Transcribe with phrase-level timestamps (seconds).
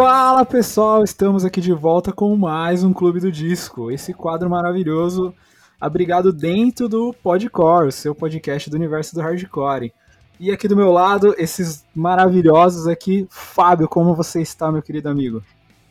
[0.00, 3.90] Fala pessoal, estamos aqui de volta com mais um Clube do Disco.
[3.90, 5.34] Esse quadro maravilhoso
[5.80, 9.92] abrigado dentro do Podcore, o seu podcast do universo do hardcore.
[10.38, 13.26] E aqui do meu lado, esses maravilhosos aqui.
[13.28, 15.42] Fábio, como você está, meu querido amigo?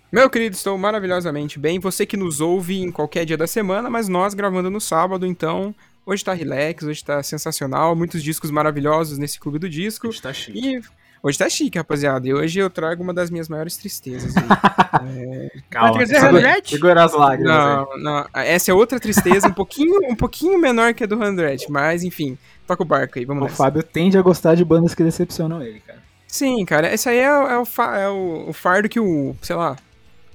[0.10, 1.78] Meu querido, estou maravilhosamente bem.
[1.78, 5.76] Você que nos ouve em qualquer dia da semana, mas nós gravando no sábado, então
[6.06, 7.94] hoje tá relax, hoje tá sensacional.
[7.94, 10.08] Muitos discos maravilhosos nesse Clube do Disco.
[10.08, 10.78] Hoje tá chique.
[10.78, 10.82] E
[11.28, 12.26] Hoje tá chique, rapaziada.
[12.26, 14.34] E hoje eu trago uma das minhas maiores tristezas.
[14.40, 15.52] é...
[15.70, 17.54] Calma, Vai trazer segura, segura as lágrimas.
[17.54, 18.02] Não, aí.
[18.02, 18.26] não.
[18.34, 22.38] Essa é outra tristeza, um pouquinho, um pouquinho menor que a do Hundred, mas enfim,
[22.66, 23.50] toca o barco aí, vamos lá.
[23.50, 26.00] O Fábio tende a gostar de bandas que decepcionam ele, cara.
[26.26, 29.76] Sim, cara, esse aí é, é, o, é o, o, fardo que o, sei lá,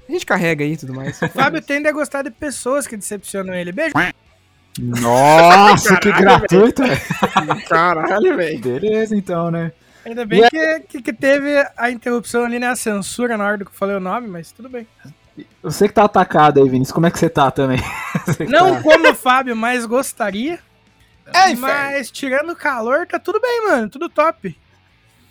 [0.06, 1.18] a gente carrega aí e tudo mais.
[1.22, 3.72] O Fábio tende a gostar de pessoas que decepcionam ele.
[3.72, 3.94] Beijo.
[4.78, 7.66] Nossa, Caralho, que gratuito, velho.
[7.66, 8.58] Caralho, velho.
[8.58, 9.72] Beleza, então, né?
[10.04, 12.68] Ainda bem que, que, que, teve a interrupção ali, né?
[12.68, 14.86] A censura na hora do que eu falei o nome, mas tudo bem.
[15.62, 17.78] Você que tá atacado aí, Vinícius, como é que você tá também?
[18.26, 18.82] Você Não tá...
[18.82, 20.58] como o Fábio, mas gostaria.
[21.26, 23.88] É, mas tirando o calor, tá tudo bem, mano.
[23.88, 24.58] Tudo top.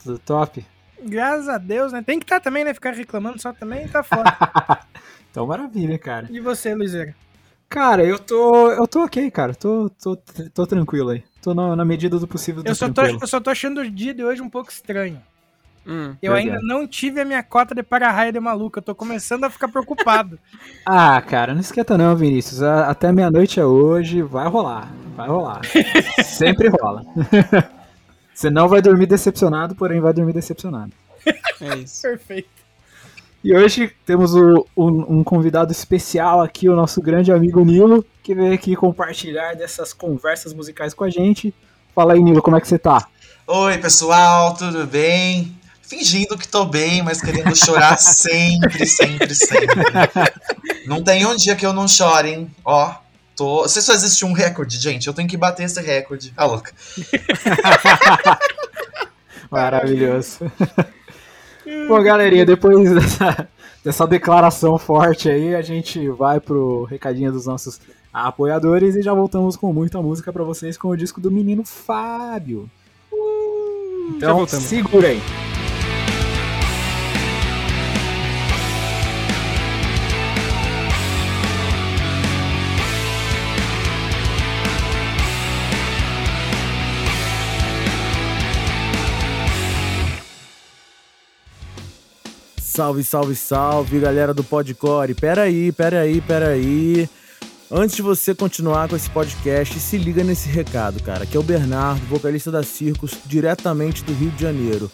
[0.04, 0.66] Tudo top?
[1.04, 2.02] Graças a Deus, né?
[2.02, 2.74] Tem que estar tá também, né?
[2.74, 4.36] Ficar reclamando só também tá foda.
[5.30, 6.28] então, maravilha, cara.
[6.32, 7.16] E você, Luizera?
[7.72, 8.70] Cara, eu tô.
[8.70, 9.56] Eu tô ok, cara.
[9.56, 10.18] Tô, tô,
[10.54, 11.24] tô tranquilo aí.
[11.42, 12.62] Tô na, na medida do possível.
[12.66, 15.22] Eu só, tô, eu só tô achando o dia de hoje um pouco estranho.
[15.88, 18.80] Hum, eu ainda não tive a minha cota de para-raia de maluca.
[18.80, 20.38] Eu tô começando a ficar preocupado.
[20.86, 22.62] ah, cara, não esquenta não, Vinícius.
[22.62, 24.22] Até meia-noite é hoje.
[24.22, 24.92] Vai rolar.
[25.16, 25.62] Vai rolar.
[26.26, 27.04] Sempre rola.
[28.36, 30.92] Você não vai dormir decepcionado, porém vai dormir decepcionado.
[31.62, 32.02] É isso.
[32.02, 32.61] Perfeito.
[33.44, 38.36] E hoje temos o, um, um, convidado especial aqui, o nosso grande amigo Nilo, que
[38.36, 41.52] veio aqui compartilhar dessas conversas musicais com a gente.
[41.96, 43.08] Fala aí, Nilo, como é que você tá?
[43.48, 45.58] Oi, pessoal, tudo bem?
[45.82, 49.76] Fingindo que tô bem, mas querendo chorar sempre, sempre, sempre.
[50.86, 52.52] Não tem um dia que eu não chore, hein?
[52.64, 52.94] Ó,
[53.36, 53.68] tô.
[53.68, 56.32] Se só existe um recorde, gente, eu tenho que bater esse recorde.
[56.38, 56.72] Ah, louca.
[59.50, 60.40] Maravilhoso.
[61.88, 63.48] Bom, galerinha, depois dessa,
[63.84, 67.80] dessa declaração forte aí, a gente vai pro recadinho dos nossos
[68.14, 72.70] apoiadores e já voltamos com muita música para vocês com o disco do menino Fábio.
[73.12, 75.51] Uh, então, segura aí.
[92.72, 95.14] Salve, salve, salve, galera do Podcore.
[95.14, 97.10] Pera aí, pera aí, pera aí.
[97.70, 101.44] Antes de você continuar com esse podcast, se liga nesse recado, cara, que é o
[101.44, 104.90] Bernardo, vocalista da Circus, diretamente do Rio de Janeiro.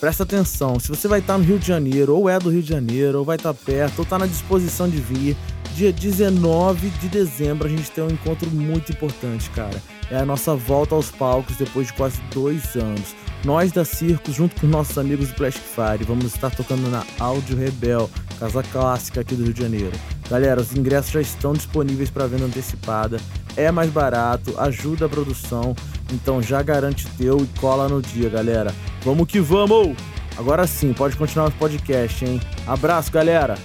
[0.00, 2.68] Presta atenção, se você vai estar no Rio de Janeiro, ou é do Rio de
[2.68, 5.36] Janeiro, ou vai estar perto, ou está na disposição de vir,
[5.76, 9.80] dia 19 de dezembro a gente tem um encontro muito importante, cara.
[10.10, 13.14] É a nossa volta aos palcos depois de quase dois anos.
[13.44, 17.56] Nós da Circos, junto com nossos amigos do Plastic Fire, vamos estar tocando na Áudio
[17.56, 19.92] Rebel, casa clássica aqui do Rio de Janeiro.
[20.28, 23.18] Galera, os ingressos já estão disponíveis para venda antecipada,
[23.56, 25.74] é mais barato, ajuda a produção,
[26.12, 28.74] então já garante teu e cola no dia, galera.
[29.02, 29.96] Vamos que vamos!
[30.36, 32.40] Agora sim, pode continuar o podcast, hein?
[32.66, 33.56] Abraço, galera!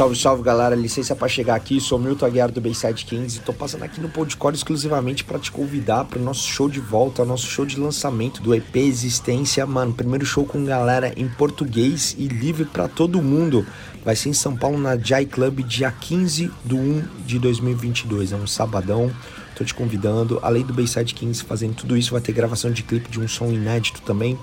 [0.00, 3.52] Salve, salve galera, licença para chegar aqui, sou Milton Aguiar do Bayside Kings e tô
[3.52, 7.46] passando aqui no Podcore exclusivamente para te convidar para o nosso show de volta, nosso
[7.46, 12.64] show de lançamento do EP Existência, mano, primeiro show com galera em português e livre
[12.64, 13.66] para todo mundo.
[14.02, 18.36] Vai ser em São Paulo na Jai Club dia 15 de 1 de 2022, é
[18.36, 19.12] um sabadão.
[19.54, 23.10] Tô te convidando, além do Bayside Kings fazendo tudo isso, vai ter gravação de clipe
[23.10, 24.38] de um som inédito também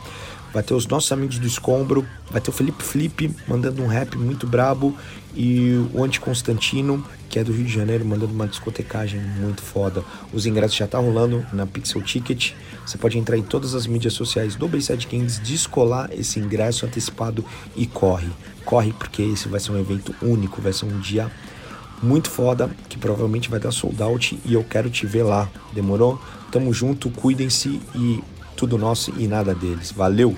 [0.53, 4.18] vai ter os nossos amigos do Escombro, vai ter o Felipe Flip mandando um rap
[4.18, 4.95] muito brabo
[5.36, 10.04] e o Anti Constantino, que é do Rio de Janeiro, mandando uma discotecagem muito foda.
[10.33, 12.54] Os ingressos já tá rolando na Pixel Ticket.
[12.86, 17.45] Você pode entrar em todas as mídias sociais do Bayside Kings, descolar esse ingresso antecipado
[17.75, 18.30] e corre.
[18.66, 21.30] Corre porque esse vai ser um evento único, vai ser um dia
[22.01, 25.50] muito foda, que provavelmente vai dar sold out e eu quero te ver lá.
[25.74, 26.19] Demorou?
[26.51, 28.24] Tamo junto, cuidem-se e
[28.57, 29.92] tudo nosso e nada deles.
[29.92, 30.36] Valeu!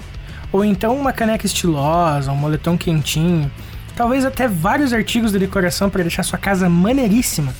[0.51, 3.51] Ou então uma caneca estilosa, um moletom quentinho?
[3.95, 7.55] Talvez até vários artigos de decoração para deixar sua casa maneiríssima?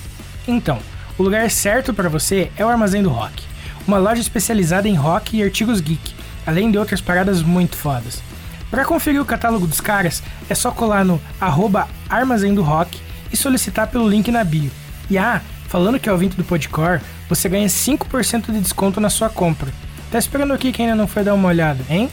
[0.49, 0.79] Então,
[1.19, 3.45] o lugar certo para você é o Armazém do Rock,
[3.87, 6.15] uma loja especializada em rock e artigos geek,
[6.47, 8.23] além de outras paradas muito fodas.
[8.71, 12.99] Para conferir o catálogo dos caras, é só colar no arroba Armazém do Rock
[13.31, 14.71] e solicitar pelo link na bio.
[15.11, 19.29] E ah, falando que é ouvinte do Podcore, você ganha 5% de desconto na sua
[19.29, 19.71] compra.
[20.11, 22.09] Tá esperando aqui quem ainda não foi dar uma olhada, hein?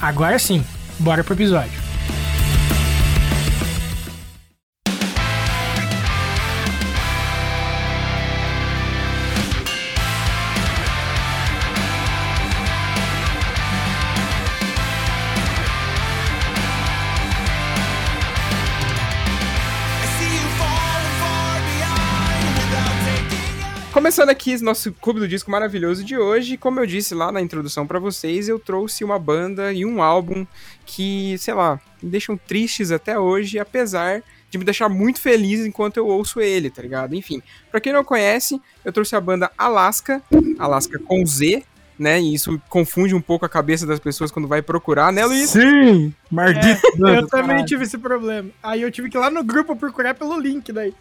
[0.00, 0.64] Agora sim,
[0.98, 1.80] bora pro episódio.
[24.18, 27.86] Começando aqui nosso Clube do Disco maravilhoso de hoje, como eu disse lá na introdução
[27.86, 30.44] para vocês, eu trouxe uma banda e um álbum
[30.84, 35.98] que, sei lá, me deixam tristes até hoje, apesar de me deixar muito feliz enquanto
[35.98, 37.14] eu ouço ele, tá ligado?
[37.14, 40.20] Enfim, para quem não conhece, eu trouxe a banda Alaska,
[40.58, 41.62] Alaska com Z,
[41.96, 42.20] né?
[42.20, 45.50] E isso confunde um pouco a cabeça das pessoas quando vai procurar, né, Luiz?
[45.50, 46.12] Sim!
[46.28, 47.06] Maldito!
[47.06, 48.50] É, eu também tive esse problema.
[48.60, 50.92] Aí eu tive que ir lá no grupo procurar pelo link daí.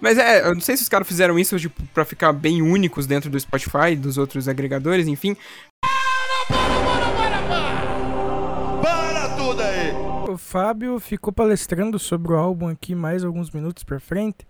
[0.00, 3.06] Mas é, eu não sei se os caras fizeram isso tipo, pra ficar bem únicos
[3.06, 5.36] dentro do Spotify, dos outros agregadores, enfim.
[5.80, 8.82] Para, para, para, para!
[8.82, 9.92] Para tudo aí!
[10.30, 14.46] O Fábio ficou palestrando sobre o álbum aqui mais alguns minutos pra frente.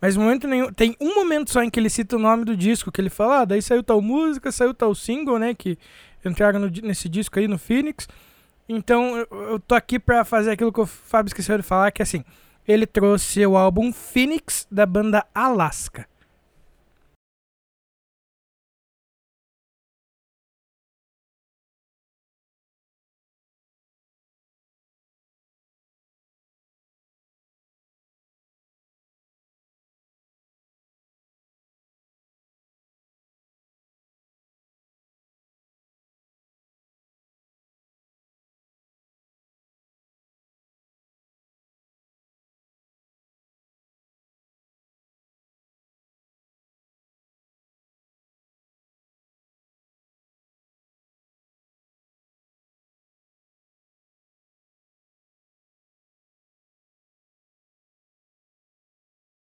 [0.00, 0.72] Mas momento nenhum.
[0.72, 3.40] Tem um momento só em que ele cita o nome do disco, que ele fala,
[3.40, 5.54] ah, daí saiu tal música, saiu tal single, né?
[5.54, 5.78] Que
[6.24, 8.08] entraram no, nesse disco aí no Phoenix.
[8.68, 12.02] Então eu, eu tô aqui pra fazer aquilo que o Fábio esqueceu de falar, que
[12.02, 12.24] é assim
[12.66, 16.06] ele trouxe o álbum Phoenix da banda Alaska.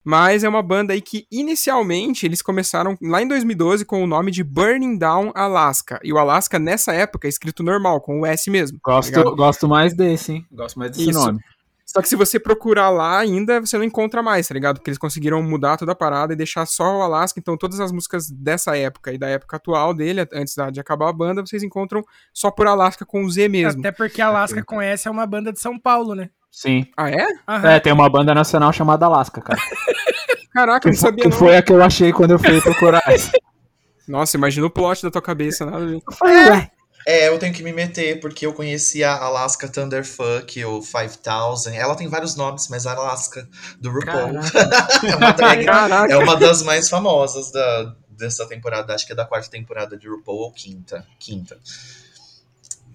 [0.04, 4.30] Mas é uma banda aí que inicialmente eles começaram lá em 2012 com o nome
[4.30, 6.00] de Burning Down Alaska.
[6.02, 8.78] E o Alaska nessa época é escrito normal, com o S mesmo.
[8.78, 10.46] Tá gosto, tá gosto mais desse, hein?
[10.50, 11.18] Gosto mais desse Isso.
[11.18, 11.38] nome.
[11.84, 14.76] Só que se você procurar lá ainda, você não encontra mais, tá ligado?
[14.76, 17.38] Porque eles conseguiram mudar toda a parada e deixar só o Alaska.
[17.38, 21.12] Então todas as músicas dessa época e da época atual dele, antes de acabar a
[21.12, 23.80] banda, vocês encontram só por Alaska com o Z mesmo.
[23.80, 26.30] Até porque Alaska com S é uma banda de São Paulo, né?
[26.52, 26.86] Sim.
[26.94, 27.26] Ah, é?
[27.48, 27.68] Aham.
[27.70, 29.58] É, tem uma banda nacional chamada Alaska, cara.
[30.52, 31.24] Caraca, eu não sabia.
[31.24, 31.36] Que não.
[31.36, 33.02] foi a que eu achei quando eu fui procurar.
[34.06, 35.86] Nossa, imagina o plot da tua cabeça, nada
[36.22, 36.68] a
[37.06, 41.72] É, eu tenho que me meter, porque eu conheci a Alaska Thunderfuck, o 5000.
[41.72, 43.48] Ela tem vários nomes, mas a Alaska
[43.80, 44.34] do RuPaul.
[45.08, 45.66] é, uma drag,
[46.10, 48.94] é uma das mais famosas da, dessa temporada.
[48.94, 51.06] Acho que é da quarta temporada de RuPaul ou quinta.
[51.18, 51.58] Quinta.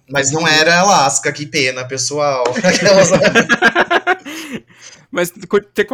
[0.09, 2.43] Mas não era Alaska, que pena, pessoal.
[5.11, 5.31] Mas
[5.73, 5.87] ter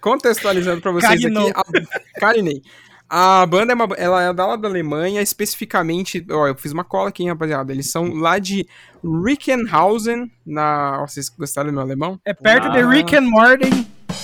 [0.00, 1.50] contextualizando pra vocês Carinei.
[1.54, 1.88] aqui.
[2.20, 2.62] Carinei.
[3.10, 6.84] A banda é uma, ela é da lá da Alemanha, especificamente, ó, eu fiz uma
[6.84, 7.72] cola aqui, hein, rapaziada.
[7.72, 8.68] Eles são lá de
[9.02, 12.20] Rickenhausen, na, ó, vocês gostaram do meu alemão?
[12.22, 12.70] É perto Ah.
[12.70, 13.70] de Rick and Morty.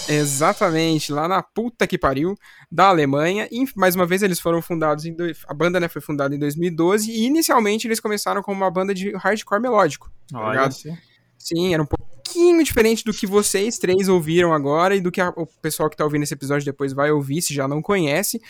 [0.09, 2.35] Exatamente, lá na puta que pariu,
[2.71, 3.49] da Alemanha.
[3.51, 5.15] E, mais uma vez, eles foram fundados em.
[5.15, 8.95] dois- A banda né, foi fundada em 2012 e inicialmente eles começaram como uma banda
[8.95, 10.11] de hardcore melódico.
[10.31, 10.75] tá Olha, ligado?
[11.39, 15.33] Sim, era um pouquinho diferente do que vocês três ouviram agora e do que a-
[15.37, 18.41] o pessoal que tá ouvindo esse episódio depois vai ouvir, se já não conhece.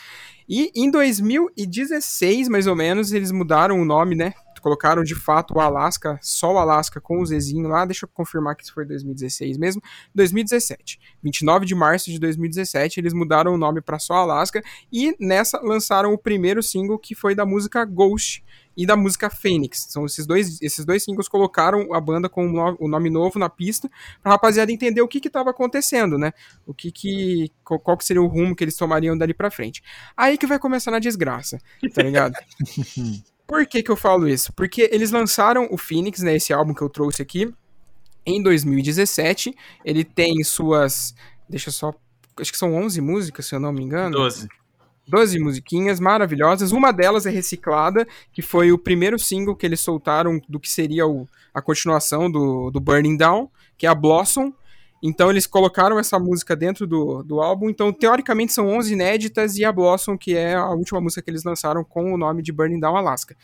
[0.47, 4.33] E em 2016, mais ou menos, eles mudaram o nome, né?
[4.65, 7.85] Colocaram de fato o Alaska, só o Alaska com o Zezinho lá.
[7.85, 9.79] Deixa eu confirmar que isso foi 2016 mesmo.
[10.15, 10.99] 2017.
[11.21, 14.63] 29 de março de 2017, eles mudaram o nome para só Alaska.
[14.91, 18.43] E nessa lançaram o primeiro single que foi da música Ghost
[18.75, 19.85] e da música Phoenix.
[19.87, 23.37] São esses dois, esses dois singles colocaram a banda com o no- o nome novo
[23.37, 23.87] na pista
[24.23, 26.33] pra rapaziada entender o que que tava acontecendo, né?
[26.65, 29.83] O que que qual, que seria o rumo que eles tomariam dali pra frente.
[30.17, 31.59] Aí que vai começar na desgraça,
[31.93, 32.33] tá ligado?
[33.47, 34.51] Por que que eu falo isso?
[34.53, 37.53] Porque eles lançaram o Phoenix, né, esse álbum que eu trouxe aqui,
[38.25, 39.55] em 2017.
[39.83, 41.13] Ele tem suas,
[41.47, 41.93] deixa eu só,
[42.39, 44.17] acho que são 11 músicas, se eu não me engano.
[44.17, 44.47] 12.
[45.07, 46.71] 12 musiquinhas maravilhosas.
[46.71, 51.05] Uma delas é reciclada, que foi o primeiro single que eles soltaram do que seria
[51.05, 54.51] o, a continuação do, do Burning Down, que é a Blossom.
[55.01, 57.69] Então eles colocaram essa música dentro do, do álbum.
[57.69, 61.43] Então, teoricamente, são 11 inéditas e a Blossom, que é a última música que eles
[61.43, 63.35] lançaram com o nome de Burning Down Alaska.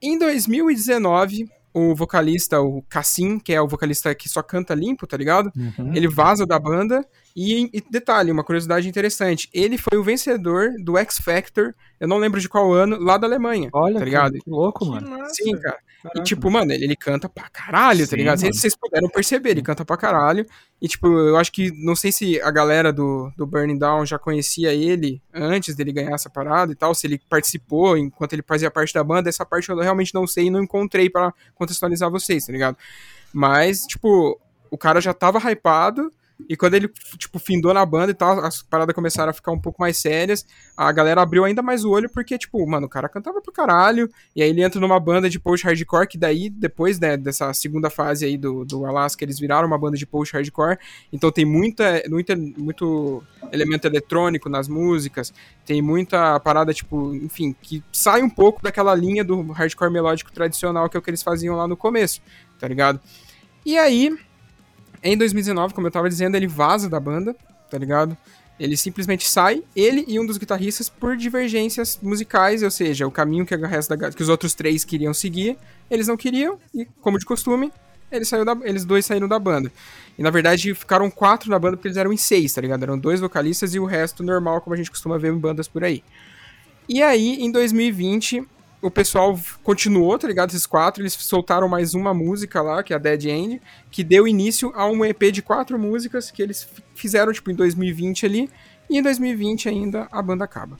[0.00, 5.14] Em 2019, o vocalista, o Cassim, que é o vocalista que só canta limpo, tá
[5.14, 5.52] ligado?
[5.54, 5.94] Uhum.
[5.94, 7.06] Ele vaza da banda.
[7.36, 12.16] E, e detalhe, uma curiosidade interessante: ele foi o vencedor do X Factor, eu não
[12.16, 13.68] lembro de qual ano, lá da Alemanha.
[13.74, 14.32] Olha, tá ligado?
[14.32, 15.06] cara, que louco, mano.
[15.28, 15.78] Sim, cara.
[16.14, 18.38] E tipo, mano, ele, ele canta pra caralho, tá Sim, ligado?
[18.38, 18.52] mano.
[18.52, 20.46] Vocês vocês puderam perceber, ele canta pra caralho.
[20.80, 24.18] E tipo, eu acho que, não sei se a galera do, do Burning Down já
[24.18, 28.70] conhecia ele antes dele ganhar essa parada e tal, se ele participou enquanto ele fazia
[28.70, 32.46] parte da banda, essa parte eu realmente não sei e não encontrei pra contextualizar vocês,
[32.46, 32.76] tá ligado?
[33.32, 36.12] Mas, tipo, o cara já tava hypado.
[36.48, 39.58] E quando ele, tipo, findou na banda e tal, as paradas começaram a ficar um
[39.58, 40.46] pouco mais sérias.
[40.76, 44.10] A galera abriu ainda mais o olho, porque, tipo, mano, o cara cantava pra caralho.
[44.34, 48.26] E aí ele entra numa banda de post-hardcore, que daí, depois, né, dessa segunda fase
[48.26, 50.78] aí do, do Alaska, eles viraram uma banda de post-hardcore.
[51.10, 55.32] Então tem muita, muita, muito elemento eletrônico nas músicas.
[55.64, 60.88] Tem muita parada, tipo, enfim, que sai um pouco daquela linha do hardcore melódico tradicional,
[60.90, 62.20] que é o que eles faziam lá no começo,
[62.58, 63.00] tá ligado?
[63.64, 64.16] E aí,
[65.02, 67.34] em 2019, como eu tava dizendo, ele vaza da banda,
[67.70, 68.16] tá ligado?
[68.58, 73.44] Ele simplesmente sai, ele e um dos guitarristas, por divergências musicais, ou seja, o caminho
[73.44, 75.58] que, a da, que os outros três queriam seguir,
[75.90, 77.70] eles não queriam, e como de costume,
[78.10, 79.70] ele saiu da, eles dois saíram da banda.
[80.18, 82.82] E na verdade ficaram quatro na banda porque eles eram em seis, tá ligado?
[82.82, 85.84] Eram dois vocalistas e o resto normal, como a gente costuma ver em bandas por
[85.84, 86.02] aí.
[86.88, 88.46] E aí, em 2020,
[88.86, 90.50] o pessoal continuou, tá ligado?
[90.50, 94.26] Esses quatro, eles soltaram mais uma música lá, que é a Dead End, que deu
[94.26, 98.50] início a um EP de quatro músicas que eles fizeram, tipo, em 2020 ali.
[98.88, 100.78] E em 2020 ainda a banda acaba.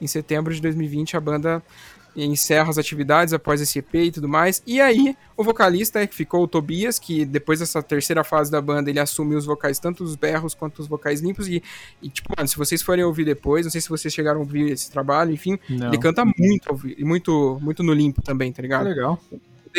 [0.00, 1.62] Em setembro de 2020 a banda
[2.16, 4.62] encerra as atividades após esse EP e tudo mais.
[4.66, 8.60] E aí, o vocalista é que ficou o Tobias, que depois dessa terceira fase da
[8.60, 11.48] banda, ele assume os vocais, tanto os berros quanto os vocais limpos.
[11.48, 11.62] E,
[12.02, 14.70] e, tipo, mano, se vocês forem ouvir depois, não sei se vocês chegaram a ouvir
[14.72, 15.88] esse trabalho, enfim, Não.
[15.88, 18.84] ele canta muito, muito, muito no limpo também, tá Ah, ligado?
[18.84, 19.20] legal.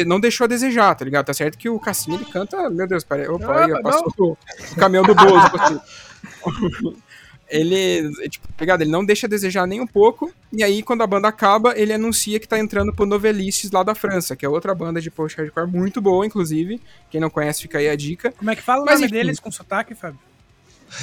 [0.08, 1.25] Não deixou a desejar, tá ligado?
[1.28, 4.75] Tá certo que o Cassim, ele canta, meu Deus, peraí, opa, Não, aí, passou o,
[4.75, 5.40] caminhão do bolo.
[7.53, 8.81] ele, é, tipo, tá ligado?
[8.81, 11.93] Ele não deixa a desejar nem um pouco, e aí quando a banda acaba, ele
[11.93, 15.67] anuncia que tá entrando pro Novelices lá da França, que é outra banda de post-hardcore
[15.67, 16.81] muito boa, inclusive,
[17.12, 18.31] quem não conhece fica aí a dica.
[18.31, 19.15] Como é que fala o Mas nome enfim.
[19.15, 20.19] deles com sotaque, Fábio?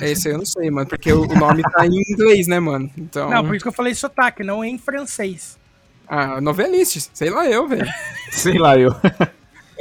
[0.02, 2.90] Esse aí eu não sei, mano, porque o, o nome tá em inglês, né, mano?
[2.96, 5.58] Então, Não, por isso que eu falei sotaque, não em francês.
[6.06, 7.86] ah, Novelices, sei lá eu, velho.
[8.30, 8.90] Sei lá, eu.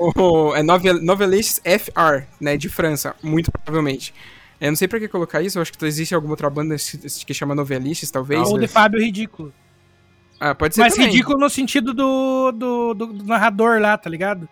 [0.02, 4.14] O, é Novel, Novelists FR, né, de França, muito provavelmente.
[4.60, 6.76] Eu não sei pra que colocar isso, eu acho que existe alguma outra banda
[7.26, 8.42] que chama Novelists, talvez.
[8.48, 9.54] Ou de Fábio Ridículo.
[10.40, 11.10] Ah, pode ser Mas também.
[11.10, 14.48] ridículo no sentido do, do, do- do narrador lá, tá ligado?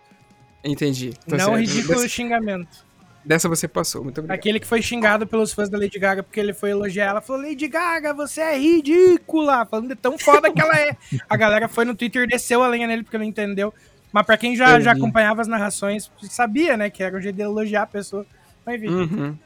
[0.64, 1.12] Entendi.
[1.26, 1.56] tá não certo.
[1.56, 2.84] ridículo Dessa, xingamento.
[3.24, 4.34] dessa você passou, muito obrigado.
[4.38, 7.20] Aquele que foi xingado pelos fãs da Lady Gaga porque ele foi elogiar ela.
[7.22, 9.64] Falou, Lady Gaga, você é ridícula.
[9.66, 10.94] Falando de tão foda que ela é.
[11.28, 13.72] A galera foi no Twitter e desceu a lenha nele porque não entendeu.
[14.12, 17.42] Mas pra quem já, já acompanhava as narrações, sabia, né, que era o jeito de
[17.42, 18.26] elogiar a pessoa.
[18.66, 18.92] Mas enfim.
[18.94, 19.38] Uhum.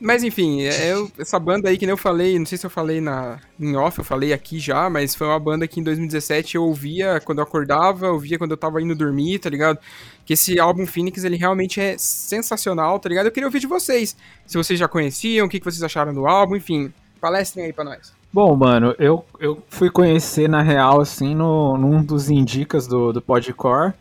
[0.00, 2.70] Mas enfim, é, eu- essa banda aí que nem eu falei, não sei se eu
[2.70, 6.56] falei na, em off, eu falei aqui já, mas foi uma banda que em 2017
[6.56, 9.78] eu ouvia quando eu acordava, eu ouvia quando eu tava indo dormir, tá ligado?
[10.24, 13.26] Que esse álbum Phoenix, ele realmente é sensacional, tá ligado?
[13.26, 16.26] Eu queria ouvir de vocês, se vocês já conheciam, o que, que vocês acharam do
[16.26, 18.12] álbum, enfim, palestrem aí pra nós.
[18.32, 23.22] Bom, mano, eu, eu fui conhecer na real, assim, no, num dos indicas do, do
[23.22, 23.94] Podcore,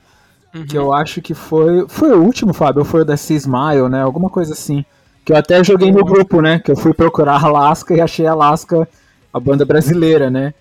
[0.54, 0.66] uhum.
[0.66, 1.88] que eu acho que foi.
[1.88, 4.02] Foi o último, Fábio, ou foi o da Smile, né?
[4.02, 4.86] Alguma coisa assim.
[5.28, 6.58] Que eu até joguei no grupo, né?
[6.58, 8.88] Que eu fui procurar Alaska e achei Alaska,
[9.34, 10.54] a banda brasileira, né?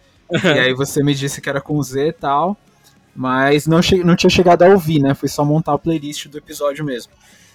[0.43, 2.57] e aí você me disse que era com Z e tal.
[3.15, 5.15] Mas não, não tinha chegado a ouvir, né?
[5.15, 7.13] Fui só montar a playlist do episódio mesmo.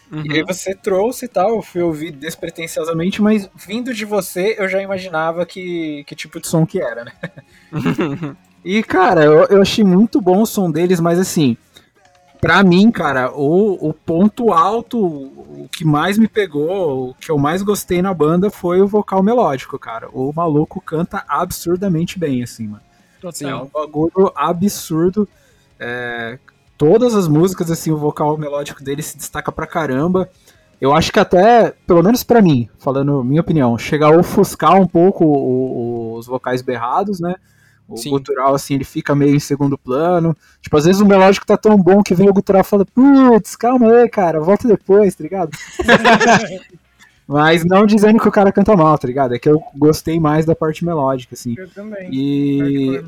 [0.10, 0.24] Uhum.
[0.26, 4.70] E aí você trouxe e tal, eu fui ouvir despretensiosamente, mas vindo de você, eu
[4.70, 7.12] já imaginava que, que tipo de som que era, né?
[8.64, 11.58] e, cara, eu, eu achei muito bom o som deles, mas assim,
[12.42, 17.38] pra mim, cara, o, o ponto alto, o que mais me pegou, o que eu
[17.38, 20.10] mais gostei na banda foi o vocal melódico, cara.
[20.12, 22.82] O maluco canta absurdamente bem, assim, mano.
[23.24, 25.30] Assim, é um bagulho absurdo.
[25.80, 26.40] É,
[26.76, 30.28] todas as músicas, assim, o vocal melódico dele se destaca pra caramba.
[30.82, 34.88] Eu acho que até, pelo menos para mim, falando minha opinião, chega a ofuscar um
[34.88, 37.36] pouco os vocais berrados, né?
[37.94, 38.12] O Sim.
[38.12, 40.36] gutural, assim, ele fica meio em segundo plano.
[40.62, 43.56] Tipo, às vezes o melódico tá tão bom que vem o gutural e fala, putz,
[43.56, 45.52] calma aí, cara, volta depois, tá ligado?
[47.28, 49.34] Mas não dizendo que o cara canta mal, tá ligado?
[49.34, 51.56] É que eu gostei mais da parte melódica, assim.
[51.58, 52.10] Eu também.
[52.12, 53.02] E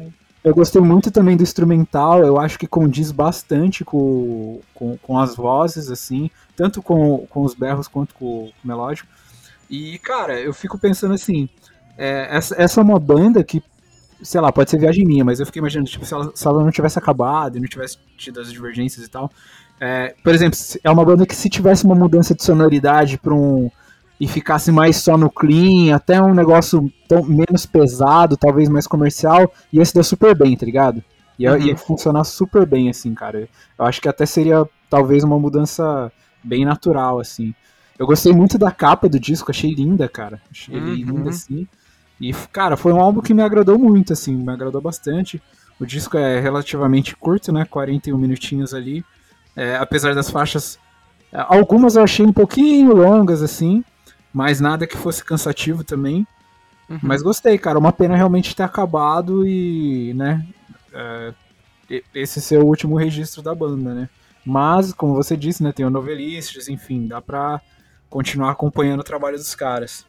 [0.43, 5.35] eu gostei muito também do instrumental, eu acho que condiz bastante com, com, com as
[5.35, 9.07] vozes, assim, tanto com, com os berros quanto com o melódico.
[9.69, 11.47] E, cara, eu fico pensando assim,
[11.97, 13.63] é, essa, essa é uma banda que,
[14.23, 16.63] sei lá, pode ser viagem minha, mas eu fiquei imaginando, tipo, se ela, se ela
[16.63, 19.29] não tivesse acabado e não tivesse tido as divergências e tal.
[19.79, 23.69] É, por exemplo, é uma banda que se tivesse uma mudança de sonoridade para um
[24.19, 29.51] e ficasse mais só no clean, até um negócio tão, menos pesado, talvez mais comercial,
[29.71, 31.03] ia se dar super bem, tá ligado?
[31.37, 31.59] Ia, uhum.
[31.59, 33.49] ia funcionar super bem, assim, cara.
[33.77, 36.11] Eu acho que até seria talvez uma mudança
[36.41, 37.53] bem natural, assim.
[37.97, 40.41] Eu gostei muito da capa do disco, achei linda, cara.
[40.49, 40.93] Achei uhum.
[40.93, 41.67] linda, assim.
[42.19, 45.41] E, cara, foi um álbum que me agradou muito, assim, me agradou bastante.
[45.79, 47.65] O disco é relativamente curto, né?
[47.65, 49.03] 41 minutinhos ali.
[49.55, 50.79] É, apesar das faixas.
[51.31, 53.83] É, algumas eu achei um pouquinho longas, assim
[54.33, 56.25] mas nada que fosse cansativo também.
[56.89, 56.99] Uhum.
[57.03, 57.77] Mas gostei, cara.
[57.77, 60.45] Uma pena realmente ter acabado e, né,
[60.91, 61.33] é,
[62.13, 64.09] esse ser o último registro da banda, né?
[64.43, 67.61] Mas, como você disse, né, tem o Novelistas, enfim, dá pra
[68.09, 70.05] continuar acompanhando o trabalho dos caras.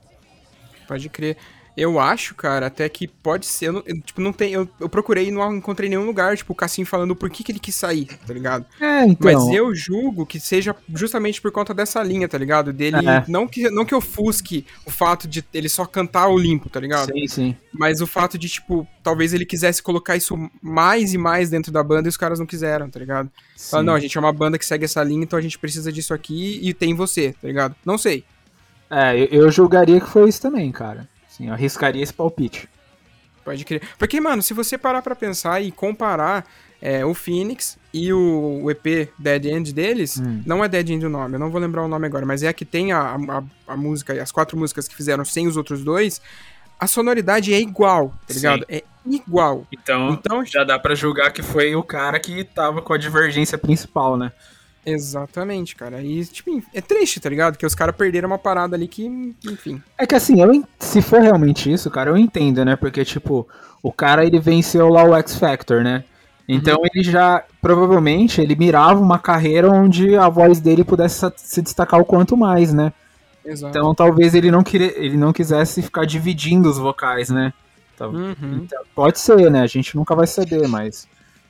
[0.88, 1.36] Pode crer.
[1.76, 3.68] Eu acho, cara, até que pode ser.
[3.68, 4.52] Eu, eu, tipo, não tem.
[4.52, 7.50] Eu, eu procurei e não encontrei nenhum lugar, tipo, o Cassim falando por que, que
[7.50, 8.64] ele quis sair, tá ligado?
[8.80, 9.32] É, então.
[9.32, 12.72] Mas eu julgo que seja justamente por conta dessa linha, tá ligado?
[12.72, 12.96] Dele.
[13.08, 13.24] É.
[13.26, 17.12] Não, que, não que ofusque o fato de ele só cantar o limpo, tá ligado?
[17.12, 17.56] Sim, sim.
[17.72, 21.82] Mas o fato de, tipo, talvez ele quisesse colocar isso mais e mais dentro da
[21.82, 23.28] banda e os caras não quiseram, tá ligado?
[23.58, 25.90] Fala, não, a gente é uma banda que segue essa linha, então a gente precisa
[25.90, 27.74] disso aqui e tem você, tá ligado?
[27.84, 28.24] Não sei.
[28.88, 31.08] É, eu, eu julgaria que foi isso também, cara.
[31.36, 32.68] Sim, eu arriscaria esse palpite.
[33.44, 33.82] Pode crer.
[33.98, 36.46] Porque, mano, se você parar pra pensar e comparar
[36.80, 40.42] é, o Phoenix e o, o, EP Dead End deles, hum.
[40.46, 42.48] não é Dead End o nome, eu não vou lembrar o nome agora, mas é
[42.48, 45.82] a que tem a, a, a música, as quatro músicas que fizeram sem os outros
[45.82, 46.22] dois,
[46.78, 48.60] a sonoridade é igual, tá ligado?
[48.60, 48.76] Sim.
[48.76, 49.66] É igual.
[49.72, 53.58] Então, então já dá para julgar que foi o cara que tava com a divergência
[53.58, 54.30] principal, né?
[54.86, 56.02] Exatamente, cara.
[56.02, 57.56] E, tipo, é triste, tá ligado?
[57.56, 59.82] Que os caras perderam uma parada ali que, enfim.
[59.98, 62.76] É que assim, eu, se for realmente isso, cara, eu entendo, né?
[62.76, 63.48] Porque, tipo,
[63.82, 66.04] o cara ele venceu lá o X Factor, né?
[66.48, 66.86] Então uhum.
[66.92, 72.04] ele já, provavelmente, ele mirava uma carreira onde a voz dele pudesse se destacar o
[72.04, 72.92] quanto mais, né?
[73.44, 73.70] Exato.
[73.70, 77.52] Então talvez ele não, queria, ele não quisesse ficar dividindo os vocais, né?
[77.94, 78.60] Então, uhum.
[78.64, 79.62] então, pode ser, né?
[79.62, 81.06] A gente nunca vai saber, mas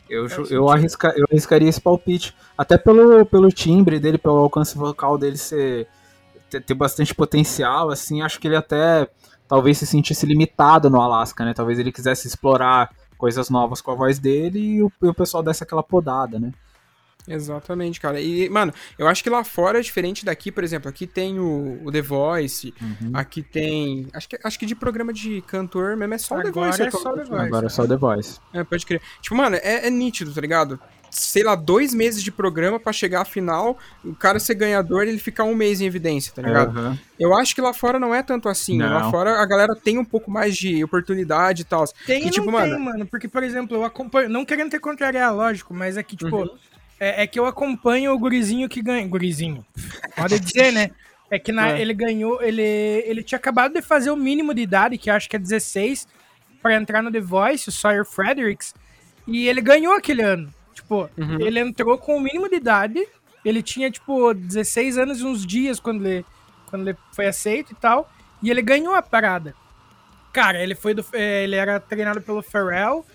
[0.09, 2.35] eu, eu, arrisca, eu arriscaria esse palpite.
[2.57, 5.89] Até pelo, pelo timbre dele, pelo alcance vocal dele ser
[6.51, 9.09] ter, ter, bastante potencial, assim, acho que ele até
[9.49, 11.53] talvez se sentisse limitado no Alasca, né?
[11.55, 15.43] Talvez ele quisesse explorar coisas novas com a voz dele e o, e o pessoal
[15.43, 16.53] desse aquela podada, né?
[17.27, 18.21] Exatamente, cara.
[18.21, 21.81] E, mano, eu acho que lá fora é diferente daqui, por exemplo, aqui tem o,
[21.83, 23.11] o The Voice, uhum.
[23.15, 24.09] aqui tem.
[24.13, 26.83] Acho que, acho que de programa de cantor mesmo é só o The Voice.
[26.83, 27.47] É só The Voice.
[27.47, 28.39] Agora é só The Voice.
[28.53, 29.01] É, pode crer.
[29.21, 30.79] Tipo, mano, é, é nítido, tá ligado?
[31.15, 35.19] sei lá, dois meses de programa para chegar à final, o cara ser ganhador ele
[35.19, 36.77] ficar um mês em evidência, tá ligado?
[36.77, 36.99] Uhum.
[37.19, 38.77] Eu acho que lá fora não é tanto assim.
[38.77, 38.93] Não.
[38.93, 41.85] Lá fora a galera tem um pouco mais de oportunidade e tal.
[42.07, 42.75] Tem e, tipo, mano...
[42.75, 43.07] tem, mano.
[43.07, 44.29] Porque, por exemplo, eu acompanho.
[44.29, 46.37] Não querendo ter contrariar, lógico, mas é que, tipo.
[46.37, 46.57] Uhum.
[46.99, 49.07] É, é, que eu acompanho o gurizinho que ganha.
[49.07, 49.65] Gurizinho.
[50.17, 50.91] Pode dizer, né?
[51.31, 51.81] É que na, é.
[51.81, 52.43] ele ganhou.
[52.43, 56.07] Ele, ele tinha acabado de fazer o mínimo de idade, que acho que é 16,
[56.63, 58.75] para entrar no The Voice, o Sawyer Fredericks.
[59.27, 60.53] E ele ganhou aquele ano.
[60.73, 61.41] Tipo, uhum.
[61.41, 63.07] ele entrou com o mínimo de idade.
[63.45, 66.25] Ele tinha, tipo, 16 anos e uns dias quando ele,
[66.67, 68.11] quando ele foi aceito e tal.
[68.43, 69.55] E ele ganhou a parada.
[70.33, 71.05] Cara, ele foi do.
[71.13, 73.07] é, Ele era treinado pelo Pharrell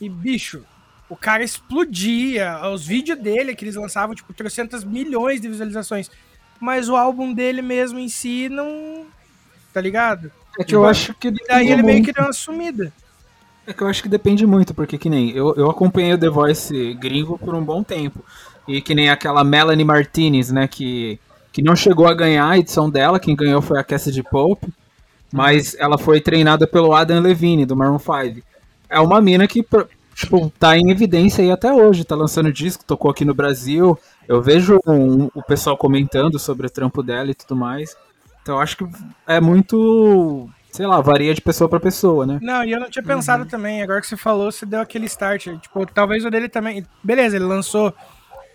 [0.00, 0.64] e, bicho,
[1.10, 2.60] o cara explodia.
[2.72, 6.08] Os vídeos dele que eles lançavam, tipo, 300 milhões de visualizações.
[6.60, 9.06] Mas o álbum dele mesmo em si não.
[9.74, 10.30] Tá ligado?
[10.58, 12.92] É que eu acho que E daí ele meio que deu uma sumida.
[13.66, 16.28] É que eu acho que depende muito, porque que nem eu, eu acompanhei o The
[16.28, 18.24] Voice gringo por um bom tempo.
[18.66, 21.18] E que nem aquela Melanie Martinez, né, que,
[21.52, 24.68] que não chegou a ganhar a edição dela, quem ganhou foi a Cassidy Pope,
[25.32, 28.44] mas ela foi treinada pelo Adam Levine, do Maroon 5.
[28.88, 29.64] É uma mina que,
[30.20, 33.98] tipo, tá em evidência aí até hoje, tá lançando disco, tocou aqui no Brasil.
[34.28, 37.96] Eu vejo um- o pessoal comentando sobre o trampo dela e tudo mais.
[38.42, 38.86] Então eu acho que
[39.26, 42.38] é muito, sei lá, varia de pessoa pra pessoa, né?
[42.40, 43.82] Não, e eu não tinha pensado também.
[43.82, 45.48] Agora que você falou, você deu aquele start.
[45.60, 46.86] Tipo, talvez o dele também.
[47.02, 47.92] Beleza, ele lançou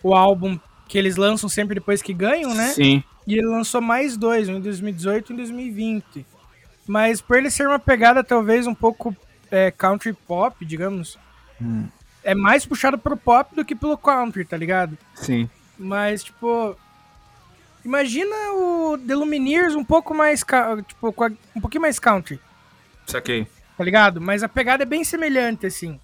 [0.03, 2.67] o álbum que eles lançam sempre depois que ganham, né?
[2.69, 3.03] Sim.
[3.27, 6.25] E ele lançou mais dois, um em 2018 e um em 2020.
[6.87, 9.15] Mas por ele ser uma pegada talvez um pouco
[9.51, 11.17] é, country pop, digamos,
[11.61, 11.87] Hum.
[12.23, 14.97] é mais puxado pro pop do que pelo country, tá ligado?
[15.13, 15.49] Sim.
[15.77, 16.75] Mas, tipo.
[17.83, 20.43] Imagina o The Lumineers um pouco mais.
[20.87, 21.13] Tipo,
[21.55, 22.39] um pouquinho mais country,
[23.05, 23.47] Saquei.
[23.77, 24.19] tá ligado?
[24.19, 25.99] Mas a pegada é bem semelhante, assim.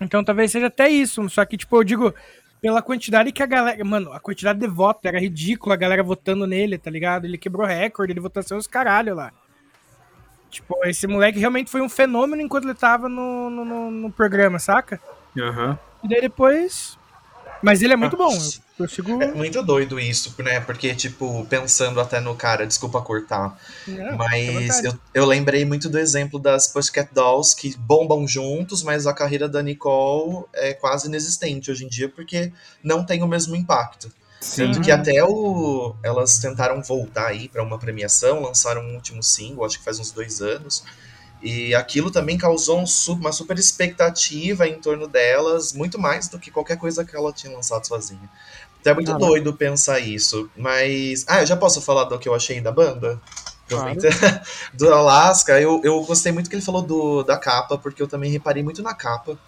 [0.00, 1.28] Então talvez seja até isso.
[1.28, 2.12] Só que, tipo, eu digo,
[2.60, 3.84] pela quantidade que a galera.
[3.84, 7.24] Mano, a quantidade de voto era ridícula a galera votando nele, tá ligado?
[7.24, 9.32] Ele quebrou recorde de votação os caralho lá.
[10.54, 14.58] Tipo, esse moleque realmente foi um fenômeno enquanto ele tava no, no, no- no programa,
[14.60, 15.00] saca?
[15.36, 15.76] Aham.
[16.04, 16.96] E daí depois.
[17.60, 18.32] Mas ele é muito bom.
[18.78, 19.20] Eu, eu sigo.
[19.22, 20.60] É muito doido isso, né?
[20.60, 25.98] Porque, tipo, pensando até no cara, desculpa cortar, Não, mas eu, eu lembrei muito do
[25.98, 31.70] exemplo das Pussycat Dolls que bombam juntos, mas a carreira da Nicole é quase inexistente
[31.70, 34.12] hoje em dia porque não tem o mesmo impacto.
[34.44, 34.66] Sim.
[34.66, 39.64] Tanto que até o, elas tentaram voltar aí pra uma premiação, lançaram um último single,
[39.64, 40.84] acho que faz uns dois anos.
[41.42, 46.50] E aquilo também causou um uma super expectativa em torno delas, muito mais do que
[46.50, 48.30] qualquer coisa que ela tinha lançado sozinha.
[48.80, 49.26] Então é muito Caraca.
[49.26, 50.48] doido pensar isso.
[50.54, 51.24] Mas.
[51.26, 53.18] Ah, eu já posso falar do que eu achei da banda?
[53.66, 53.98] Claro.
[54.74, 58.30] do Alaska, eu, eu gostei muito que ele falou do, da capa, porque eu também
[58.30, 59.38] reparei muito na capa.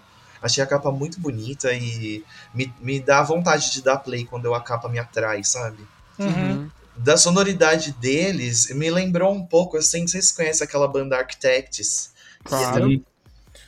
[0.42, 4.54] Achei a capa muito bonita e me, me dá vontade de dar play quando eu,
[4.54, 5.78] a capa me atrai, sabe?
[6.18, 6.70] Uhum.
[6.96, 11.16] Da sonoridade deles, me lembrou um pouco, assim, não sei se você conhece aquela banda
[11.16, 12.10] Architects.
[12.44, 12.88] Claro.
[12.88, 13.04] Sim.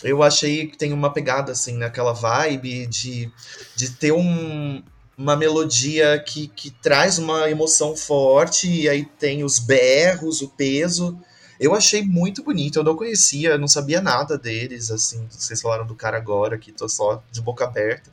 [0.03, 3.31] Eu achei que tem uma pegada, assim, naquela vibe de,
[3.75, 4.83] de ter um,
[5.17, 11.19] uma melodia que, que traz uma emoção forte, e aí tem os berros, o peso.
[11.59, 15.95] Eu achei muito bonito, eu não conhecia, não sabia nada deles, assim, vocês falaram do
[15.95, 18.11] cara agora, que tô só de boca aberta.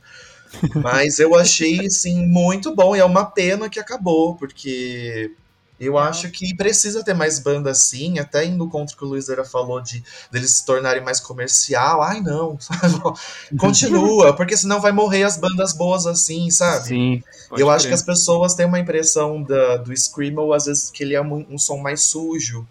[0.75, 5.31] Mas eu achei, assim, muito bom, e é uma pena que acabou, porque
[5.77, 9.27] eu acho que precisa ter mais banda assim, até indo contra o que o Luiz
[9.27, 12.01] Era falou de deles se tornarem mais comercial.
[12.01, 12.57] Ai, não,
[13.59, 16.87] continua, porque senão vai morrer as bandas boas assim, sabe?
[16.87, 17.23] Sim.
[17.57, 21.13] Eu acho que as pessoas têm uma impressão da, do Screamo, às vezes, que ele
[21.13, 22.65] é um, um som mais sujo.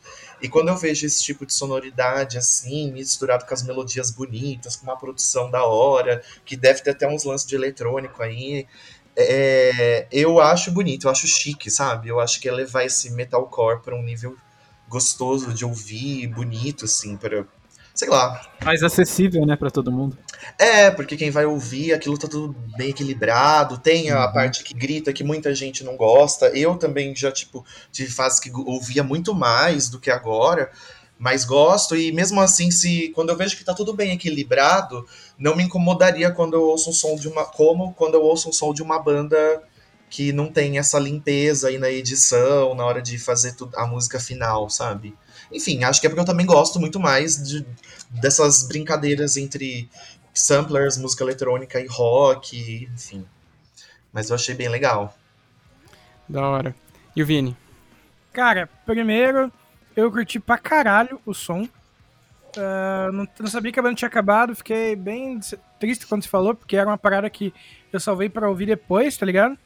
[0.44, 4.84] E quando eu vejo esse tipo de sonoridade, assim, misturado com as melodias bonitas, com
[4.84, 8.66] uma produção da hora, que deve ter até uns lances de eletrônico aí,
[9.16, 12.10] é, eu acho bonito, eu acho chique, sabe?
[12.10, 14.36] Eu acho que é levar esse metalcore para um nível
[14.86, 17.46] gostoso de ouvir, bonito, assim, para
[17.94, 20.18] sei lá, Mais acessível, né, pra todo mundo.
[20.58, 23.78] É, porque quem vai ouvir, aquilo tá tudo bem equilibrado.
[23.78, 24.32] Tem a Uhum.
[24.32, 26.46] parte que grita que muita gente não gosta.
[26.48, 30.70] Eu também já, tipo, tive fases que ouvia muito mais do que agora,
[31.18, 31.96] mas gosto.
[31.96, 35.06] E mesmo assim, se quando eu vejo que tá tudo bem equilibrado,
[35.38, 37.44] não me incomodaria quando eu ouço um som de uma.
[37.44, 39.62] Como quando eu ouço um som de uma banda
[40.10, 44.70] que não tem essa limpeza aí na edição, na hora de fazer a música final,
[44.70, 45.14] sabe?
[45.52, 47.66] Enfim, acho que é porque eu também gosto muito mais de,
[48.10, 49.88] dessas brincadeiras entre
[50.34, 53.24] samplers, música eletrônica e rock, enfim.
[54.12, 55.16] Mas eu achei bem legal.
[56.28, 56.74] Da hora.
[57.14, 57.56] E o Vini?
[58.32, 59.52] Cara, primeiro,
[59.94, 61.68] eu curti pra caralho o som.
[62.56, 65.38] Ah, não, não sabia que a banda tinha acabado, fiquei bem
[65.78, 67.52] triste quando você falou, porque era uma parada que
[67.92, 69.56] eu salvei pra ouvir depois, tá ligado?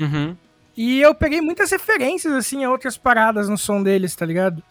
[0.00, 0.36] Uhum.
[0.76, 4.62] E eu peguei muitas referências, assim, a outras paradas no som deles, tá ligado?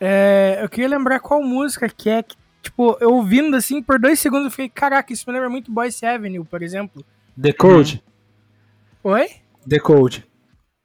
[0.00, 4.18] É, eu queria lembrar qual música que é, que, tipo, eu ouvindo, assim, por dois
[4.20, 7.04] segundos eu fiquei, caraca, isso me lembra muito Boyce Avenue, por exemplo.
[7.40, 8.02] The Code.
[9.04, 9.28] Oi?
[9.68, 10.26] The Code.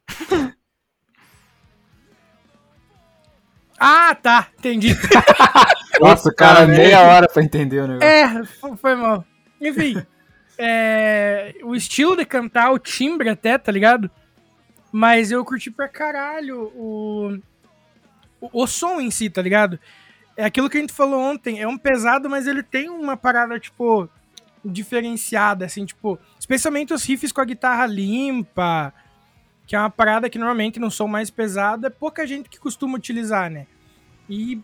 [3.77, 4.95] Ah, tá, entendi.
[5.99, 8.07] Nossa, cara, meia hora pra entender o negócio.
[8.07, 9.25] É, fo- foi mal.
[9.59, 10.01] Enfim,
[10.57, 14.09] é, o estilo de cantar, o timbre até, tá ligado?
[14.91, 17.37] Mas eu curti pra caralho o,
[18.39, 19.77] o, o som em si, tá ligado?
[20.37, 23.59] É aquilo que a gente falou ontem, é um pesado, mas ele tem uma parada,
[23.59, 24.09] tipo,
[24.63, 28.93] diferenciada, assim, tipo, especialmente os riffs com a guitarra limpa,
[29.65, 32.97] que é uma parada que normalmente não são mais pesada, é pouca gente que costuma
[32.97, 33.65] utilizar, né?
[34.29, 34.61] E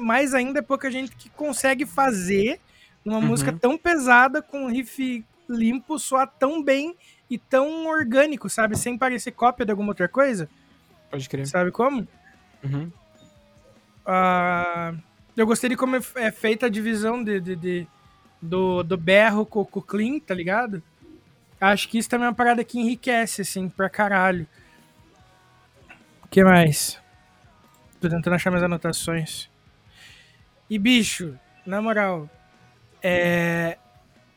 [0.00, 2.60] mais ainda é pouca gente que consegue fazer
[3.04, 3.26] uma uhum.
[3.26, 6.96] música tão pesada com um riff limpo soar tão bem
[7.30, 8.76] e tão orgânico, sabe?
[8.76, 10.48] Sem parecer cópia de alguma outra coisa.
[11.10, 11.46] Pode crer.
[11.46, 12.06] Sabe como?
[12.62, 12.90] Uhum.
[14.06, 14.98] Uh,
[15.36, 17.86] eu gostei de como é feita a divisão de, de, de
[18.40, 20.82] do, do berro com, com o clean, tá ligado?
[21.60, 24.46] Acho que isso também é uma parada que enriquece, assim, pra caralho.
[26.24, 27.00] O que mais?
[28.00, 29.48] Tô tentando achar minhas anotações.
[30.68, 32.28] E, bicho, na moral,
[33.02, 33.78] é...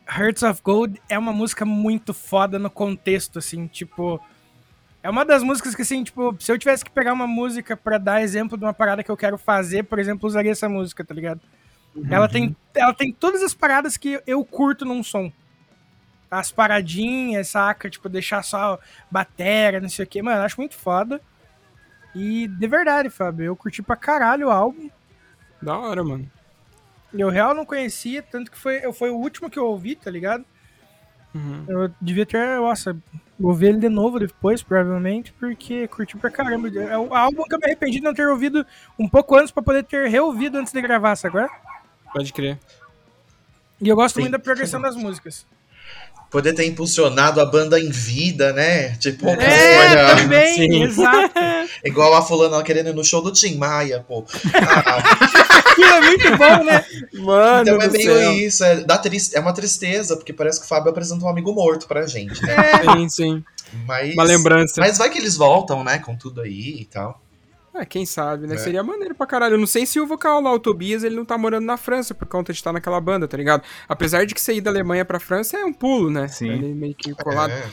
[0.09, 4.21] Hearts of Gold é uma música muito foda no contexto, assim, tipo...
[5.07, 7.97] É uma das músicas que, assim, tipo, se eu tivesse que pegar uma música para
[7.97, 11.13] dar exemplo de uma parada que eu quero fazer, por exemplo, usaria essa música, tá
[11.13, 11.39] ligado?
[11.95, 12.07] Uhum.
[12.11, 15.31] Ela, tem, ela tem todas as paradas que eu curto num som.
[16.29, 17.89] As paradinhas, saca?
[17.89, 18.77] Tipo, deixar só
[19.09, 20.21] bateria, não sei o que.
[20.21, 21.21] Mano, eu acho muito foda.
[22.13, 24.89] E de verdade, Fábio, eu curti pra caralho o álbum.
[25.61, 26.29] Da hora, mano.
[27.13, 30.43] Eu real não conhecia, tanto que foi, foi o último que eu ouvi, tá ligado?
[31.33, 31.63] Uhum.
[31.65, 32.93] Eu devia ter, nossa,
[33.39, 36.69] vou ver ele de novo depois, provavelmente, porque curti pra caramba.
[36.69, 38.65] É o álbum que eu me arrependi de não ter ouvido
[38.97, 41.47] um pouco antes pra poder ter reouvido antes de gravar, sabe?
[42.13, 42.59] Pode crer.
[43.79, 44.21] E eu gosto Sim.
[44.21, 45.45] muito da progressão das músicas.
[46.29, 48.89] Poder ter impulsionado a banda em vida, né?
[48.97, 50.83] Tipo, é, também, Sim.
[50.87, 51.33] exato.
[51.85, 54.25] Igual a fulana querendo ir no show do Tim Maia, pô.
[54.53, 54.97] Ah.
[55.71, 56.85] Aquilo é muito bom, né?
[57.13, 58.33] Mano então é meio céu.
[58.33, 59.01] isso, é, dá
[59.33, 62.55] é uma tristeza, porque parece que o Fábio apresenta um amigo morto pra gente, né?
[62.55, 62.93] É.
[62.93, 63.43] Sim, sim.
[63.85, 64.79] Mas, uma lembrança.
[64.79, 67.21] Mas vai que eles voltam, né, com tudo aí e tal.
[67.77, 68.55] É, quem sabe, né?
[68.55, 68.57] É.
[68.57, 69.55] Seria maneiro pra caralho.
[69.55, 72.15] Eu não sei se o vocal lá, o Tobias, ele não tá morando na França
[72.15, 73.63] por conta de estar naquela banda, tá ligado?
[73.87, 76.27] Apesar de que sair da Alemanha pra França é um pulo, né?
[76.27, 76.49] Sim.
[76.49, 77.51] Ele meio que colado.
[77.51, 77.69] É.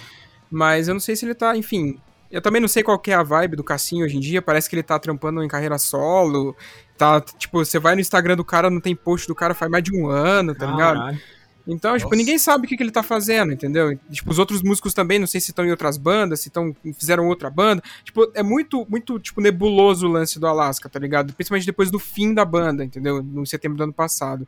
[0.50, 1.98] Mas eu não sei se ele tá, enfim.
[2.30, 4.42] Eu também não sei qual é a vibe do Cassinho hoje em dia.
[4.42, 6.56] Parece que ele tá trampando em carreira solo.
[6.98, 9.82] Tá, tipo, você vai no Instagram do cara, não tem post do cara faz mais
[9.82, 11.00] de um ano, tá Caralho.
[11.00, 11.22] ligado?
[11.66, 11.98] Então, tipo, Nossa.
[12.04, 13.98] tipo, ninguém sabe o que, que ele tá fazendo, entendeu?
[14.10, 17.26] Tipo, os outros músicos também, não sei se estão em outras bandas, se estão fizeram
[17.26, 17.82] outra banda.
[18.04, 21.32] Tipo, é muito, muito, tipo, nebuloso o lance do Alaska, tá ligado?
[21.32, 23.22] Principalmente depois do fim da banda, entendeu?
[23.22, 24.46] No setembro do ano passado.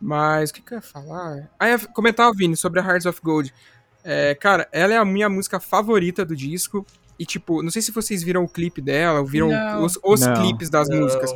[0.00, 1.48] Mas, o que, que eu ia falar?
[1.58, 3.54] Ah, ia comentar, Vini, sobre a Hearts of Gold.
[4.02, 6.84] É, cara, ela é a minha música favorita do disco.
[7.18, 9.84] E, tipo, não sei se vocês viram o clipe dela, ou viram não.
[9.84, 11.00] os, os clipes das não.
[11.00, 11.30] músicas.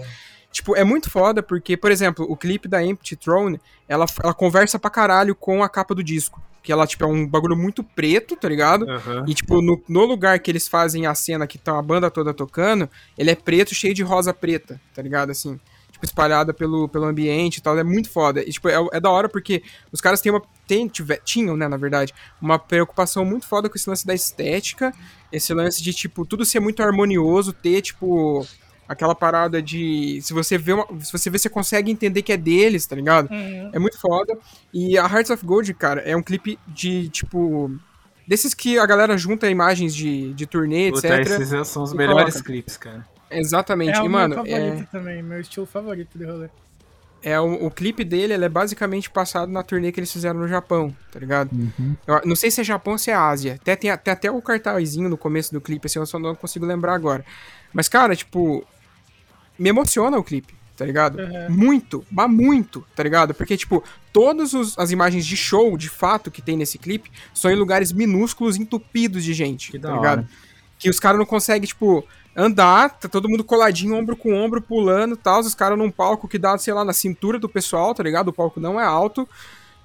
[0.54, 4.78] Tipo, é muito foda porque, por exemplo, o clipe da Empty Throne, ela, ela conversa
[4.78, 6.40] pra caralho com a capa do disco.
[6.62, 8.86] Que ela, tipo, é um bagulho muito preto, tá ligado?
[8.86, 9.24] Uhum.
[9.26, 12.32] E, tipo, no, no lugar que eles fazem a cena que tá a banda toda
[12.32, 12.88] tocando,
[13.18, 15.30] ele é preto, cheio de rosa preta, tá ligado?
[15.30, 15.58] Assim,
[15.90, 17.76] tipo, espalhada pelo, pelo ambiente e tal.
[17.76, 18.40] É muito foda.
[18.40, 20.40] E, tipo, é, é da hora porque os caras têm uma.
[20.68, 24.94] Tem, tiver, tinham, né, na verdade, uma preocupação muito foda com esse lance da estética.
[25.32, 28.46] Esse lance de, tipo, tudo ser muito harmonioso, ter, tipo
[28.88, 32.36] aquela parada de se você vê uma, se você vê você consegue entender que é
[32.36, 33.30] deles, tá ligado?
[33.30, 33.70] Uhum.
[33.72, 34.36] É muito foda.
[34.72, 37.70] E a Hearts of Gold, cara, é um clipe de tipo
[38.26, 41.40] desses que a galera junta imagens de, de turnê, Puta, etc.
[41.40, 42.50] Esses são os melhores coloca.
[42.50, 43.06] clipes, cara.
[43.30, 43.98] Exatamente.
[43.98, 44.86] É e, o mano, meu favorito é...
[44.90, 46.48] também, meu estilo favorito de rolê.
[47.22, 50.46] É, o, o clipe dele ele é basicamente passado na turnê que eles fizeram no
[50.46, 51.50] Japão, tá ligado?
[51.52, 51.96] Uhum.
[52.06, 53.54] Eu, não sei se é Japão ou se é Ásia.
[53.54, 56.66] Até, tem, tem até o cartazinho no começo do clipe, assim, eu só não consigo
[56.66, 57.24] lembrar agora.
[57.72, 58.62] Mas, cara, tipo,
[59.58, 61.18] me emociona o clipe, tá ligado?
[61.18, 61.50] Uhum.
[61.50, 63.34] Muito, mas muito, tá ligado?
[63.34, 67.56] Porque, tipo, todas as imagens de show, de fato, que tem nesse clipe, são em
[67.56, 70.18] lugares minúsculos, entupidos de gente, que tá ligado?
[70.20, 70.28] Hora.
[70.78, 75.14] Que os caras não conseguem, tipo, andar, tá todo mundo coladinho, ombro com ombro, pulando
[75.14, 78.02] e tal, os caras num palco que dá, sei lá, na cintura do pessoal, tá
[78.02, 78.28] ligado?
[78.28, 79.28] O palco não é alto.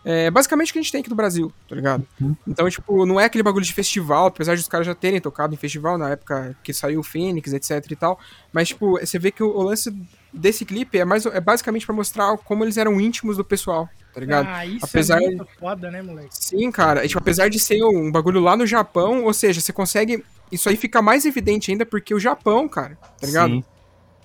[0.04, 2.08] É basicamente o que a gente tem aqui no Brasil, tá ligado?
[2.22, 2.36] Uhum.
[2.48, 5.54] Então, tipo, não é aquele bagulho de festival, apesar de os caras já terem tocado
[5.54, 8.18] em festival na época que saiu o Fênix, etc e tal.
[8.54, 9.94] Mas, tipo, você vê que o, o lance
[10.34, 14.22] desse clipe é, mais, é basicamente para mostrar como eles eram íntimos do pessoal, tá
[14.22, 14.48] ligado?
[14.48, 15.22] Ah, isso apesar...
[15.22, 16.30] é muito foda, né, moleque?
[16.32, 17.04] Sim, cara.
[17.04, 20.24] E, tipo, apesar de ser um bagulho lá no Japão, ou seja, você consegue.
[20.50, 23.52] Isso aí fica mais evidente ainda porque o Japão, cara, tá ligado?
[23.52, 23.64] Sim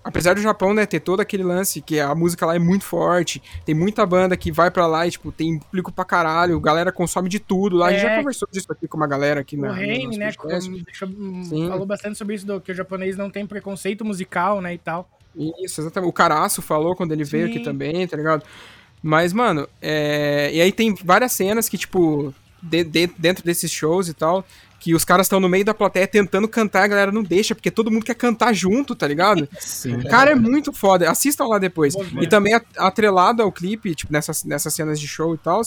[0.04, 3.42] apesar do Japão, né, ter todo aquele lance que a música lá é muito forte,
[3.64, 7.28] tem muita banda que vai para lá e, tipo, tem público pra caralho, galera consome
[7.28, 7.86] de tudo lá.
[7.86, 7.88] É.
[7.88, 8.18] A gente já é.
[8.18, 9.70] conversou disso aqui com uma galera aqui na.
[9.70, 10.30] O Reine, né,
[11.68, 15.08] falou bastante sobre isso, do, que o japonês não tem preconceito musical, né, e tal.
[15.64, 16.10] Isso, exatamente.
[16.10, 17.30] O Caraço falou quando ele Sim.
[17.32, 18.44] veio aqui também, tá ligado?
[19.02, 20.50] Mas, mano, é...
[20.52, 24.44] e aí tem várias cenas que, tipo, de- de- dentro desses shows e tal,
[24.80, 27.70] que os caras estão no meio da plateia tentando cantar, a galera não deixa, porque
[27.70, 29.48] todo mundo quer cantar junto, tá ligado?
[29.58, 29.98] Sim.
[30.02, 31.10] Cara, é muito foda.
[31.10, 31.94] Assistam lá depois.
[32.20, 35.62] E também at- atrelado ao clipe, tipo, nessas, nessas cenas de show e tal,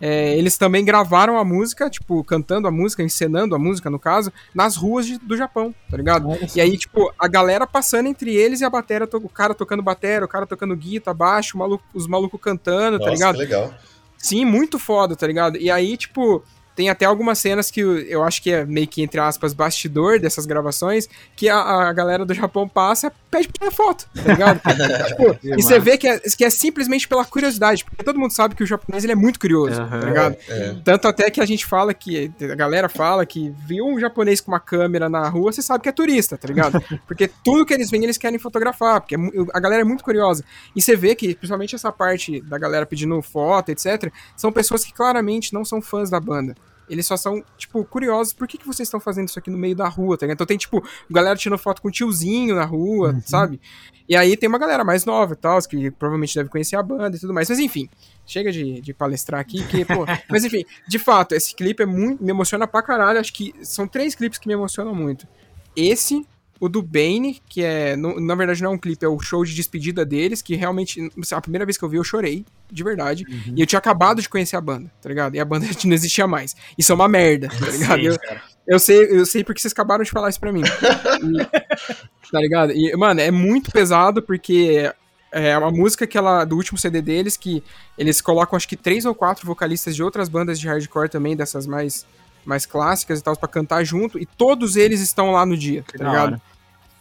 [0.00, 4.32] é, eles também gravaram a música, tipo, cantando a música, encenando a música, no caso,
[4.54, 6.28] nas ruas de- do Japão, tá ligado?
[6.54, 10.24] E aí, tipo, a galera passando entre eles e a bateria, o cara tocando bateria,
[10.24, 13.34] o cara tocando guitarra, baixo, o maluco- os malucos cantando, tá Nossa, ligado?
[13.34, 13.74] que legal.
[14.16, 15.56] Sim, muito foda, tá ligado?
[15.58, 16.42] E aí, tipo,
[16.76, 20.46] tem até algumas cenas que eu- acho que é meio que, entre aspas, bastidor dessas
[20.46, 24.60] gravações, que a, a galera do Japão passa e pede pra tirar foto, tá ligado?
[25.08, 28.54] tipo, e você vê que é, que é simplesmente pela curiosidade, porque todo mundo sabe
[28.54, 30.00] que o japonês ele é muito curioso, tá Aham.
[30.00, 30.36] ligado?
[30.48, 30.76] É.
[30.84, 34.50] Tanto até que a gente fala que, a galera fala que viu um japonês com
[34.52, 36.80] uma câmera na rua, você sabe que é turista, tá ligado?
[37.06, 39.18] Porque tudo que eles veem, eles querem fotografar, porque é
[39.52, 40.44] a galera é muito curiosa.
[40.74, 44.92] E você vê que, principalmente essa parte da galera pedindo foto, etc., são pessoas que
[44.92, 46.54] claramente não são fãs da banda.
[46.90, 48.32] Eles só são, tipo, curiosos.
[48.32, 50.34] Por que, que vocês estão fazendo isso aqui no meio da rua, tá ligado?
[50.34, 53.60] Então tem, tipo, galera tirando foto com o tiozinho na rua, sabe?
[54.08, 57.16] E aí tem uma galera mais nova e tal, que provavelmente deve conhecer a banda
[57.16, 57.48] e tudo mais.
[57.48, 57.88] Mas enfim,
[58.26, 60.04] chega de, de palestrar aqui, que, pô.
[60.28, 62.22] Mas enfim, de fato, esse clipe é muito.
[62.22, 63.20] Me emociona pra caralho.
[63.20, 65.28] Acho que são três clipes que me emocionam muito.
[65.76, 66.26] Esse,
[66.60, 67.96] o do Bane, que é.
[67.96, 71.10] no- na verdade, não é um clipe, é o show de despedida deles, que realmente.
[71.32, 73.24] A primeira vez que eu vi, eu chorei, de verdade.
[73.56, 75.34] E eu tinha acabado de conhecer a banda, tá ligado?
[75.34, 76.54] E a banda não existia mais.
[76.78, 78.02] Isso é uma merda, tá ligado?
[78.02, 78.16] Eu,
[78.66, 80.60] eu sei, eu sei porque vocês acabaram de falar isso pra mim.
[80.62, 81.44] E-
[82.30, 82.72] tá ligado?
[82.72, 84.92] E, mano, é muito pesado porque
[85.32, 87.62] é uma música que ela, do último CD deles, que
[87.96, 91.66] eles colocam acho que três ou quatro vocalistas de outras bandas de hardcore também, dessas
[91.66, 92.04] mais,
[92.44, 96.04] mais clássicas e tal, pra cantar junto, e todos eles estão lá no dia, tá
[96.04, 96.26] da ligado?
[96.32, 96.42] hora.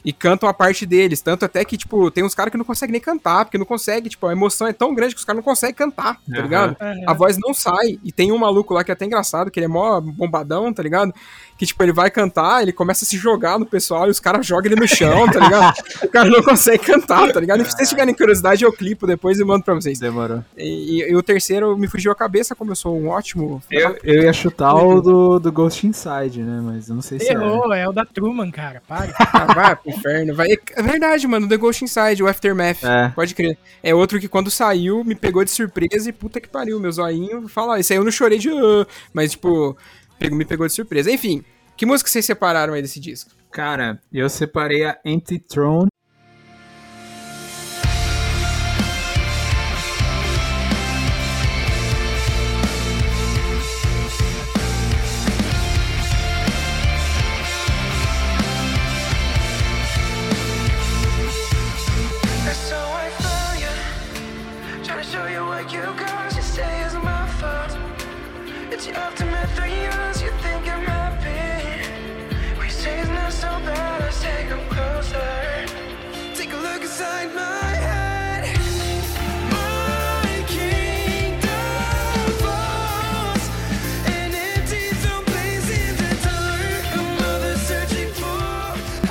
[0.03, 2.93] E cantam a parte deles, tanto até que, tipo, tem uns caras que não conseguem
[2.93, 5.43] nem cantar, porque não consegue, tipo, a emoção é tão grande que os caras não
[5.43, 6.41] conseguem cantar, tá Aham.
[6.41, 6.77] ligado?
[7.05, 7.99] A voz não sai.
[8.03, 10.81] E tem um maluco lá que é até engraçado, que ele é mó bombadão, tá
[10.81, 11.13] ligado?
[11.57, 14.45] Que, tipo, ele vai cantar, ele começa a se jogar no pessoal e os caras
[14.45, 15.73] jogam ele no chão, tá ligado?
[16.03, 17.61] o cara não consegue cantar, tá ligado?
[17.61, 19.99] E se vocês tiverem curiosidade, eu clipo depois e mando pra vocês.
[19.99, 20.43] Demorou.
[20.57, 23.61] E, e- e o terceiro me fugiu a cabeça, como eu sou um ótimo.
[23.69, 26.61] Eu, eu ia chutar o do, do Ghost Inside, né?
[26.63, 27.33] Mas eu não sei se é.
[27.33, 28.81] Errou, é o da Truman, cara.
[28.87, 29.13] Para.
[29.33, 30.33] Ah, vai inferno.
[30.35, 30.49] Vai.
[30.75, 32.83] É verdade, mano, The Ghost Inside, o Aftermath.
[32.83, 33.09] É.
[33.09, 33.57] Pode crer.
[33.83, 37.47] É outro que quando saiu, me pegou de surpresa e puta que pariu, meu zoinho.
[37.47, 38.49] Fala, isso aí eu não chorei de.
[38.49, 39.77] "Ah", mas, tipo,
[40.31, 41.11] me pegou de surpresa.
[41.11, 41.43] Enfim,
[41.75, 43.31] que música vocês separaram aí desse disco?
[43.51, 45.87] Cara, eu separei a Anti-Throne.
[45.87, 45.98] So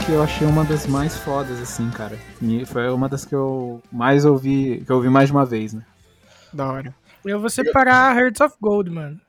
[0.09, 2.18] que eu achei uma das mais fodas, assim, cara.
[2.40, 5.75] E foi uma das que eu mais ouvi, que eu ouvi mais de uma vez,
[5.75, 5.85] né?
[6.51, 6.94] Da hora.
[7.23, 9.21] Eu vou separar Hearts of Gold, mano.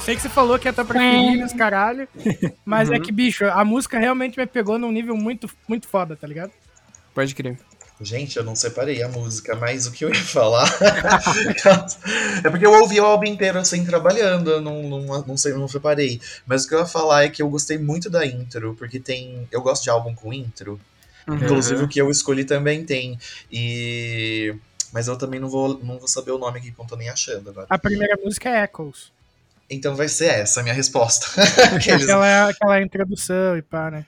[0.00, 2.08] Eu sei que você falou que é tua preferida, os caralho.
[2.64, 6.26] Mas é que, bicho, a música realmente me pegou num nível muito, muito foda, tá
[6.26, 6.50] ligado?
[7.14, 7.58] Pode crer.
[8.00, 10.66] Gente, eu não separei a música, mas o que eu ia falar.
[12.42, 15.68] é porque eu ouvi o álbum inteiro assim, trabalhando, eu não, não, não sei, não
[15.68, 16.18] separei.
[16.46, 19.46] Mas o que eu ia falar é que eu gostei muito da intro, porque tem.
[19.52, 20.80] Eu gosto de álbum com intro.
[21.28, 23.18] Inclusive o que eu escolhi também tem.
[23.52, 24.54] E.
[24.94, 26.96] Mas eu também não vou, não vou saber o nome aqui, que eu não tô
[26.96, 27.66] nem achando agora.
[27.68, 29.12] A primeira música é Echoes.
[29.70, 31.26] Então vai ser essa a minha resposta.
[31.76, 34.04] Aqueles- Aquela, aquela introdução e pá, né?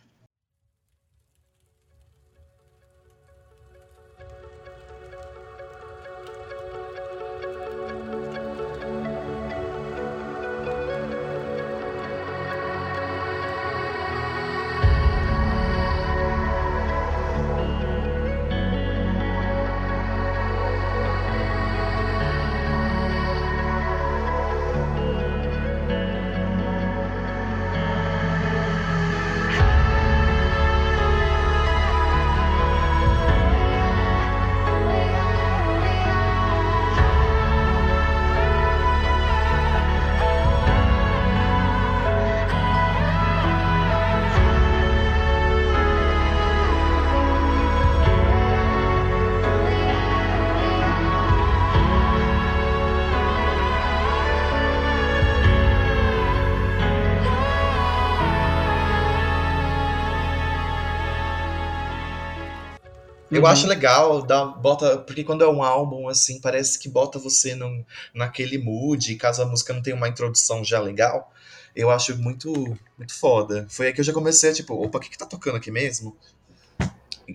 [63.42, 63.52] Eu Uhum.
[63.52, 67.84] acho legal, dá, bota, porque quando é um álbum, assim, parece que bota você num,
[68.14, 71.32] naquele mood, caso a música não tenha uma introdução já legal,
[71.74, 72.52] eu acho muito,
[72.96, 73.66] muito foda.
[73.68, 76.16] Foi aí que eu já comecei tipo, opa, o que que tá tocando aqui mesmo?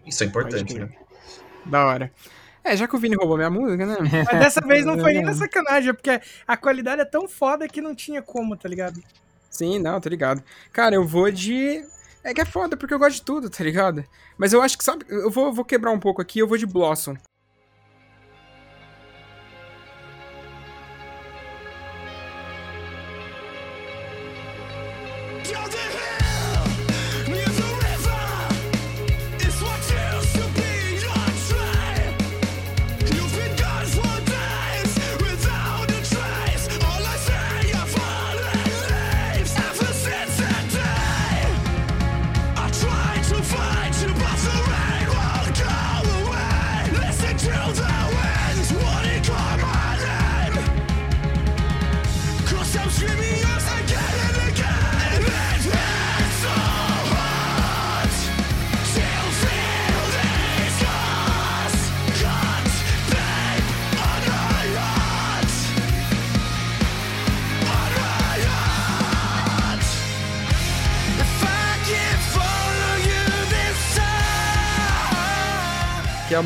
[0.06, 0.90] Isso é importante, né?
[1.66, 2.12] Da hora.
[2.64, 3.98] É, já que o Vini roubou minha música, né?
[4.26, 7.68] Mas dessa vez não foi nem na sacanagem, é porque a qualidade é tão foda
[7.68, 9.02] que não tinha como, tá ligado?
[9.50, 10.44] Sim, não, tô ligado.
[10.72, 11.84] Cara, eu vou de.
[12.24, 14.04] É que é foda, porque eu gosto de tudo, tá ligado?
[14.38, 16.66] Mas eu acho que, sabe, eu vou, vou quebrar um pouco aqui, eu vou de
[16.66, 17.16] Blossom.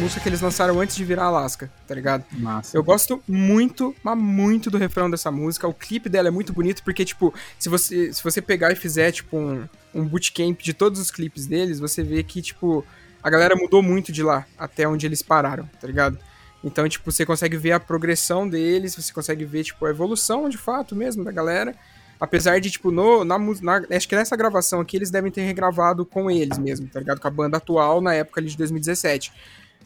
[0.02, 2.24] Música que eles lançaram antes de virar Alaska, tá ligado?
[2.32, 2.76] Massa.
[2.76, 5.68] Eu gosto muito, mas muito do refrão dessa música.
[5.68, 9.12] O clipe dela é muito bonito, porque, tipo, se você, se você pegar e fizer,
[9.12, 12.86] tipo, um, um bootcamp de todos os clipes deles, você vê que, tipo,
[13.22, 16.18] a galera mudou muito de lá até onde eles pararam, tá ligado?
[16.64, 20.58] Então, tipo, você consegue ver a progressão deles, você consegue ver, tipo, a evolução de
[20.58, 21.76] fato mesmo da galera.
[22.20, 26.06] Apesar de, tipo, no, na, na- acho que nessa gravação aqui eles devem ter regravado
[26.06, 27.20] com eles mesmo, tá ligado?
[27.20, 29.34] Com a banda atual na época ali de 2017.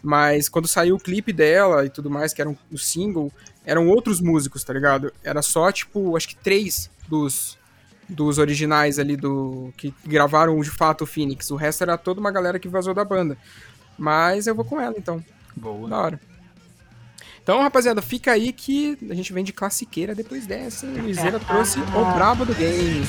[0.06, 3.32] Mas quando saiu o clipe dela e tudo mais, que era um, o single,
[3.66, 5.12] eram outros músicos, tá ligado?
[5.24, 7.58] Era só, tipo, acho que três dos,
[8.08, 9.74] dos originais ali do.
[9.76, 11.50] que gravaram de fato o Phoenix.
[11.50, 13.36] O resto era toda uma galera que vazou da banda.
[13.98, 15.26] Mas eu vou com ela então.
[15.56, 15.90] Boa.
[15.90, 16.20] Da hora.
[17.42, 20.86] Então, rapaziada, fica aí que a gente vem de classiqueira depois dessa.
[20.86, 21.02] hein?
[21.02, 23.04] Luizeira trouxe o brabo do game.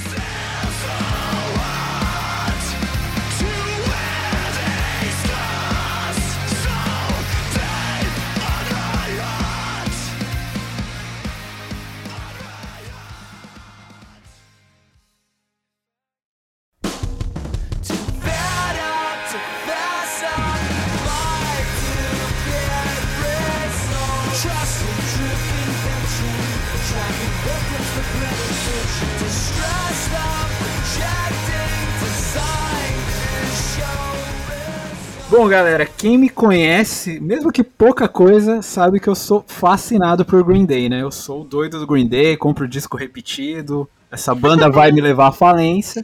[35.39, 40.43] Bom, galera, quem me conhece, mesmo que pouca coisa, sabe que eu sou fascinado por
[40.43, 41.03] Green Day, né?
[41.03, 45.33] Eu sou doido do Green Day, compro disco repetido, essa banda vai me levar à
[45.33, 46.03] falência.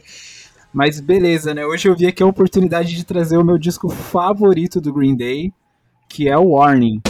[0.71, 1.65] Mas beleza, né?
[1.65, 5.51] Hoje eu vi aqui a oportunidade de trazer o meu disco favorito do Green Day,
[6.07, 7.01] que é o Warning.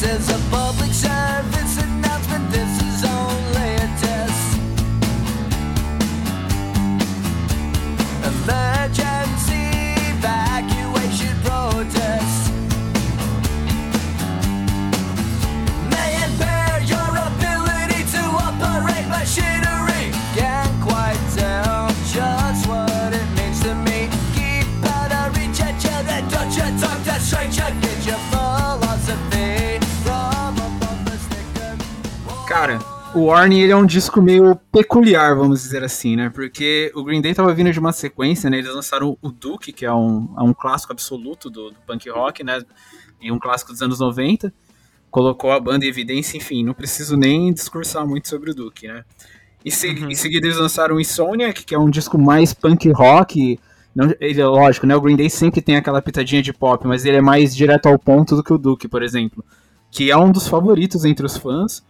[0.00, 1.77] This is a public service
[32.68, 32.78] Cara,
[33.14, 36.28] o Warning ele é um disco meio peculiar, vamos dizer assim, né?
[36.28, 38.58] Porque o Green Day tava vindo de uma sequência, né?
[38.58, 42.44] Eles lançaram o Duke, que é um, é um clássico absoluto do, do punk rock,
[42.44, 42.60] né?
[43.22, 44.52] E um clássico dos anos 90.
[45.10, 49.02] Colocou a banda em evidência, enfim, não preciso nem discursar muito sobre o Duke, né?
[49.64, 53.58] Em, se- em seguida eles lançaram o Insomniac, que é um disco mais punk rock.
[53.94, 54.94] Não, ele, lógico, né?
[54.94, 57.98] O Green Day sempre tem aquela pitadinha de pop, mas ele é mais direto ao
[57.98, 59.42] ponto do que o Duke, por exemplo.
[59.90, 61.82] Que é um dos favoritos entre os fãs.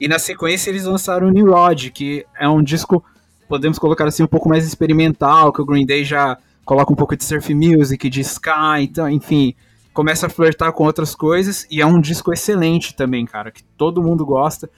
[0.00, 3.04] E na sequência eles lançaram o New Rod, que é um disco,
[3.48, 7.16] podemos colocar assim, um pouco mais experimental, que o Green Day já coloca um pouco
[7.16, 9.54] de surf music, de ska, então, enfim,
[9.92, 14.02] começa a flertar com outras coisas, e é um disco excelente também, cara, que todo
[14.02, 14.68] mundo gosta.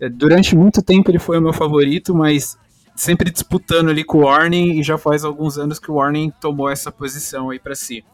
[0.00, 2.58] É, Durante muito tempo ele foi o meu favorito, mas
[2.94, 6.68] sempre disputando ali com o Warning, e já faz alguns anos que o Warning tomou
[6.68, 8.04] essa posição aí pra si.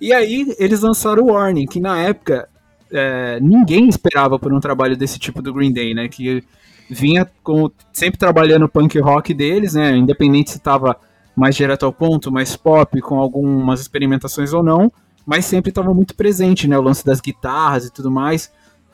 [0.00, 2.48] E aí eles lançaram o Warning, que na época
[2.92, 6.08] é, ninguém esperava por um trabalho desse tipo do Green Day, né?
[6.08, 6.44] Que
[6.88, 9.96] vinha com, sempre trabalhando o punk rock deles, né?
[9.96, 10.96] Independente se estava
[11.34, 14.92] mais direto ao ponto, mais pop, com algumas experimentações ou não,
[15.24, 16.78] mas sempre estava muito presente, né?
[16.78, 18.50] O lance das guitarras e tudo mais.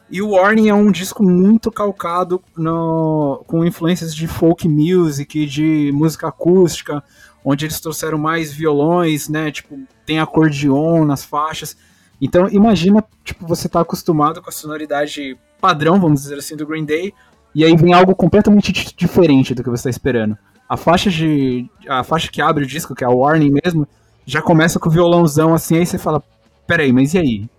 [0.08, 5.90] E o Warning é um disco muito calcado no, com influências de folk music, de
[5.92, 7.02] música acústica,
[7.44, 9.50] onde eles trouxeram mais violões, né?
[9.50, 11.76] Tipo, tem acordeon nas faixas.
[12.20, 16.84] Então, imagina, tipo, você tá acostumado com a sonoridade padrão, vamos dizer assim, do Green
[16.84, 17.12] Day,
[17.54, 20.36] e aí vem algo completamente diferente do que você está esperando.
[20.68, 23.86] A faixa de a faixa que abre o disco, que é a Warning mesmo,
[24.24, 26.22] já começa com o violãozão assim, aí você fala,
[26.66, 27.50] peraí, mas e aí?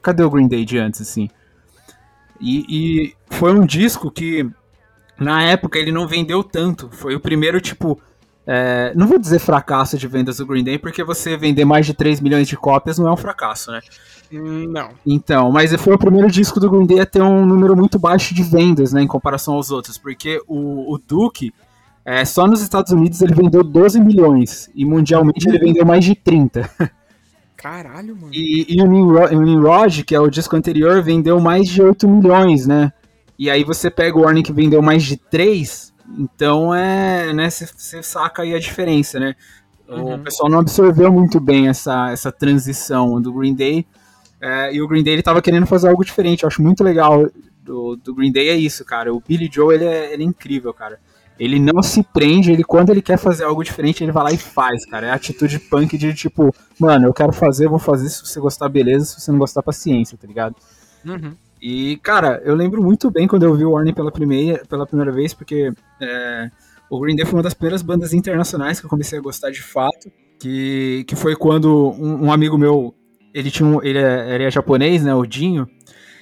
[0.00, 1.28] Cadê o Green Day de antes, assim?
[2.40, 4.48] E, e foi um disco que,
[5.18, 6.88] na época, ele não vendeu tanto.
[6.90, 8.00] Foi o primeiro, tipo,
[8.46, 11.94] é, não vou dizer fracasso de vendas do Green Day, porque você vender mais de
[11.94, 13.80] 3 milhões de cópias não é um fracasso, né?
[14.30, 14.90] Não.
[15.06, 18.34] Então, mas foi o primeiro disco do Green Day a ter um número muito baixo
[18.34, 21.54] de vendas, né, em comparação aos outros, porque o, o Duke,
[22.04, 26.14] é, só nos Estados Unidos ele vendeu 12 milhões, e mundialmente ele vendeu mais de
[26.14, 26.68] 30.
[27.56, 28.30] Caralho, mano.
[28.30, 32.06] E, e o, Nimrod, o Nimrod, que é o disco anterior, vendeu mais de 8
[32.06, 32.92] milhões, né?
[33.38, 38.02] E aí você pega o Warning que vendeu mais de 3, então é, né, você
[38.02, 39.34] saca aí a diferença, né?
[39.88, 40.14] Uhum.
[40.14, 43.86] O pessoal não absorveu muito bem essa, essa transição do Green Day.
[44.40, 46.42] É, e o Green Day ele tava querendo fazer algo diferente.
[46.42, 47.28] Eu acho muito legal
[47.62, 49.12] do, do Green Day é isso, cara.
[49.12, 50.98] O Billy Joe ele é, ele é incrível, cara.
[51.38, 54.36] Ele não se prende, ele quando ele quer fazer algo diferente, ele vai lá e
[54.36, 55.08] faz, cara.
[55.08, 58.38] É a atitude punk de tipo, mano, eu quero fazer, eu vou fazer, se você
[58.38, 60.54] gostar, beleza, se você não gostar, paciência, tá ligado?
[61.04, 61.34] Uhum.
[61.66, 65.10] E, cara, eu lembro muito bem quando eu vi o Warning pela primeira, pela primeira
[65.10, 66.50] vez, porque é,
[66.90, 69.62] o Green Day foi uma das primeiras bandas internacionais que eu comecei a gostar de
[69.62, 72.94] fato, que, que foi quando um, um amigo meu,
[73.32, 75.66] ele tinha um, ele, é, ele é japonês, né, o Dinho,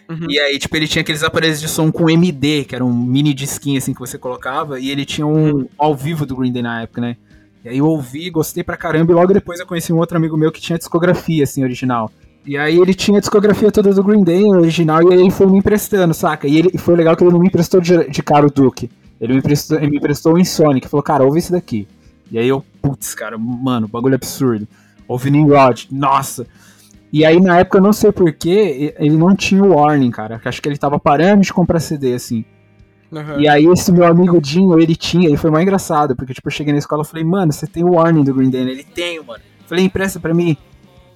[0.09, 0.26] Uhum.
[0.28, 3.32] e aí, tipo, ele tinha aqueles aparelhos de som com MD, que era um mini
[3.32, 6.82] disquinho assim que você colocava, e ele tinha um ao vivo do Green Day na
[6.82, 7.16] época, né?
[7.64, 10.36] E aí eu ouvi, gostei pra caramba, e logo depois eu conheci um outro amigo
[10.36, 12.11] meu que tinha discografia, assim, original.
[12.45, 15.47] E aí ele tinha a discografia toda do Green Day, original, e aí ele foi
[15.47, 16.49] me emprestando, saca?
[16.49, 18.90] E, ele, e foi legal que ele não me emprestou de, de cara o Duke.
[19.20, 21.86] Ele me emprestou, ele me emprestou o Insonic, falou, cara, ouve esse daqui.
[22.30, 24.66] E aí eu, putz, cara, mano, bagulho absurdo.
[25.07, 26.47] Ouvi Nimrod, nossa.
[27.12, 30.40] E aí na época eu não sei porquê, ele não tinha o Warning, cara.
[30.45, 32.45] Acho que ele tava parando de comprar CD, assim.
[33.12, 33.38] Uhum.
[33.38, 36.53] E aí esse meu amigo Dinho, ele tinha, ele foi mais engraçado, porque tipo, eu
[36.53, 38.62] cheguei na escola e falei, mano, você tem o Warning do Green Day?
[38.62, 39.43] Ele tem, mano.
[39.66, 40.57] Falei, empresta pra mim.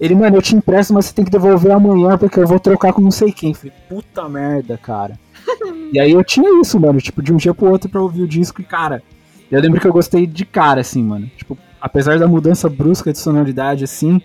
[0.01, 2.93] Ele, mano, eu te empresto, mas você tem que devolver amanhã, porque eu vou trocar
[2.93, 3.55] com não sei quem.
[3.55, 5.19] Falei, puta merda, cara.
[5.93, 8.29] e aí eu tinha isso, mano, tipo, de um dia pro outro pra ouvir o
[8.29, 9.03] disco e, cara,
[9.51, 11.31] eu lembro que eu gostei de cara, assim, mano.
[11.37, 14.21] Tipo, apesar da mudança brusca de sonoridade, assim,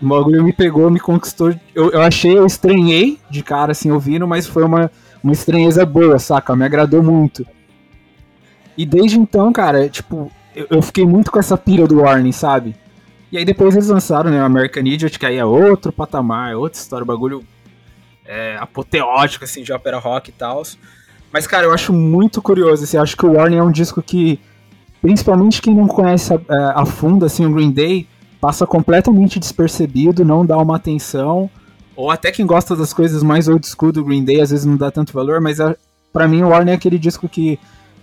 [0.00, 1.54] o bagulho me pegou, me conquistou.
[1.74, 4.90] Eu, eu achei, eu estranhei de cara, assim, ouvindo, mas foi uma,
[5.22, 6.54] uma estranheza boa, saca?
[6.54, 7.46] Me agradou muito.
[8.76, 12.76] E desde então, cara, tipo, eu, eu fiquei muito com essa pira do Warning, sabe?
[13.30, 16.56] E aí depois eles lançaram, né, o American Idiot, que aí é outro patamar, é
[16.56, 17.44] outra história, bagulho
[18.24, 20.62] é, apoteótico, assim, de ópera rock e tal.
[21.32, 24.40] Mas, cara, eu acho muito curioso, assim, acho que o Warning é um disco que,
[25.02, 28.06] principalmente quem não conhece a, é, a fundo, assim, o Green Day,
[28.40, 31.50] passa completamente despercebido, não dá uma atenção,
[31.94, 34.76] ou até quem gosta das coisas mais old school do Green Day, às vezes não
[34.76, 35.76] dá tanto valor, mas a,
[36.12, 37.58] pra mim o Warning é aquele disco que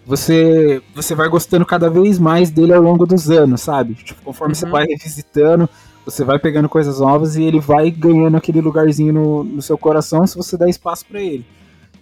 [0.06, 3.96] você você vai gostando cada vez mais dele ao longo dos anos, sabe?
[3.96, 4.72] Tipo, conforme você Uhum.
[4.72, 5.70] vai revisitando,
[6.06, 10.26] você vai pegando coisas novas e ele vai ganhando aquele lugarzinho no, no seu coração
[10.28, 11.46] se você der espaço pra ele.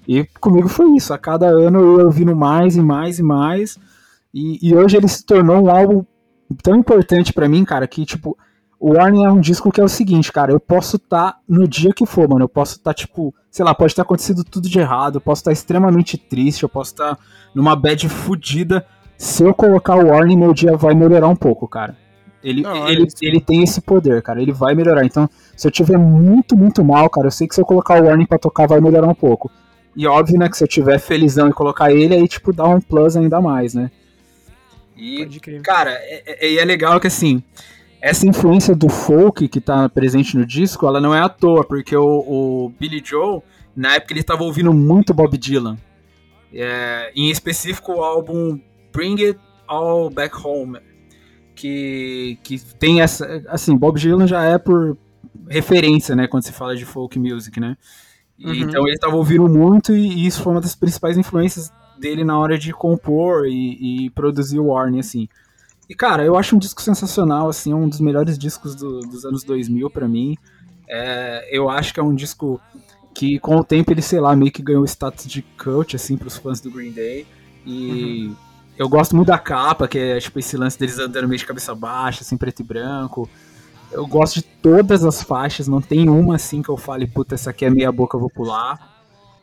[0.08, 3.78] E comigo foi isso, a cada ano eu ia ouvindo mais e mais e mais,
[4.34, 6.04] e, e hoje ele se tornou um álbum
[6.62, 8.38] tão importante pra mim, cara, que tipo,
[8.84, 11.94] o Warning é um disco que é o seguinte, cara, eu posso estar no dia
[11.94, 15.16] que for, mano, eu posso estar tipo, sei lá, pode ter acontecido tudo de errado,
[15.16, 17.18] eu posso estar extremamente triste, eu posso estar
[17.56, 18.86] numa bad fudida,
[19.18, 21.96] se eu colocar o Warning, meu dia vai melhorar um pouco, cara.
[22.44, 23.16] Ele, hora ele, isso.
[23.22, 25.06] ele tem esse poder, cara, ele vai melhorar.
[25.06, 28.08] Então, se eu tiver muito, muito mal, cara, eu sei que se eu colocar o
[28.08, 29.50] Warning pra tocar, vai melhorar um pouco.
[29.96, 32.82] E óbvio, né, que se eu tiver felizão e colocar ele, aí, tipo, dá um
[32.82, 33.90] plus ainda mais, né?
[34.98, 35.26] E.
[35.64, 37.42] Cara, é, é- e é legal que assim,
[38.04, 41.96] essa influência do folk que tá presente no disco, ela não é à toa, porque
[41.96, 43.42] o, o Billy Joe,
[43.74, 45.78] na época ele tava ouvindo muito Bob Dylan.
[46.54, 48.60] É, em específico o álbum
[48.92, 50.80] Bring It All Back Home,
[51.56, 53.42] que, que tem essa.
[53.48, 54.98] Assim, Bob Dylan já é por
[55.48, 57.78] referência, né, quando se fala de folk music, né?
[58.38, 58.54] E, Uhum.
[58.54, 62.38] Então ele tava ouvindo muito e, e isso foi uma das principais influências dele na
[62.38, 65.30] hora de compor e, e produzir o Warning, assim.
[65.90, 69.26] E, cara, eu acho um disco sensacional, assim, é um dos melhores discos do- dos
[69.26, 70.36] anos 2000 pra mim.
[70.88, 72.60] É, eu acho que é um disco
[73.14, 76.18] que com o tempo ele, sei lá, meio que ganhou o status de cult, assim,
[76.18, 77.26] pros fãs do Green Day.
[77.66, 78.36] E Uhum.
[78.78, 81.76] eu gosto muito da capa, que é tipo esse lance deles andando meio de cabeça
[81.76, 83.30] baixa, assim, preto e branco.
[83.92, 87.52] Eu gosto de todas as faixas, não tem uma assim que eu fale, puta, essa
[87.52, 88.92] aqui é meia boca, eu vou pular.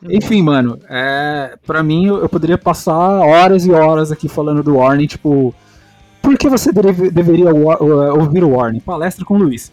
[0.02, 4.76] Enfim, mano, é, pra mim eu, eu poderia passar horas e horas aqui falando do
[4.76, 5.54] Warning, tipo,
[6.30, 8.80] por que você deve- deveria ouvir o Warning?
[8.80, 9.72] Palestra com o Luiz.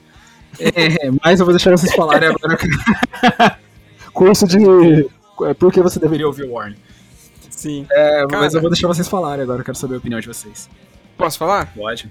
[0.59, 2.57] É, mas eu vou deixar vocês falarem agora.
[4.11, 4.57] Curso de.
[5.45, 6.77] é, Por que você deveria ouvir o Warning?
[7.51, 7.85] Sim.
[7.91, 8.53] É, mas Cara.
[8.55, 10.69] eu vou deixar vocês falarem agora, eu quero saber a opinião de vocês.
[11.17, 11.71] Posso falar?
[11.75, 12.09] Pode.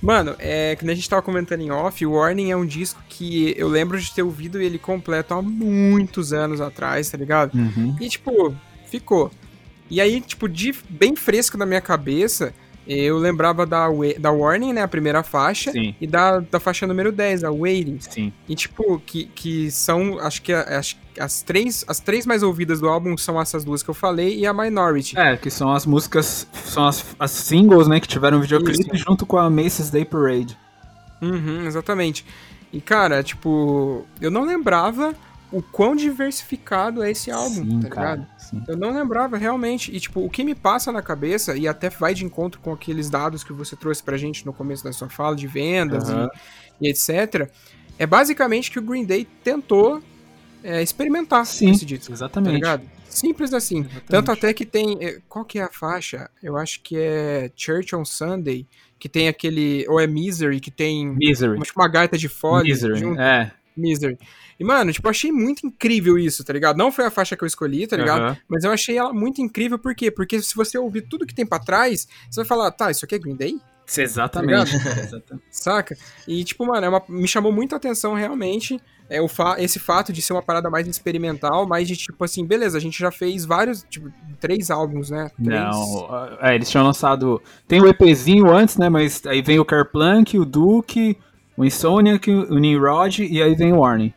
[0.00, 3.54] Mano, é que a gente tava comentando em off, o Warning é um disco que
[3.56, 7.54] eu lembro de ter ouvido ele completo há muitos anos atrás, tá ligado?
[7.54, 7.96] Uhum.
[8.00, 8.54] E, tipo,
[8.86, 9.30] ficou.
[9.90, 12.52] E aí, tipo, de, bem fresco na minha cabeça,
[12.86, 13.86] eu lembrava da,
[14.18, 17.98] da Warning, né, a primeira faixa, Sim, e da, da faixa número 10, a Waiting.
[18.00, 18.32] sim.
[18.48, 22.88] E, tipo, que, que são, acho que acho, as, três, as três mais ouvidas do
[22.88, 25.18] álbum são essas duas que eu falei e a Minority.
[25.18, 29.38] É, que são as músicas, são as, as singles, né, que tiveram videoclipe junto com
[29.38, 30.56] a Macy's Day Parade.
[31.22, 32.24] Uhum, exatamente.
[32.72, 35.14] E, cara, tipo, eu não lembrava
[35.52, 38.10] o quão diversificado é esse álbum, sim, tá cara.
[38.16, 38.28] ligado?
[38.38, 38.62] Sim.
[38.66, 39.94] Eu não lembrava realmente.
[39.94, 43.08] E, tipo, o que me passa na cabeça, e até vai de encontro com aqueles
[43.08, 46.28] dados que você trouxe pra gente no começo da sua fala, de vendas Aham.
[46.80, 47.48] e, e etc.,
[47.96, 50.02] é basicamente que o Green Day tentou
[50.64, 52.08] é, experimentar Sim, esse disco.
[52.08, 52.54] Tá exatamente.
[52.54, 52.82] ligado?
[53.08, 53.86] Simples assim.
[54.08, 54.98] Tanto até que tem.
[55.00, 56.28] é, Qual que é a faixa?
[56.42, 58.66] Eu acho que é Church on Sunday,
[58.98, 59.86] que tem aquele.
[59.88, 61.60] Ou é Misery, que tem Misery.
[61.60, 63.20] tipo uma gaita de folha Misery, junto.
[63.20, 63.52] é.
[63.76, 64.18] Misery.
[64.58, 66.76] E, mano, tipo, eu achei muito incrível isso, tá ligado?
[66.76, 68.22] Não foi a faixa que eu escolhi, tá ligado?
[68.22, 68.36] Aham.
[68.48, 70.10] Mas eu achei ela muito incrível, por quê?
[70.10, 73.14] Porque se você ouvir tudo que tem pra trás, você vai falar, tá, isso aqui
[73.14, 73.58] é Green Day?
[73.98, 74.74] Exatamente.
[75.00, 75.44] Exatamente.
[75.50, 75.96] Saca?
[76.26, 78.80] E, tipo, mano, é uma- me chamou muito a atenção realmente
[79.10, 82.44] é, o fa esse fato de ser uma parada mais experimental, mais de tipo assim,
[82.46, 85.30] beleza, a gente já fez vários, tipo, três álbuns, né?
[85.42, 85.60] Três...
[85.60, 86.08] Não,
[86.40, 87.40] é, eles tinham lançado.
[87.68, 88.88] Tem o EPzinho antes, né?
[88.88, 91.18] Mas aí vem o Carplank, o Duke,
[91.56, 94.12] o Insomniac, o Nimrod e aí vem o Warning.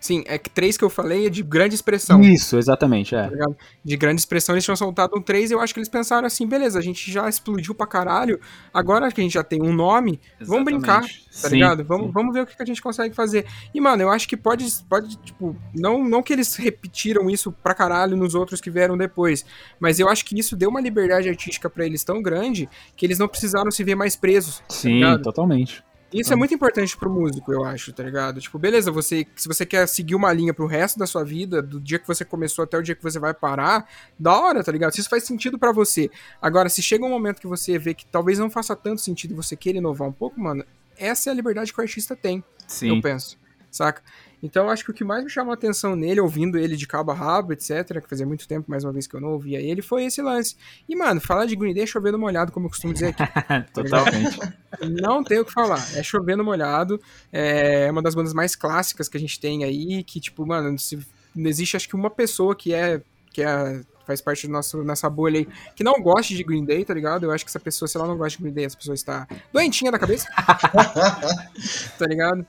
[0.00, 2.22] Sim, é que três que eu falei é de grande expressão.
[2.22, 3.28] Isso, exatamente, tá é.
[3.28, 3.56] ligado?
[3.84, 6.46] De grande expressão, eles tinham soltado um 3 e eu acho que eles pensaram assim,
[6.46, 8.40] beleza, a gente já explodiu pra caralho,
[8.72, 11.42] agora que a gente já tem um nome, vamos brincar, Exatamente.
[11.42, 11.84] tá Sim, ligado?
[11.84, 12.12] Vamos, sim.
[12.12, 13.44] vamos ver o que a gente consegue fazer.
[13.74, 17.74] E, mano, eu acho que pode, pode tipo, não, não que eles repetiram isso pra
[17.74, 19.44] caralho nos outros que vieram depois,
[19.78, 23.18] mas eu acho que isso deu uma liberdade artística pra eles tão grande que eles
[23.18, 24.62] não precisaram se ver mais presos.
[24.68, 25.22] Sim, ligado?
[25.22, 25.84] totalmente.
[26.12, 28.40] Isso é muito importante pro músico, eu acho, tá ligado?
[28.40, 31.80] Tipo, beleza, você, se você quer seguir uma linha pro resto da sua vida, do
[31.80, 33.88] dia que você começou até o dia que você vai parar,
[34.18, 34.92] da hora, tá ligado?
[34.92, 36.10] Se isso faz sentido pra você.
[36.42, 39.36] Agora, se chega um momento que você vê que talvez não faça tanto sentido e
[39.36, 40.64] você queira inovar um pouco, mano,
[40.96, 43.00] essa é a liberdade que o artista tem, eu Sim.
[43.00, 43.38] penso,
[43.70, 44.02] saca?
[44.42, 46.86] Então, eu acho que o que mais me chamou a atenção nele, ouvindo ele de
[46.86, 49.60] cabo a rabo, etc., que fazia muito tempo, mais uma vez, que eu não ouvia
[49.60, 50.56] ele, foi esse lance.
[50.88, 53.22] E, mano, falar de Green Day é chovendo molhado, como eu costumo dizer aqui.
[53.72, 54.38] Totalmente.
[55.02, 55.84] Não tem o que falar.
[55.94, 57.00] É chovendo molhado.
[57.32, 60.02] É uma das bandas mais clássicas que a gente tem aí.
[60.04, 60.96] Que, tipo, mano, se,
[61.34, 63.02] não existe acho que uma pessoa que é.
[63.32, 66.84] Que é faz parte do nosso, nossa bolha aí, que não goste de Green Day,
[66.84, 67.24] tá ligado?
[67.24, 69.28] Eu acho que essa pessoa, se ela não gosta de Green Day, essa pessoa está
[69.52, 70.28] doentinha da cabeça.
[71.96, 72.44] tá ligado?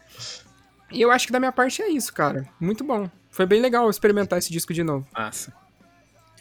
[0.91, 2.47] E eu acho que da minha parte é isso, cara.
[2.59, 3.09] Muito bom.
[3.29, 5.07] Foi bem legal experimentar esse disco de novo.
[5.13, 5.53] Massa.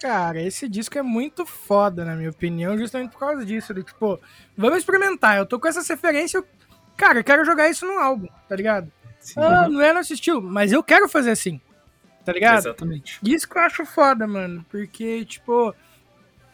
[0.00, 3.74] Cara, esse disco é muito foda, na minha opinião, justamente por causa disso.
[3.74, 4.18] De, tipo,
[4.56, 5.36] vamos experimentar.
[5.36, 6.38] Eu tô com essa referência.
[6.38, 6.46] eu-
[6.96, 8.90] Cara, eu quero jogar isso no álbum, tá ligado?
[9.20, 9.34] Sim.
[9.40, 11.60] Ah, não é nosso estilo, mas eu quero fazer assim.
[12.24, 12.58] Tá ligado?
[12.58, 13.18] Exatamente.
[13.22, 14.64] Isso que eu acho foda, mano.
[14.70, 15.74] Porque, tipo,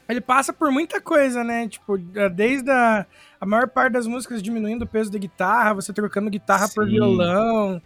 [0.09, 1.67] ele passa por muita coisa, né?
[1.69, 1.99] Tipo,
[2.33, 3.05] desde a,
[3.41, 6.93] a maior parte das músicas diminuindo o peso da guitarra, você trocando guitarra por Sim.
[6.93, 7.81] violão,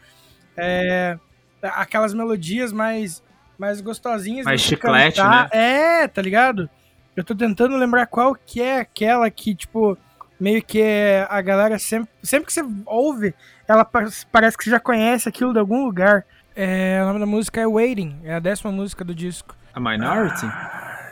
[0.57, 1.19] é,
[1.63, 3.23] aquelas melodias mais,
[3.59, 4.45] mais gostosinhas.
[4.45, 5.45] Mais chiclete, cantar.
[5.45, 6.03] né?
[6.03, 6.69] É, tá ligado?
[7.17, 9.97] Eu tô tentando lembrar qual que é aquela que, tipo,
[10.39, 13.35] meio que é a galera sempre, sempre que você ouve,
[13.67, 16.25] ela pa- parece que você já conhece aquilo de algum lugar.
[16.55, 19.55] É, o nome da música é Waiting, é a décima música do disco.
[19.73, 20.47] A Minority?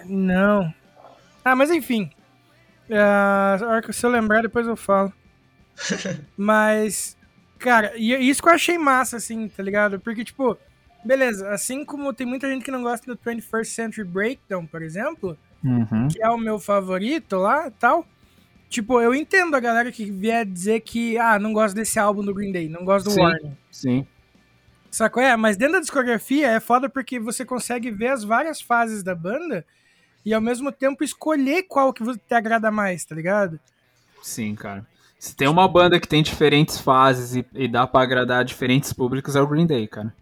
[0.06, 0.72] Não.
[1.50, 2.10] Ah, mas enfim.
[2.90, 5.12] A hora que se eu lembrar, depois eu falo.
[6.36, 7.16] mas,
[7.58, 10.00] cara, e isso que eu achei massa, assim, tá ligado?
[10.00, 10.58] Porque, tipo,
[11.04, 15.38] beleza, assim como tem muita gente que não gosta do 21st Century Breakdown, por exemplo,
[15.62, 16.08] Uhum.
[16.08, 18.06] que é o meu favorito lá tal.
[18.68, 22.34] Tipo, eu entendo a galera que vier dizer que, ah, não gosto desse álbum do
[22.34, 23.20] Green Day, não gosto do Sim.
[23.22, 23.56] Warning.
[23.70, 24.06] Sim.
[24.90, 25.22] Sacou?
[25.22, 29.14] É, mas dentro da discografia é foda porque você consegue ver as várias fases da
[29.14, 29.64] banda
[30.28, 33.58] e ao mesmo tempo escolher qual que te agrada mais, tá ligado?
[34.22, 34.86] Sim, cara.
[35.18, 39.34] Se tem uma banda que tem diferentes fases e, e dá pra agradar diferentes públicos,
[39.34, 40.14] é o Green Day, cara.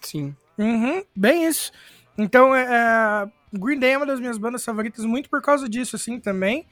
[0.00, 0.32] Sim.
[0.56, 1.72] Uhum, bem isso.
[2.16, 5.96] Então, é, é, Green Day é uma das minhas bandas favoritas muito por causa disso,
[5.96, 6.64] assim, também.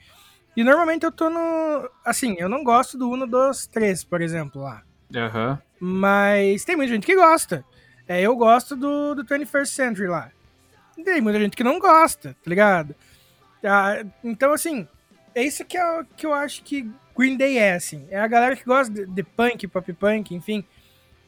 [0.55, 1.89] E normalmente eu tô no...
[2.05, 4.81] Assim, eu não gosto do 1, 2, 3, por exemplo, lá.
[5.13, 5.61] Aham.
[5.77, 7.65] Mas tem muita gente que gosta.
[8.07, 10.31] É, eu gosto do, do 21st Century lá.
[11.03, 12.95] Tem muita gente que não gosta, tá ligado?
[13.63, 14.87] Ah, então, assim,
[15.33, 18.07] é isso que eu, que eu acho que Green Day é, assim.
[18.09, 20.63] É a galera que gosta de, de punk, pop punk, enfim.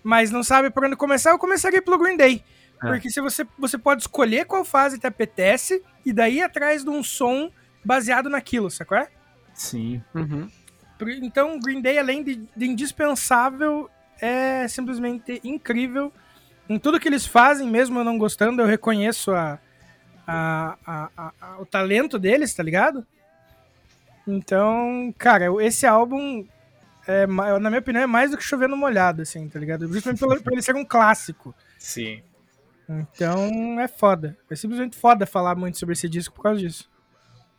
[0.03, 2.43] Mas não sabe por onde começar, eu começaria pelo Green Day.
[2.81, 2.87] É.
[2.87, 6.89] Porque se você, você pode escolher qual fase te apetece e daí ir atrás de
[6.89, 7.51] um som
[7.83, 8.97] baseado naquilo, sacou?
[8.97, 9.07] é?
[9.53, 10.01] Sim.
[10.15, 10.49] Uhum.
[11.21, 13.89] Então, Green Day, além de, de indispensável,
[14.21, 16.11] é simplesmente incrível.
[16.69, 19.57] Em tudo que eles fazem, mesmo eu não gostando, eu reconheço a,
[20.27, 23.05] a- a- a- a- o talento deles, tá ligado?
[24.27, 26.45] Então, cara, esse álbum,
[27.07, 29.91] é, na minha opinião, é mais do que chovendo molhado, assim, tá ligado?
[29.91, 31.55] Justamente pelo- por ele ser um clássico.
[31.79, 32.21] Sim.
[32.87, 34.37] Então, é foda.
[34.49, 36.89] É simplesmente foda falar muito sobre esse disco por causa disso.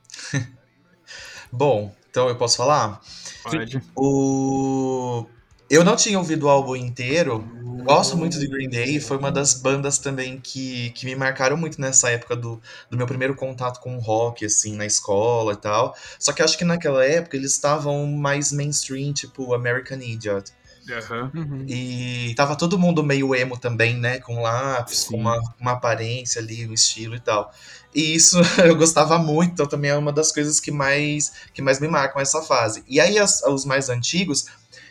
[1.53, 3.01] Bom, então eu posso falar?
[3.43, 3.81] Pode.
[3.97, 5.27] O...
[5.71, 7.49] Eu não tinha ouvido o álbum inteiro.
[7.87, 9.01] Gosto muito de Green Day.
[9.01, 12.61] Foi uma das bandas também que, que me marcaram muito nessa época do,
[12.91, 15.97] do meu primeiro contato com o rock, assim, na escola e tal.
[16.19, 20.53] Só que acho que naquela época eles estavam mais mainstream, tipo American Idiot.
[20.91, 21.31] Aham.
[21.35, 21.65] Uhum.
[21.69, 24.19] E tava todo mundo meio emo também, né?
[24.19, 25.09] Com lápis, Sim.
[25.13, 27.53] com uma, uma aparência ali, um estilo e tal.
[27.95, 31.79] E isso eu gostava muito, então também é uma das coisas que mais, que mais
[31.81, 32.83] me marcam essa fase.
[32.89, 34.47] E aí as- os mais antigos,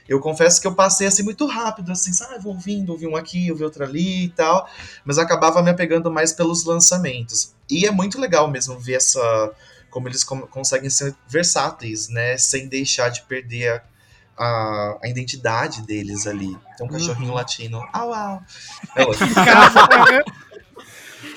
[0.10, 3.52] eu confesso que eu passei assim muito rápido, assim, sabe, vou ouvindo, ouvi um aqui,
[3.52, 4.68] ouvi outro ali e tal,
[5.06, 7.54] mas acabava me apegando mais pelos lançamentos.
[7.70, 9.52] E é muito legal mesmo ver essa
[9.90, 13.70] como eles com- conseguem ser versáteis, né, sem deixar de perder
[14.38, 16.56] a, a, a identidade deles ali.
[16.78, 17.82] Tem um cachorrinho latino.
[17.94, 18.42] Au, au.
[18.96, 19.28] É ótimo.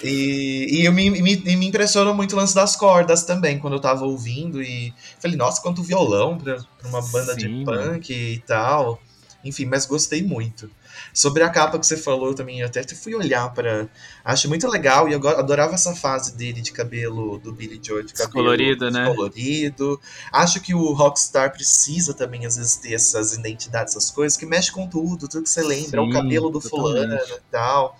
[0.02, 3.80] E, e eu me, me, me impressionou muito o lance das cordas também, quando eu
[3.80, 4.62] tava ouvindo.
[4.62, 9.00] E falei, nossa, quanto violão pra, pra uma banda de Sim, punk e tal.
[9.44, 10.70] Enfim, mas gostei muito.
[11.12, 13.88] Sobre a capa que você falou também, eu até fui olhar para
[14.24, 18.12] Acho muito legal e eu adorava essa fase dele de cabelo, do Billy Joe, de
[18.12, 19.04] cabelo Descolorido, né?
[19.04, 20.00] descolorido.
[20.32, 24.70] Acho que o Rockstar precisa também, às vezes, ter essas identidades, essas coisas, que mexe
[24.70, 26.94] com tudo, tudo que você lembra, o Sim, cabelo do totalmente.
[26.94, 27.98] fulano e tal.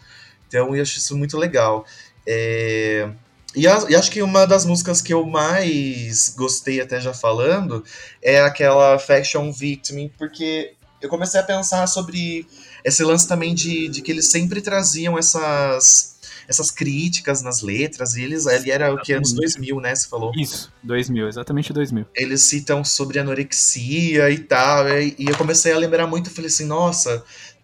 [0.52, 1.84] Então eu acho isso muito legal.
[2.26, 3.08] É,
[3.54, 7.84] E, a- e acho que uma das músicas que eu mais gostei, até já falando,
[8.22, 10.72] é aquela Fashion Victim, porque
[11.02, 12.46] eu comecei a pensar sobre
[12.82, 16.16] esse lance também de, de que eles sempre traziam essas,
[16.48, 20.32] essas críticas nas letras, e eles ali era o que, anos 2000, né, você falou?
[20.34, 22.06] Isso, 2000, exatamente 2000.
[22.14, 26.64] eles citam sobre anorexia e tal, e, e eu comecei a lembrar muito, falei assim,
[26.64, 27.22] nossa,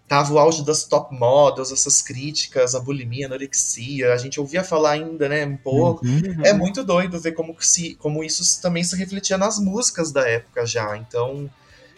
[0.09, 4.65] tava o auge das top models, essas críticas, a bulimia, a anorexia, a gente ouvia
[4.65, 6.05] falar ainda, né, um pouco.
[6.05, 6.45] Uhum.
[6.45, 10.27] É muito doido ver como, que se, como isso também se refletia nas músicas da
[10.29, 11.51] época já, então...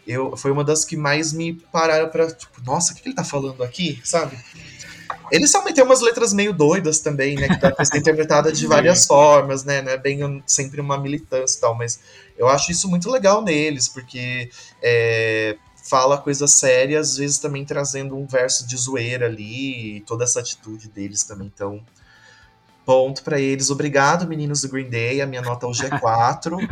[0.06, 3.14] Eu, foi uma das que mais me pararam pra, tipo, nossa, o que, que ele
[3.14, 4.36] tá falando aqui, sabe?
[5.30, 7.48] Eles também têm umas letras meio doidas também, né?
[7.48, 9.82] Que dá pra ser interpretada de várias formas, né?
[9.82, 12.00] Não é bem sempre uma militância e tal, mas
[12.36, 14.50] eu acho isso muito legal neles, porque
[14.82, 15.56] é,
[15.90, 20.38] fala coisas sérias, às vezes também trazendo um verso de zoeira ali, e toda essa
[20.38, 21.50] atitude deles também.
[21.52, 21.82] Então,
[22.86, 23.70] ponto pra eles.
[23.70, 25.20] Obrigado, meninos do Green Day.
[25.20, 26.56] A minha nota hoje é 4.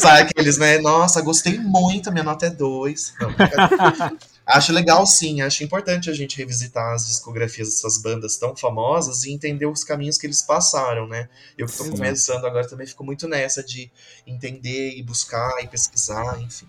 [0.00, 0.78] Sabe aqueles, né?
[0.78, 3.14] Nossa, gostei muito, a minha nota é 2.
[3.20, 4.12] Não, brincadeira.
[4.44, 9.32] Acho legal sim, acho importante a gente revisitar as discografias dessas bandas tão famosas e
[9.32, 11.28] entender os caminhos que eles passaram, né?
[11.56, 13.88] Eu que tô começando agora também fico muito nessa de
[14.26, 16.66] entender e buscar e pesquisar, enfim.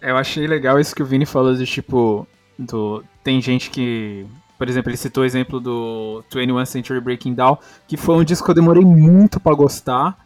[0.00, 2.26] Eu achei legal isso que o Vini falou de tipo.
[2.58, 4.26] Do, tem gente que.
[4.58, 7.56] Por exemplo, ele citou o exemplo do 21 Century Breaking Down,
[7.88, 10.18] que foi um disco que eu demorei muito pra gostar.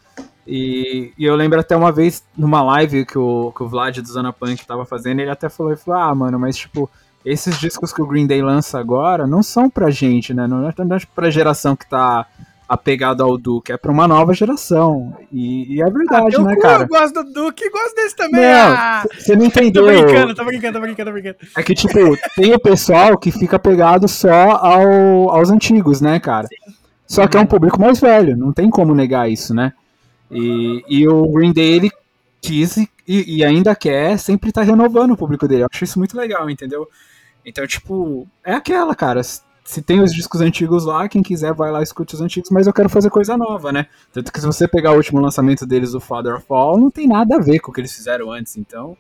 [0.47, 4.09] E, e eu lembro até uma vez numa live que o, que o Vlad do
[4.09, 6.91] Zona Punk tava fazendo, ele até falou, ele falou, ah, mano, mas tipo,
[7.25, 10.47] esses discos que o Green Day lança agora não são pra gente, né?
[10.47, 12.27] Não é, não é pra geração que tá
[12.69, 15.17] apegada ao Duke, é pra uma nova geração.
[15.31, 16.85] E, e é verdade, Teu né, cu, cara?
[16.85, 18.41] Eu gosto do Duke, gosto desse também.
[18.41, 19.05] Não, ah!
[19.19, 19.87] Você não Tô entendeu.
[19.87, 21.37] brincando, tô brincando, tô brincando, tô brincando.
[21.57, 21.99] É que, tipo,
[22.35, 26.49] tem o pessoal que fica pegado só ao, aos antigos, né, cara?
[27.07, 29.73] Só que é um público mais velho, não tem como negar isso, né?
[30.31, 31.91] E, e o Green Day, ele
[32.41, 35.62] quis e, e ainda quer sempre tá renovando o público dele.
[35.62, 36.89] Eu acho isso muito legal, entendeu?
[37.45, 39.21] Então, tipo, é aquela, cara.
[39.65, 42.67] Se tem os discos antigos lá, quem quiser vai lá e escute os antigos, mas
[42.67, 43.87] eu quero fazer coisa nova, né?
[44.12, 47.09] Tanto que se você pegar o último lançamento deles, o Father of All, não tem
[47.09, 48.97] nada a ver com o que eles fizeram antes, então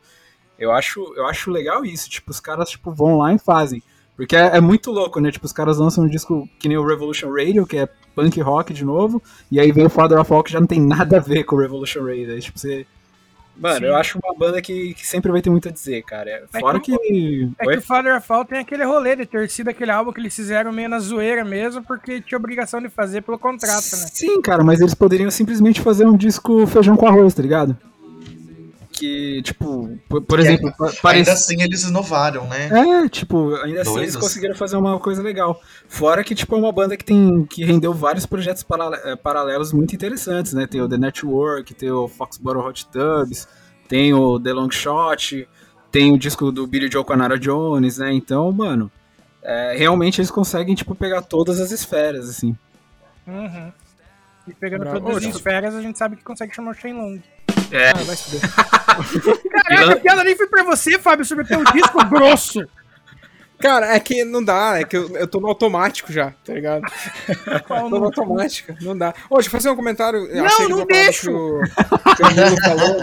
[0.58, 3.82] eu acho, eu acho legal isso, tipo, os caras tipo, vão lá e fazem.
[4.16, 5.30] Porque é, é muito louco, né?
[5.30, 8.72] Tipo, os caras lançam um disco que nem o Revolution Radio, que é punk rock
[8.72, 11.20] de novo, e aí vem o Father of All que já não tem nada a
[11.20, 12.32] ver com o Revolution Radio.
[12.32, 12.86] Aí, tipo, você.
[13.56, 13.84] Mano, Sim.
[13.84, 16.44] eu acho uma banda que, que sempre vai ter muito a dizer, cara.
[16.58, 17.50] Fora que que.
[17.58, 17.74] É Oi?
[17.74, 20.34] que o Father of All tem aquele rolê de ter sido aquele álbum que eles
[20.34, 24.06] fizeram meio na zoeira mesmo, porque tinha obrigação de fazer pelo contrato, né?
[24.12, 27.76] Sim, cara, mas eles poderiam simplesmente fazer um disco feijão com arroz, tá ligado?
[28.96, 31.30] Que, tipo, por, por exemplo, ainda, pa- ainda parece.
[31.30, 32.68] assim eles inovaram, né?
[33.04, 34.16] É, tipo, ainda assim eles Doidos.
[34.16, 35.60] conseguiram fazer uma coisa legal.
[35.88, 37.44] Fora que, tipo, é uma banda que tem.
[37.44, 40.66] que rendeu vários projetos parale- eh, paralelos muito interessantes, né?
[40.68, 43.48] Tem o The Network, tem o Foxborough Hot Tubs,
[43.88, 45.48] tem o The Long Shot,
[45.90, 48.12] tem o disco do Billy Joe com a Nara Jones, né?
[48.12, 48.92] Então, mano,
[49.42, 52.56] é, realmente eles conseguem, tipo, pegar todas as esferas, assim.
[53.26, 53.72] Uhum.
[54.46, 55.00] E pegando Bravo.
[55.00, 57.20] todas as tipo- esferas, a gente sabe que consegue chamar o Shenlong.
[57.70, 58.38] É, Ah, vai se.
[59.50, 62.60] Caraca, a piada nem foi pra você, Fábio, sobre o teu disco grosso.
[63.58, 66.82] Cara, é que não dá, é que eu, eu tô no automático já, tá ligado?
[67.66, 69.14] Qual Tô no automático, não dá.
[69.30, 70.28] Ô, deixa eu fazer um comentário.
[70.34, 71.30] Não, achei não parada deixo.
[71.30, 72.96] Que o, que o Nilo falou.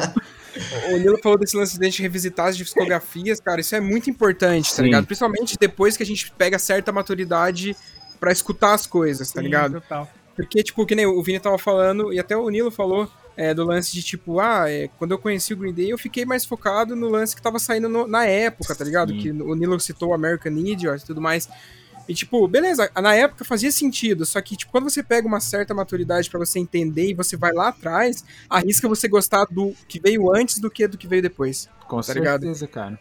[0.91, 4.09] O Nilo falou desse lance de a gente revisitar as discografias, cara, isso é muito
[4.09, 4.83] importante, tá Sim.
[4.83, 5.05] ligado?
[5.05, 7.75] Principalmente depois que a gente pega certa maturidade
[8.19, 9.81] pra escutar as coisas, tá Sim, ligado?
[9.81, 10.07] Total.
[10.35, 13.63] Porque, tipo, que nem o Vini tava falando, e até o Nilo falou, é, do
[13.65, 16.95] lance de, tipo, ah, é, quando eu conheci o Green Day, eu fiquei mais focado
[16.95, 19.11] no lance que tava saindo no- na época, tá ligado?
[19.13, 19.19] Sim.
[19.19, 21.47] Que o Nilo citou o American Idiot e tudo mais.
[22.07, 25.73] E, tipo, beleza, na época fazia sentido, só que, tipo, quando você pega uma certa
[25.73, 30.33] maturidade pra você entender e você vai lá atrás, arrisca você gostar do que veio
[30.35, 31.69] antes do que do que veio depois.
[31.87, 32.43] com Tá ligado?
[32.43, 32.97] certeza, cara.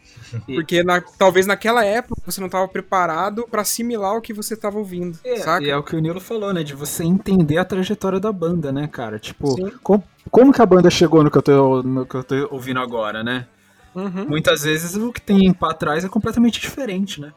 [0.49, 4.53] E- Porque na- talvez naquela época você não tava preparado pra assimilar o que você
[4.53, 5.65] tava ouvindo, É, saca?
[5.65, 6.61] E é o que o Nilo falou, né?
[6.61, 9.17] De você entender a trajetória da banda, né, cara?
[9.17, 12.35] Tipo, com- como que a banda chegou no que, eu tô, no que eu tô
[12.51, 13.47] ouvindo agora, né?
[13.95, 14.25] Uhum.
[14.27, 17.31] Muitas vezes o que tem pra trás é completamente diferente, né?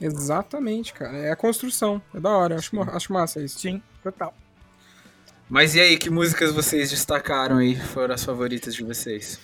[0.00, 1.16] Exatamente, cara.
[1.16, 2.00] É a construção.
[2.14, 2.56] É da hora.
[2.56, 3.58] Acho, acho massa isso.
[3.58, 4.34] Sim, total.
[5.48, 7.76] Mas e aí, que músicas vocês destacaram aí?
[7.76, 9.40] Foram as favoritas de vocês?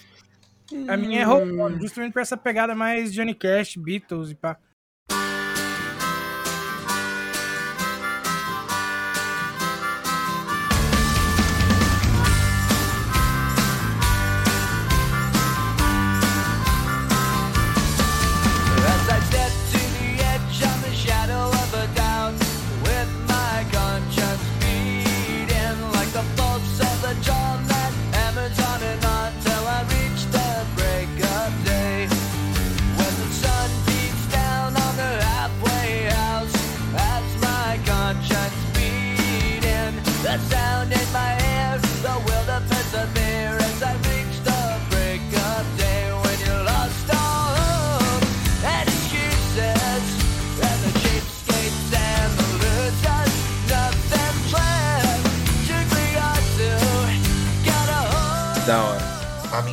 [0.89, 4.57] A minha é Hold On, justamente pra essa pegada mais Johnny Cash, Beatles e pá.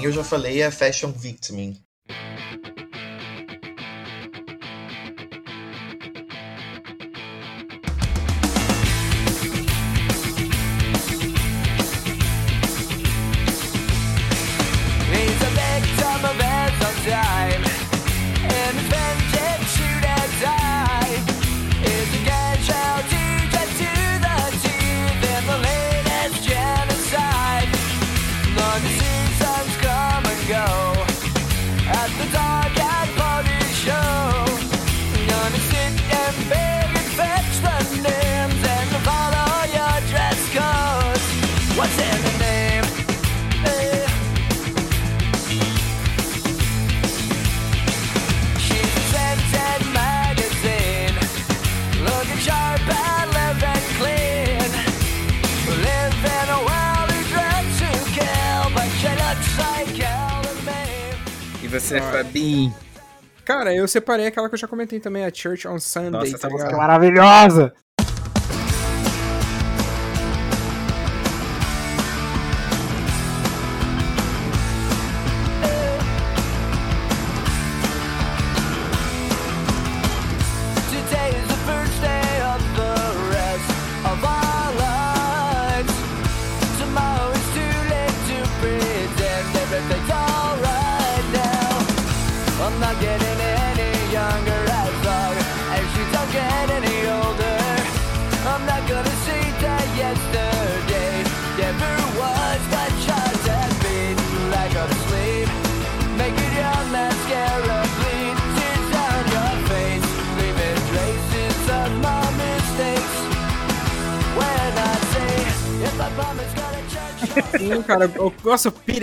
[0.03, 1.75] Eu já falei é Fashion Victim.
[61.79, 62.73] Você, Fabinho?
[63.43, 66.37] Cara, eu separei aquela que eu já comentei também, a Church on Sunday, Nossa, tá
[66.37, 67.73] essa música Maravilhosa!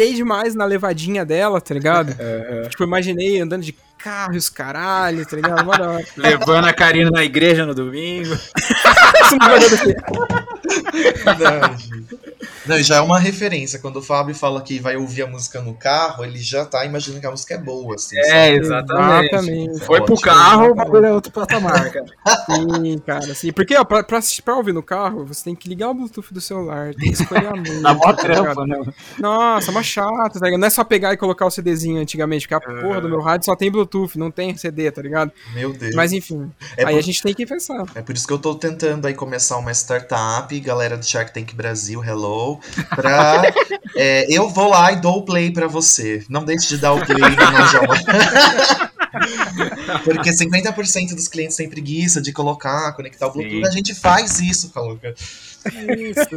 [0.01, 2.16] Pirei demais na levadinha dela, tá ligado?
[2.70, 5.68] Tipo, eu imaginei andando de carro e os caralho, tá ligado?
[5.68, 6.03] Hora.
[6.16, 8.32] Levando a Karina na igreja no domingo.
[9.22, 9.48] Isso não
[11.24, 11.76] vai dar.
[12.70, 13.78] Não, e já é uma referência.
[13.78, 17.20] Quando o Fábio fala que vai ouvir a música no carro, ele já tá imaginando
[17.20, 18.16] que a música é boa, assim.
[18.18, 19.26] É, exatamente.
[19.34, 19.80] Exatamente.
[19.80, 22.06] Foi pro carro, o bagulho é outro patamar, cara.
[22.46, 23.52] Sim, cara, sim.
[23.52, 26.32] Porque, ó, pra, pra, assistir, pra ouvir no carro, você tem que ligar o Bluetooth
[26.32, 27.80] do celular, tem que escolher a música.
[27.80, 28.78] Na mó tá trampa, né?
[29.18, 30.60] Nossa, mó chato, tá ligado?
[30.60, 33.46] Não é só pegar e colocar o CDzinho antigamente, porque a porra do meu rádio
[33.46, 35.32] só tem Bluetooth, não tem CD, tá ligado?
[35.54, 35.94] Meu Deus.
[35.94, 37.84] Mas enfim, É aí por- a gente tem que pensar.
[37.94, 41.54] É por isso que eu tô tentando aí começar uma startup, galera do Shark Tank
[41.54, 42.59] Brasil, hello,
[42.94, 43.42] pra...
[43.96, 46.24] é, eu vou lá e dou o play pra você.
[46.28, 47.94] Não deixe de dar o play no Najama.
[50.04, 53.64] Porque 50% dos clientes têm preguiça de colocar, conectar o Bluetooth.
[53.64, 53.66] Sim.
[53.66, 55.14] A gente faz isso, Caluca.
[55.98, 56.30] Isso.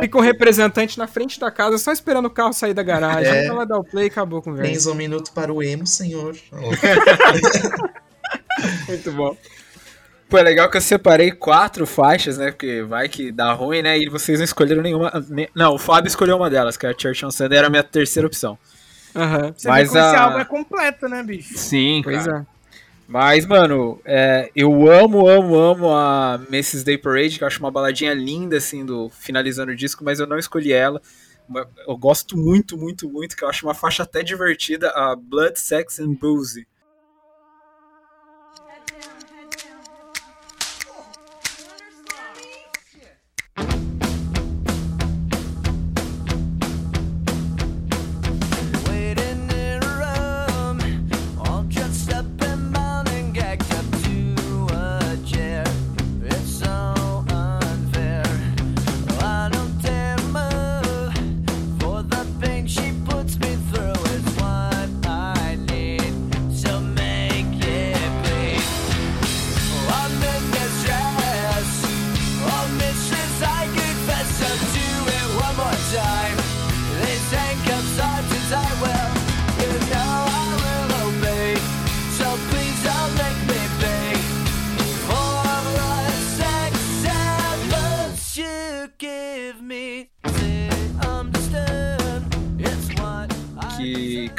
[0.00, 3.32] Fica, um representante na frente da casa só esperando o carro sair da garagem.
[3.32, 3.46] É.
[3.46, 6.36] Ela dá o play e acabou com o Tens um minuto para o emo, senhor.
[8.88, 9.36] Muito bom.
[10.30, 12.52] Pô, é legal que eu separei quatro faixas, né?
[12.52, 13.98] Porque vai que dá ruim, né?
[13.98, 15.10] E vocês não escolheram nenhuma.
[15.28, 17.70] ne- Não, o Fábio escolheu uma delas, que é a Church on Sunday, era a
[17.70, 18.56] minha terceira opção.
[19.14, 19.52] Aham.
[19.56, 21.58] Você Mas vê como esse a- álbum é completo, né, bicho?
[21.58, 22.46] Sim, Pois é.
[23.08, 26.84] Mas, mano, é, eu amo, amo, amo a Mrs.
[26.84, 30.28] Day Parade, que eu acho uma baladinha linda, assim, do finalizando o disco, mas eu
[30.28, 31.02] não escolhi ela.
[31.88, 35.98] Eu gosto muito, muito, muito, que eu acho uma faixa até divertida, a Blood, Sex
[35.98, 36.68] and Boozy.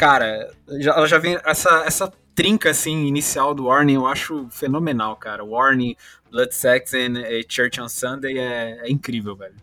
[0.02, 0.49] Cara,
[0.80, 1.38] já, ela já vem.
[1.45, 5.43] Essa, essa trinca, assim, inicial do Warning, eu acho fenomenal, cara.
[5.45, 5.95] Warning,
[6.32, 9.54] Blood, Sex and eh, Church on Sunday é, é incrível, velho.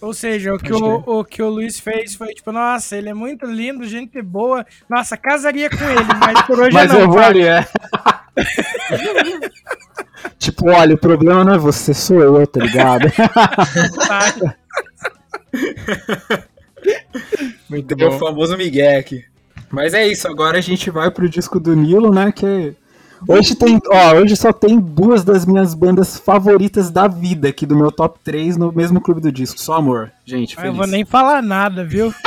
[0.00, 3.14] Ou seja, o que o, o que o Luiz fez foi tipo, nossa, ele é
[3.14, 4.64] muito lindo, gente boa.
[4.88, 7.00] Nossa, casaria com ele, mas por hoje Mas não.
[7.00, 7.66] eu vou ali, é.
[10.38, 13.08] tipo, olha, o problema não é você, sou eu, tá ligado?
[17.68, 19.24] Muito É o famoso Miguel aqui.
[19.74, 22.30] Mas é isso, agora a gente vai pro disco do Nilo, né?
[22.30, 22.74] Que
[23.26, 27.76] hoje tem, ó, hoje só tem duas das minhas bandas favoritas da vida aqui do
[27.76, 29.60] meu top 3 no mesmo clube do disco.
[29.60, 30.76] Só amor, gente, Eu feliz.
[30.76, 32.14] vou nem falar nada, viu?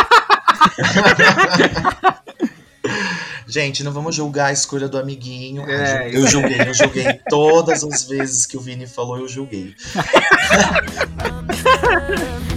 [3.50, 5.62] Gente, não vamos julgar a escolha do amiguinho.
[5.70, 7.06] É, eu julguei, eu julguei.
[7.30, 9.74] Todas as vezes que o Vini falou, eu julguei.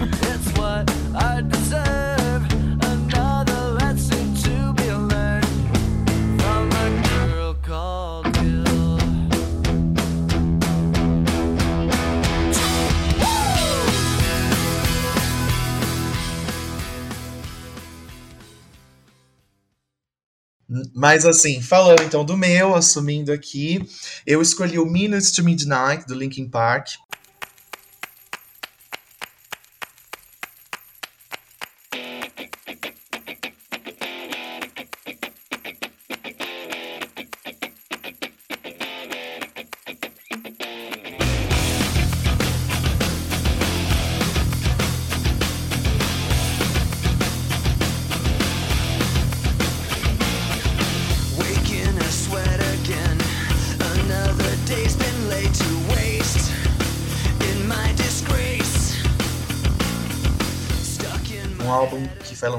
[21.00, 23.88] Mas assim, falando então do meu, assumindo aqui,
[24.26, 26.88] eu escolhi o Minutes to Midnight, do Linkin Park.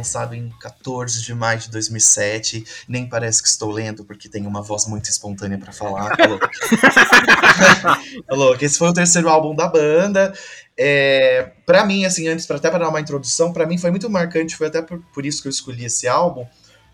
[0.01, 2.65] Lançado em 14 de maio de 2007.
[2.87, 6.15] Nem parece que estou lendo, porque tem uma voz muito espontânea pra falar.
[6.17, 6.39] Falou.
[8.27, 10.33] Falou que esse foi o terceiro álbum da banda.
[10.77, 14.09] É, para mim, assim, antes, pra, até para dar uma introdução, pra mim foi muito
[14.09, 14.55] marcante.
[14.55, 16.45] Foi até por, por isso que eu escolhi esse álbum.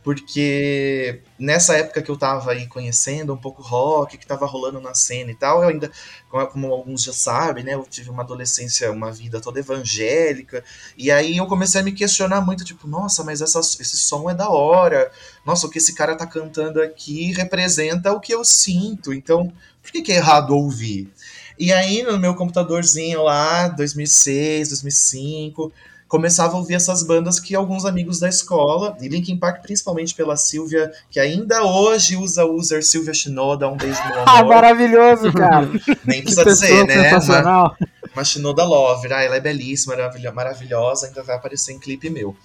[0.08, 4.94] Porque nessa época que eu tava aí conhecendo um pouco rock, que tava rolando na
[4.94, 5.92] cena e tal, eu ainda,
[6.30, 10.64] como, como alguns já sabem, né, eu tive uma adolescência, uma vida toda evangélica,
[10.98, 14.34] e aí eu comecei a me questionar muito, tipo, nossa, mas essa, esse som é
[14.34, 15.12] da hora,
[15.46, 19.52] nossa, o que esse cara tá cantando aqui representa o que eu sinto, então
[19.84, 21.12] por que, que é errado ouvir?
[21.60, 25.74] E aí no meu computadorzinho lá, 2006, 2005
[26.08, 30.38] começava a ouvir essas bandas que alguns amigos da escola, e Linkin Park principalmente pela
[30.38, 34.56] Silvia, que ainda hoje usa o user Silvia Shinoda, um beijo no Ah, amor.
[34.56, 35.68] maravilhoso, cara.
[36.06, 36.96] Nem Que precisa dizer, né?
[36.96, 37.76] Uma, sensacional.
[38.14, 39.96] uma Shinoda Lover, ah, ela é belíssima,
[40.34, 42.36] maravilhosa, ainda vai aparecer em clipe meu.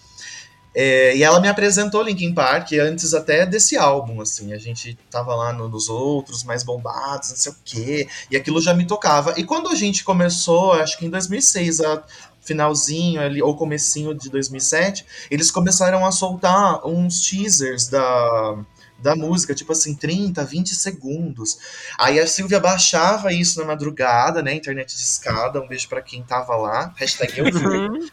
[0.74, 5.34] É, e ela me apresentou Linkin Park antes até desse álbum, assim, a gente tava
[5.34, 9.34] lá no- nos outros mais bombados, não sei o quê, e aquilo já me tocava.
[9.36, 12.02] E quando a gente começou, acho que em 2006, a
[12.42, 18.58] finalzinho ali, ou comecinho de 2007, eles começaram a soltar uns teasers da,
[18.98, 21.58] da música, tipo assim, 30, 20 segundos.
[21.98, 26.22] Aí a Silvia baixava isso na madrugada, né, internet de escada, um beijo pra quem
[26.22, 28.10] tava lá, hashtag eu fui.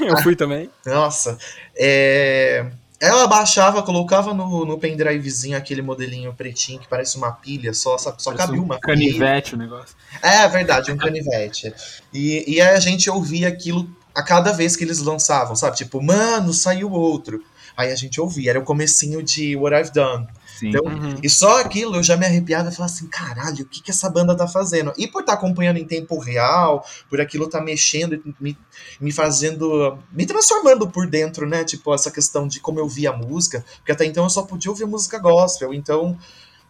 [0.00, 0.70] Eu fui também.
[0.86, 1.36] Nossa.
[1.76, 2.70] É,
[3.04, 8.14] Ela baixava, colocava no, no pendrivezinho aquele modelinho pretinho que parece uma pilha, só, só,
[8.16, 8.94] só cabia um uma pilha.
[8.94, 9.94] canivete o negócio.
[10.22, 11.74] É verdade, um canivete.
[12.14, 15.76] E, e aí a gente ouvia aquilo a cada vez que eles lançavam, sabe?
[15.76, 17.44] Tipo, mano, saiu outro.
[17.76, 20.26] Aí a gente ouvia, era o comecinho de What I've Done.
[20.58, 20.68] Sim.
[20.68, 21.16] Então, Uhum.
[21.22, 24.08] e só aquilo eu já me arrepiava e falava assim, caralho, o que, que essa
[24.08, 24.92] banda tá fazendo?
[24.96, 28.56] E por estar acompanhando em tempo real, por aquilo tá mexendo, e me,
[29.00, 31.64] me fazendo, me transformando por dentro, né?
[31.64, 34.70] Tipo, essa questão de como eu via a música, porque até então eu só podia
[34.70, 36.16] ouvir música gospel, então,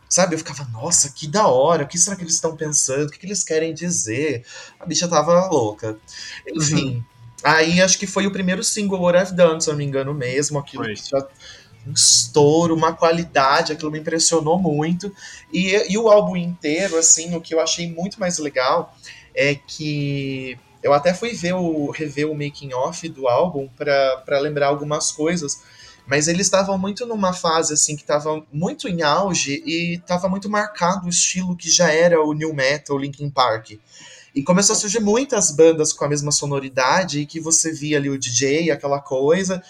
[0.08, 3.10] sabe, eu ficava, nossa, que da hora, o que será que eles estão pensando, o
[3.10, 4.44] que, que eles querem dizer?
[4.80, 5.98] A bicha tava louca.
[6.46, 7.04] Enfim,
[7.42, 10.14] aí acho que foi o primeiro single What I've Done, se eu não me engano
[10.14, 10.94] mesmo, aquilo Foi.
[10.94, 11.26] que já
[11.86, 15.14] um estouro, uma qualidade, aquilo me impressionou muito.
[15.52, 18.94] E, e o álbum inteiro, assim, o que eu achei muito mais legal
[19.34, 24.66] é que eu até fui ver o rever o making off do álbum para lembrar
[24.66, 25.62] algumas coisas,
[26.06, 30.50] mas eles estavam muito numa fase assim que estava muito em auge e estava muito
[30.50, 33.78] marcado o estilo que já era o new metal, Linkin Park.
[34.34, 38.10] E começou a surgir muitas bandas com a mesma sonoridade e que você via ali
[38.10, 39.62] o DJ, aquela coisa,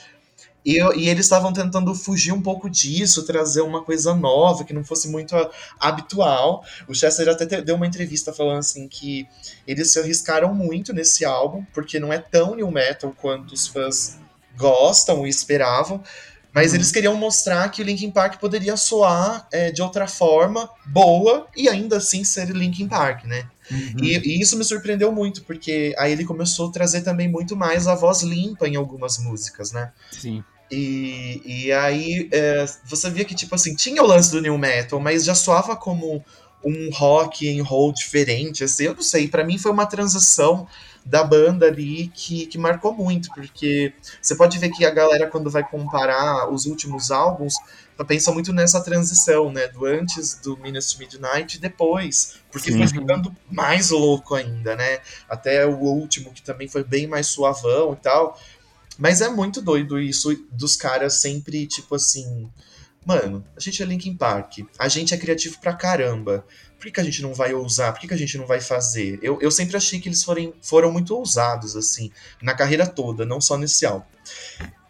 [0.64, 4.72] e, eu- e eles estavam tentando fugir um pouco disso, trazer uma coisa nova, que
[4.72, 6.64] não fosse muito a- habitual.
[6.88, 9.26] O Chester até te- deu uma entrevista falando assim que
[9.66, 14.16] eles se arriscaram muito nesse álbum, porque não é tão new metal quanto os fãs
[14.56, 16.02] gostam e esperavam.
[16.52, 21.48] Mas eles queriam mostrar que o Linkin Park poderia soar é, de outra forma, boa,
[21.56, 23.48] e ainda assim ser Linkin Park, né?
[24.00, 27.88] E, e isso me surpreendeu muito, porque aí ele começou a trazer também muito mais
[27.88, 29.90] a voz limpa em algumas músicas, né?
[30.12, 30.44] Sim.
[30.74, 34.98] E, e aí é, você via que, tipo assim, tinha o lance do new metal,
[34.98, 36.24] mas já soava como
[36.64, 40.66] um rock and roll diferente, assim, eu não sei, pra mim foi uma transição
[41.04, 45.50] da banda ali que, que marcou muito, porque você pode ver que a galera, quando
[45.50, 47.54] vai comparar os últimos álbuns,
[48.06, 52.78] pensa muito nessa transição, né, do antes do Minutes to Midnight e depois, porque Sim.
[52.78, 57.92] foi ficando mais louco ainda, né, até o último, que também foi bem mais suavão
[57.92, 58.40] e tal,
[58.98, 62.50] mas é muito doido isso dos caras sempre, tipo assim.
[63.06, 64.60] Mano, a gente é Linkin Park.
[64.78, 66.46] A gente é criativo pra caramba.
[66.78, 67.92] Por que, que a gente não vai ousar?
[67.92, 69.18] Por que, que a gente não vai fazer?
[69.22, 72.10] Eu, eu sempre achei que eles forem, foram muito ousados, assim,
[72.42, 74.06] na carreira toda, não só nesse álbum.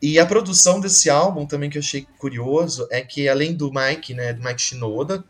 [0.00, 4.14] E a produção desse álbum também que eu achei curioso é que, além do Mike,
[4.14, 5.24] né, do Mike Shinoda,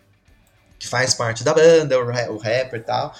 [0.78, 3.14] que faz parte da banda, o, ra- o rapper e tal.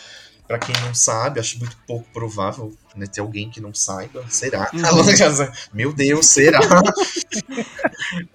[0.47, 4.25] Pra quem não sabe, acho muito pouco provável né, ter alguém que não saiba.
[4.29, 4.71] Será?
[5.73, 6.61] Meu Deus, será?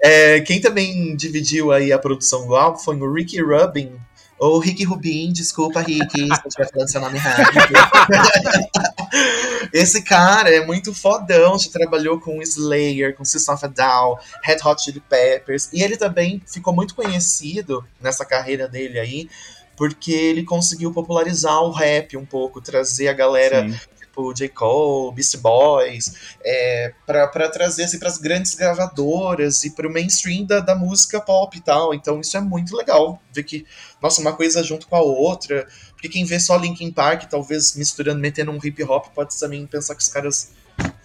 [0.01, 3.91] É, quem também dividiu aí a produção do álbum foi o Ricky Rubin.
[4.39, 7.43] Ou Ricky Rubin, desculpa, Ricky, se eu estiver falando seu nome errado.
[9.73, 14.57] Esse cara é muito fodão, já trabalhou com Slayer, com System of a Down, Red
[14.63, 19.29] Hot Chili Peppers, e ele também ficou muito conhecido nessa carreira dele aí,
[19.75, 23.77] porque ele conseguiu popularizar o rap um pouco, trazer a galera Sim.
[24.19, 24.49] Tipo J.
[24.49, 26.13] Cole, Beast Boys,
[26.43, 31.21] é, para trazer assim, para as grandes gravadoras e para o mainstream da, da música
[31.21, 31.93] pop e tal.
[31.93, 33.65] Então isso é muito legal ver que,
[34.01, 35.67] nossa, uma coisa junto com a outra.
[35.91, 39.95] Porque quem vê só Linkin Park, talvez misturando, metendo um hip hop, pode também pensar
[39.95, 40.51] que os caras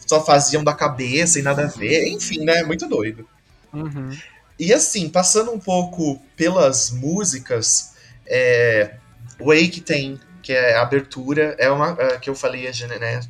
[0.07, 2.09] só faziam da cabeça e nada a ver.
[2.09, 2.63] Enfim, né?
[2.63, 3.29] Muito doido.
[3.73, 4.17] Uhum.
[4.59, 7.93] E assim, passando um pouco pelas músicas,
[8.25, 8.95] é,
[9.41, 13.21] Wake tem, que é a abertura, é uma é, que eu falei, né,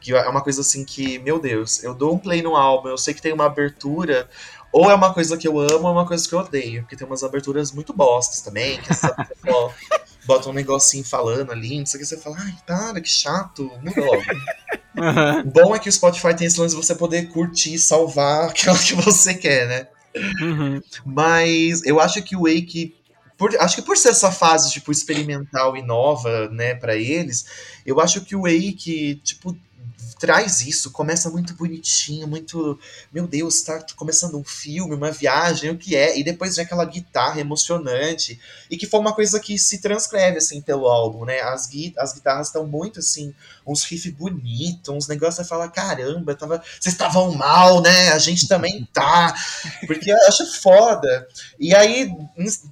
[0.00, 2.96] Que é uma coisa assim que, meu Deus, eu dou um play no álbum, eu
[2.96, 4.28] sei que tem uma abertura,
[4.72, 6.82] ou é uma coisa que eu amo, ou é uma coisa que eu odeio.
[6.82, 9.72] Porque tem umas aberturas muito bostas também, que essa pessoa
[10.24, 13.70] bota um negocinho falando ali, não sei o que, você fala, ai, para, que chato,
[13.82, 14.22] muda logo.
[15.44, 18.78] O bom é que o Spotify tem esse lance de você poder curtir, salvar aquela
[18.78, 19.86] que você quer, né?
[20.40, 20.82] Uhum.
[21.04, 22.94] Mas eu acho que o Wake.
[23.42, 27.44] Por, acho que por ser essa fase, tipo, experimental e nova, né, pra eles,
[27.84, 29.56] eu acho que o Wake, tipo,
[30.18, 32.78] traz isso, começa muito bonitinho, muito.
[33.12, 36.84] Meu Deus, tá começando um filme, uma viagem, o que é, e depois vem aquela
[36.84, 38.38] guitarra emocionante,
[38.70, 41.40] e que foi uma coisa que se transcreve, assim, pelo álbum, né?
[41.40, 43.34] As, gui as guitarras estão muito, assim,
[43.66, 48.12] uns riffs bonitos, uns negócios, você fala, caramba, tava, vocês estavam mal, né?
[48.12, 49.34] A gente também tá,
[49.86, 51.26] porque eu acho foda.
[51.58, 52.14] E aí,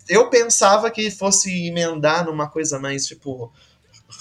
[0.08, 3.52] eu pensava que fosse emendar numa coisa mais, tipo,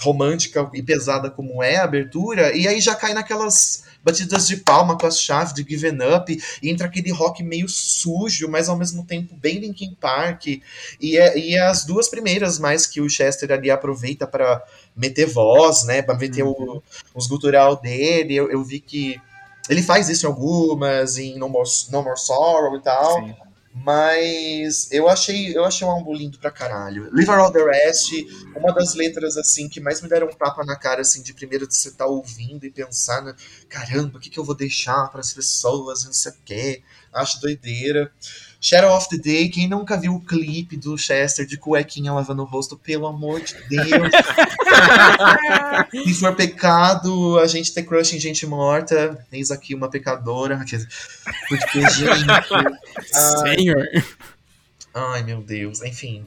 [0.01, 4.97] romântica e pesada como é a abertura, e aí já cai naquelas batidas de palma
[4.97, 9.05] com as chaves de Given Up, e entra aquele rock meio sujo, mas ao mesmo
[9.05, 13.51] tempo bem Linkin Park, e, é, e é as duas primeiras mais que o Chester
[13.51, 14.63] ali aproveita para
[14.95, 16.81] meter voz, né, para meter o,
[17.13, 19.19] os gutural dele, eu, eu vi que
[19.69, 23.48] ele faz isso em algumas, em No More, no More Sorrow e tal, Sim.
[23.73, 27.09] Mas eu achei, eu achei um álbum lindo pra caralho.
[27.13, 28.11] Leave All the Rest,
[28.55, 31.67] uma das letras assim que mais me deram um tapa na cara assim de primeiro
[31.67, 33.35] de você estar ouvindo e pensar,
[33.69, 36.83] caramba, o que, que eu vou deixar para as pessoas, não sei o quê.
[37.13, 38.11] Acho doideira.
[38.61, 42.45] Shadow of the Day, quem nunca viu o clipe do Chester de cuequinha lavando o
[42.45, 44.11] rosto, pelo amor de Deus.
[46.03, 50.59] Se for pecado a gente ter crush em gente morta, eis aqui uma pecadora.
[51.47, 52.29] Porque, gente.
[53.15, 53.87] ai, Senhor.
[54.93, 55.81] Ai, meu Deus.
[55.81, 56.25] Enfim.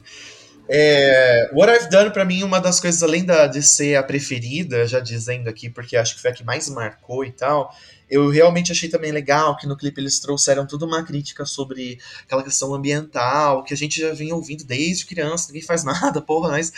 [0.68, 4.86] É, What I've Done, pra mim, uma das coisas, além da, de ser a preferida,
[4.86, 7.74] já dizendo aqui, porque acho que foi a que mais marcou e tal,
[8.12, 12.42] eu realmente achei também legal que no clipe eles trouxeram toda uma crítica sobre aquela
[12.42, 16.70] questão ambiental, que a gente já vinha ouvindo desde criança, ninguém faz nada, porra, mas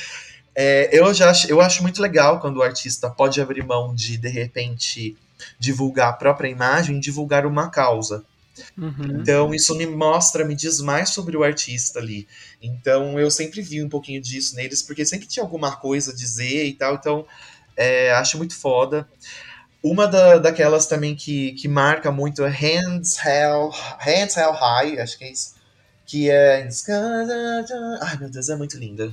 [0.54, 4.16] é, eu já acho, eu acho muito legal quando o artista pode abrir mão de,
[4.16, 5.16] de repente,
[5.58, 8.24] divulgar a própria imagem, divulgar uma causa.
[8.78, 9.18] Uhum.
[9.20, 12.28] Então isso me mostra, me diz mais sobre o artista ali.
[12.62, 16.64] Então eu sempre vi um pouquinho disso neles, porque sempre tinha alguma coisa a dizer
[16.64, 16.94] e tal.
[16.94, 17.26] Então
[17.76, 19.08] é, acho muito foda.
[19.84, 25.18] Uma da, daquelas também que, que marca muito é Hands Hell, Hands Hell High, acho
[25.18, 25.54] que é isso.
[26.06, 26.66] Que é.
[28.00, 29.10] Ai meu Deus, é muito linda.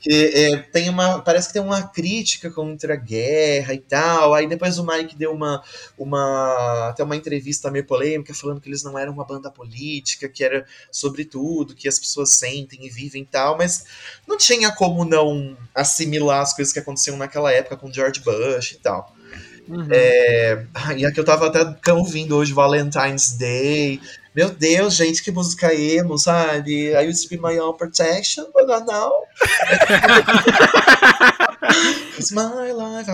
[0.00, 1.20] Que é, tem uma.
[1.20, 4.34] Parece que tem uma crítica contra a guerra e tal.
[4.34, 5.62] Aí depois o Mike deu uma.
[5.96, 10.44] uma até uma entrevista meio polêmica falando que eles não eram uma banda política, que
[10.44, 13.84] era sobre tudo, que as pessoas sentem e vivem e tal, mas
[14.26, 18.78] não tinha como não assimilar as coisas que aconteciam naquela época com George Bush e
[18.78, 19.14] tal.
[19.68, 19.86] Uhum.
[19.90, 20.66] É,
[20.96, 24.00] e a que eu tava até ouvindo hoje, Valentine's Day.
[24.34, 26.92] Meu Deus, gente, que música emo, sabe?
[26.94, 29.12] I used to be my own protection, but not now.
[32.18, 33.10] It's my life.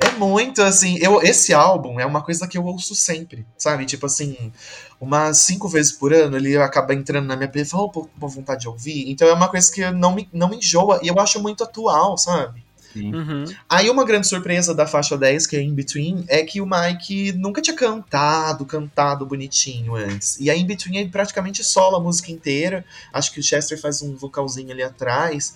[0.00, 0.98] É muito assim.
[1.00, 3.84] Eu, esse álbum é uma coisa que eu ouço sempre, sabe?
[3.86, 4.52] Tipo assim,
[5.00, 8.68] umas cinco vezes por ano ele acaba entrando na minha playlist "Oh, uma vontade de
[8.68, 9.10] ouvir.
[9.10, 12.16] Então é uma coisa que não me, não me enjoa e eu acho muito atual,
[12.16, 12.63] sabe?
[13.00, 13.44] Uhum.
[13.68, 17.32] Aí uma grande surpresa da faixa 10, que é In Between, é que o Mike
[17.32, 20.38] nunca tinha cantado, cantado bonitinho antes.
[20.40, 22.84] E aí In Between ele praticamente sola a música inteira.
[23.12, 25.54] Acho que o Chester faz um vocalzinho ali atrás.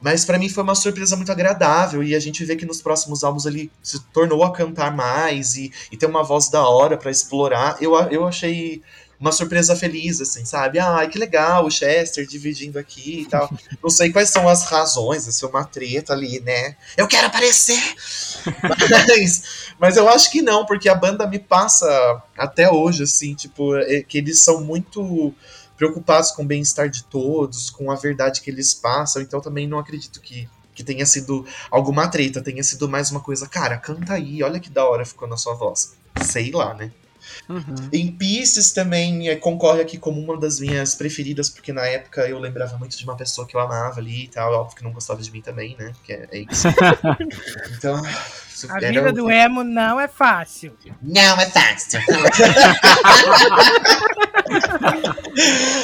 [0.00, 2.02] Mas pra mim foi uma surpresa muito agradável.
[2.02, 5.72] E a gente vê que nos próximos álbuns ele se tornou a cantar mais e,
[5.92, 7.76] e ter uma voz da hora pra explorar.
[7.80, 8.82] Eu, eu achei
[9.20, 10.78] uma surpresa feliz, assim, sabe?
[10.78, 13.52] Ai, que legal, o Chester dividindo aqui e tal.
[13.82, 16.74] Não sei quais são as razões, é uma treta ali, né?
[16.96, 17.78] Eu quero aparecer!
[18.90, 19.42] Mas,
[19.78, 24.02] mas eu acho que não, porque a banda me passa até hoje, assim, tipo, é
[24.02, 25.34] que eles são muito
[25.76, 29.78] preocupados com o bem-estar de todos, com a verdade que eles passam, então também não
[29.78, 34.42] acredito que, que tenha sido alguma treta, tenha sido mais uma coisa, cara, canta aí,
[34.42, 35.94] olha que da hora ficou na sua voz.
[36.22, 36.90] Sei lá, né?
[37.50, 37.88] Uhum.
[37.92, 42.38] Em Pieces também é, concorre aqui como uma das minhas preferidas, porque na época eu
[42.38, 45.20] lembrava muito de uma pessoa que eu amava ali e tal, óbvio que não gostava
[45.20, 45.92] de mim também, né?
[46.04, 46.68] Que é, é isso.
[47.76, 48.00] então.
[48.68, 50.76] A era vida do emo não é fácil.
[51.02, 52.00] Não é fácil.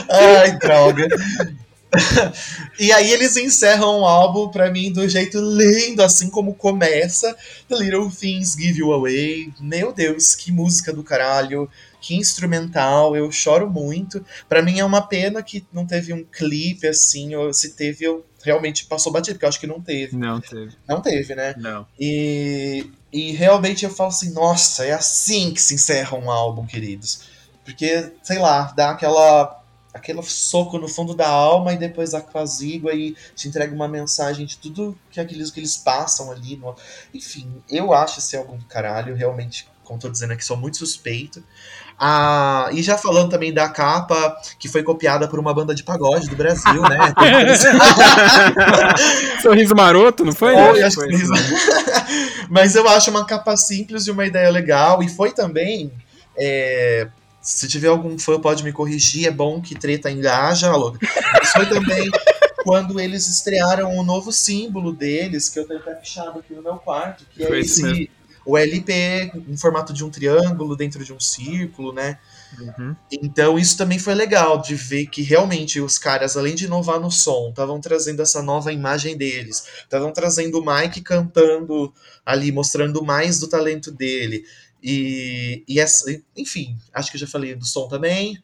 [0.08, 1.08] Ai, droga.
[2.78, 7.34] E aí eles encerram o álbum pra mim do jeito lindo, assim como começa.
[7.68, 9.52] The Little Things Give You Away.
[9.60, 11.70] Meu Deus, que música do caralho.
[12.00, 14.24] Que instrumental, eu choro muito.
[14.48, 18.24] Pra mim é uma pena que não teve um clipe assim, ou se teve eu
[18.44, 20.16] realmente passou batido, porque eu acho que não teve.
[20.16, 20.72] Não teve.
[20.86, 21.54] Não teve, né?
[21.58, 21.84] Não.
[21.98, 27.22] E, e realmente eu falo assim, nossa, é assim que se encerra um álbum, queridos.
[27.64, 29.60] Porque, sei lá, dá aquela
[29.96, 34.56] aquele soco no fundo da alma e depois apazigua e te entrega uma mensagem de
[34.58, 36.56] tudo que aqueles que eles passam ali.
[36.56, 36.74] No...
[37.12, 41.42] Enfim, eu acho esse álbum do caralho, realmente, como tô dizendo aqui, sou muito suspeito.
[41.98, 46.28] Ah, e já falando também da capa, que foi copiada por uma banda de pagode
[46.28, 46.98] do Brasil, né?
[49.40, 50.54] Sorriso maroto, não foi?
[50.54, 51.32] Foi, que sorriso.
[52.50, 55.02] Mas eu acho uma capa simples e uma ideia legal.
[55.02, 55.90] E foi também.
[56.36, 57.08] é,
[57.46, 59.28] se tiver algum fã, pode me corrigir.
[59.28, 60.96] É bom que treta engaja, alô.
[61.32, 62.10] Mas foi também
[62.64, 66.74] quando eles estrearam o novo símbolo deles, que eu tenho até fechado aqui no meu
[66.74, 68.10] quarto, que é esse.
[68.44, 72.18] O LP em formato de um triângulo dentro de um círculo, né?
[72.60, 72.94] Uhum.
[73.10, 77.10] Então isso também foi legal de ver que realmente os caras, além de inovar no
[77.10, 81.92] som, estavam trazendo essa nova imagem deles, estavam trazendo o Mike cantando
[82.24, 84.44] ali, mostrando mais do talento dele.
[84.86, 86.04] E, e essa,
[86.36, 88.38] enfim, acho que eu já falei do som também.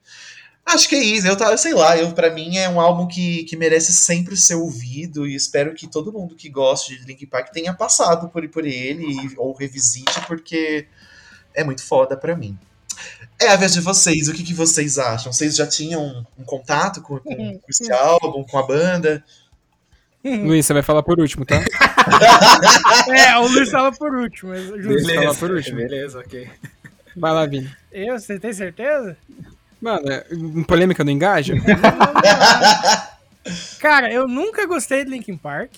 [0.66, 3.44] Acho que é isso, eu tá, sei lá, eu para mim é um álbum que,
[3.44, 7.50] que merece sempre ser ouvido e espero que todo mundo que goste de Linkin Park
[7.52, 10.86] tenha passado por, por ele e- ou revisite porque
[11.54, 12.58] é muito foda pra mim.
[13.40, 15.32] É a vez de vocês, o que, que vocês acham?
[15.32, 19.24] Vocês já tinham um contato com, com, com esse álbum, com a banda?
[20.24, 21.60] Luiz, você vai falar por último, tá?
[23.08, 24.50] É, o Luiz fala por último.
[24.50, 24.68] Mas.
[24.70, 25.14] Beleza.
[25.14, 25.76] falar por último.
[25.76, 26.50] Beleza, ok.
[27.16, 27.70] Vai lá, Vini.
[27.92, 29.16] Eu, você tem certeza?
[29.80, 30.26] Mano, é,
[30.66, 31.54] polêmica não engaja?
[33.78, 35.74] Cara, eu nunca gostei de Linkin Park.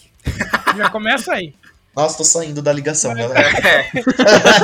[0.77, 1.55] Já começa aí.
[1.95, 3.49] Nossa, tô saindo da ligação, galera.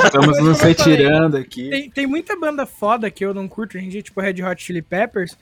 [0.05, 1.69] Estamos nos retirando aqui.
[1.69, 4.63] Tem, tem muita banda foda que eu não curto hoje em dia, tipo Red Hot
[4.63, 5.37] Chili Peppers,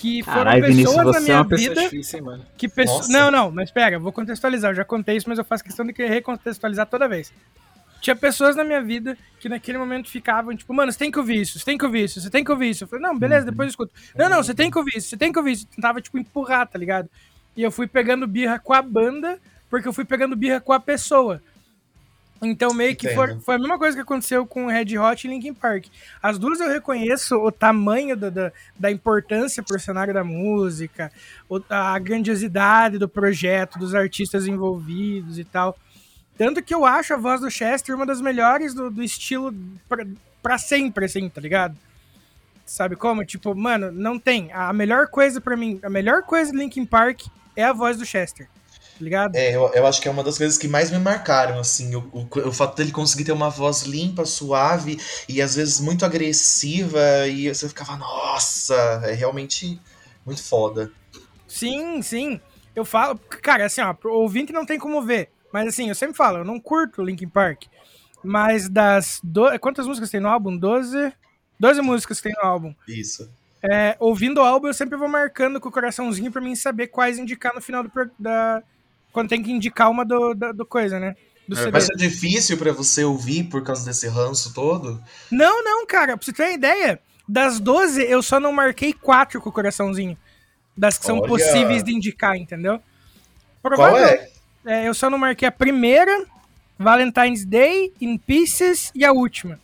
[0.00, 2.94] que foram Vinícius, pessoas na você é minha uma pessoa vida difícil, hein, que pesso-
[2.94, 3.12] Nossa.
[3.12, 4.70] Não, não, mas pega, vou contextualizar.
[4.72, 7.32] Eu já contei isso, mas eu faço questão de que recontextualizar toda vez.
[8.00, 11.40] Tinha pessoas na minha vida que naquele momento ficavam, tipo, mano, você tem que ouvir
[11.40, 12.84] isso, você tem que ouvir isso, você tem que ouvir isso.
[12.84, 13.92] Eu falei, não, beleza, depois eu escuto.
[14.14, 15.66] Não, não, você tem que ouvir isso, você tem que ouvir isso.
[15.66, 17.08] Tentava, tipo, empurrar, tá ligado?
[17.56, 19.38] E eu fui pegando birra com a banda,
[19.70, 21.42] porque eu fui pegando birra com a pessoa.
[22.42, 25.86] Então, meio que foi, a mesma coisa que aconteceu com Red Hot e Linkin Park.
[26.22, 31.10] As duas eu reconheço o tamanho da, da, da importância pro cenário da música,
[31.70, 35.78] a grandiosidade do projeto, dos artistas envolvidos e tal.
[36.36, 39.54] Tanto que eu acho a voz do Chester uma das melhores do, do estilo
[39.88, 40.06] pra,
[40.42, 41.76] pra sempre, assim, tá ligado?
[42.66, 43.24] Sabe como?
[43.24, 44.52] Tipo, mano, não tem.
[44.52, 47.22] A melhor coisa pra mim, a melhor coisa do Linkin Park
[47.54, 48.48] é a voz do Chester,
[49.04, 49.34] ligado?
[49.34, 52.00] É, eu, eu acho que é uma das coisas que mais me marcaram, assim, o,
[52.12, 54.98] o, o fato dele conseguir ter uma voz limpa, suave
[55.28, 58.74] e às vezes muito agressiva e você ficava, nossa,
[59.04, 59.80] é realmente
[60.24, 60.90] muito foda.
[61.46, 62.40] Sim, sim.
[62.74, 66.38] Eu falo, cara, assim, ó, ouvinte não tem como ver, mas assim, eu sempre falo,
[66.38, 67.64] eu não curto Linkin Park,
[68.22, 69.20] mas das.
[69.22, 69.58] Do...
[69.60, 70.56] Quantas músicas tem no álbum?
[70.56, 71.12] 12?
[71.58, 72.74] 12 músicas tem no álbum.
[72.86, 73.30] Isso.
[73.62, 77.18] É, ouvindo o álbum, eu sempre vou marcando com o coraçãozinho pra mim saber quais
[77.18, 77.90] indicar no final do.
[78.18, 78.62] Da...
[79.16, 81.16] Quando tem que indicar uma do, da- do coisa, né?
[81.48, 81.70] Do CD.
[81.70, 85.02] Vai ser difícil pra você ouvir por causa desse ranço todo?
[85.30, 89.40] Não, não, cara, pra você ter uma ideia, das 12 eu só não marquei 4
[89.40, 90.18] com o coraçãozinho.
[90.76, 91.28] Das que são Olha.
[91.28, 92.78] possíveis de indicar, entendeu?
[93.62, 94.28] Qual Provável- é?
[94.66, 96.26] É, eu só não marquei a primeira,
[96.78, 99.58] Valentine's Day, In Pieces e a última.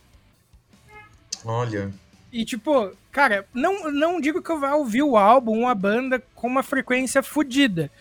[1.45, 1.93] Olha.
[2.31, 6.47] E tipo, cara, não, não digo que eu vá ouvir o álbum, a banda, com
[6.47, 7.91] uma frequência fodida.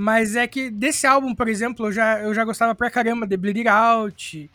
[0.00, 3.36] Mas é que desse álbum, por exemplo, eu já, eu já gostava pra caramba de
[3.36, 4.48] Bleed It Out.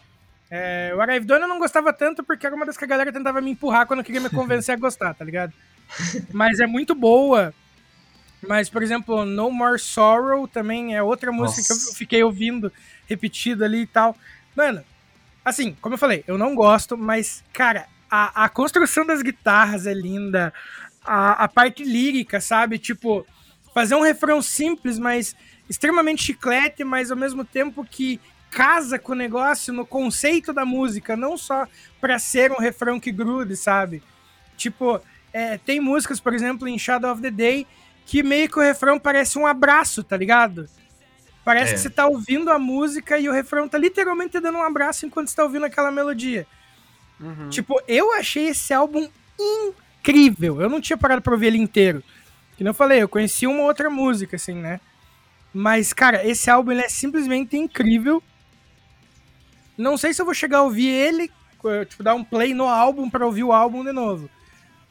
[0.49, 3.41] É, o Arrive eu não gostava tanto porque era uma das que a galera tentava
[3.41, 5.52] me empurrar quando queria me convencer a gostar, tá ligado?
[6.32, 7.53] Mas é muito boa.
[8.48, 11.90] Mas, por exemplo, No More Sorrow também é outra música que Nossa.
[11.90, 12.72] eu fiquei ouvindo
[13.06, 14.15] repetido ali e tal.
[14.56, 14.82] Mano,
[15.44, 19.94] assim, como eu falei, eu não gosto, mas, cara, a, a construção das guitarras é
[19.94, 20.53] linda.
[21.03, 22.80] A, a parte lírica, sabe?
[22.80, 23.28] Tipo,
[23.74, 25.36] fazer um refrão simples, mas
[25.70, 28.20] extremamente chiclete, mas ao mesmo tempo que
[28.52, 31.68] casa com o negócio no conceito da música, não só
[32.00, 34.04] pra ser um refrão que grude, sabe?
[34.56, 35.02] Tipo,
[35.34, 37.66] é, tem músicas, por exemplo, em Shadow of the Day,
[38.06, 40.70] que meio que o refrão parece um abraço, tá ligado?
[41.44, 41.74] Parece É.
[41.74, 45.30] que você tá ouvindo a música e o refrão tá literalmente dando um abraço enquanto
[45.30, 46.45] você tá ouvindo aquela melodia.
[47.50, 49.10] Tipo, eu achei esse álbum
[49.40, 50.62] incrível.
[50.62, 52.04] Eu não tinha parado pra ouvir ele inteiro.
[52.58, 54.80] Que nem eu falei, eu conheci uma outra música, assim, né?
[55.54, 58.22] Mas, cara, esse álbum ele é simplesmente incrível.
[59.78, 61.32] Não sei se eu vou chegar a ouvir ele,
[61.88, 64.30] tipo, dar um play no álbum pra ouvir o álbum de novo.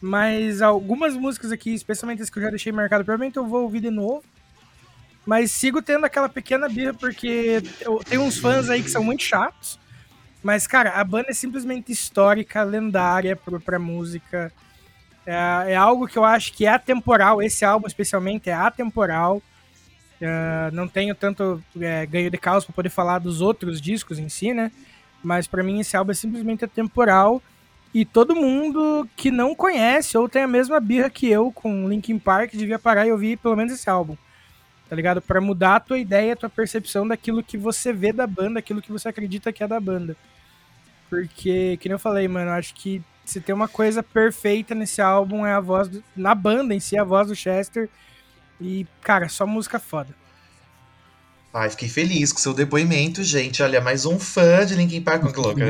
[0.01, 3.81] Mas algumas músicas aqui, especialmente as que eu já deixei marcado, provavelmente eu vou ouvir
[3.81, 4.25] de novo.
[5.25, 9.23] Mas sigo tendo aquela pequena birra, porque eu tenho uns fãs aí que são muito
[9.23, 9.79] chatos.
[10.43, 14.53] Mas, cara, a banda é simplesmente histórica, lendária pra, pra música.
[15.27, 17.43] É, é algo que eu acho que é atemporal.
[17.43, 19.43] Esse álbum, especialmente, é atemporal.
[20.21, 24.29] É, não tenho tanto é, ganho de causa para poder falar dos outros discos em
[24.29, 24.71] si, né?
[25.23, 27.43] Mas para mim esse álbum é simplesmente atemporal.
[27.95, 32.19] E todo mundo que não conhece ou tem a mesma birra que eu com Linkin
[32.19, 34.17] Park devia parar e ouvir pelo menos esse álbum.
[34.89, 35.21] Tá ligado?
[35.21, 38.81] Para mudar a tua ideia, a tua percepção daquilo que você vê da banda, aquilo
[38.81, 40.17] que você acredita que é da banda.
[41.11, 45.53] Porque, que eu falei, mano, acho que se tem uma coisa perfeita nesse álbum é
[45.53, 47.89] a voz do, na banda em si, a voz do Chester.
[48.61, 50.15] E, cara, só música foda.
[51.55, 53.63] Ai, fiquei feliz com seu depoimento, gente.
[53.63, 55.31] Olha, mais um fã de Linkin Park.
[55.33, 55.61] Que louca.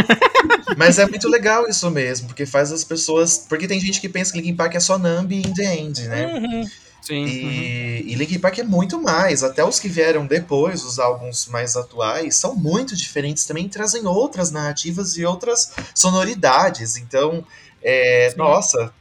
[0.78, 3.44] Mas é muito legal isso mesmo, porque faz as pessoas.
[3.46, 6.26] Porque tem gente que pensa que Linkin Park é só Numb in the End, né?
[6.26, 6.68] Uhum.
[7.02, 7.24] Sim.
[7.26, 9.42] E, e Linkin Park é muito mais.
[9.42, 14.50] Até os que vieram depois, os álbuns mais atuais, são muito diferentes também, trazem outras
[14.50, 16.96] narrativas e outras sonoridades.
[16.96, 17.44] Então,
[17.82, 18.92] é, nossa,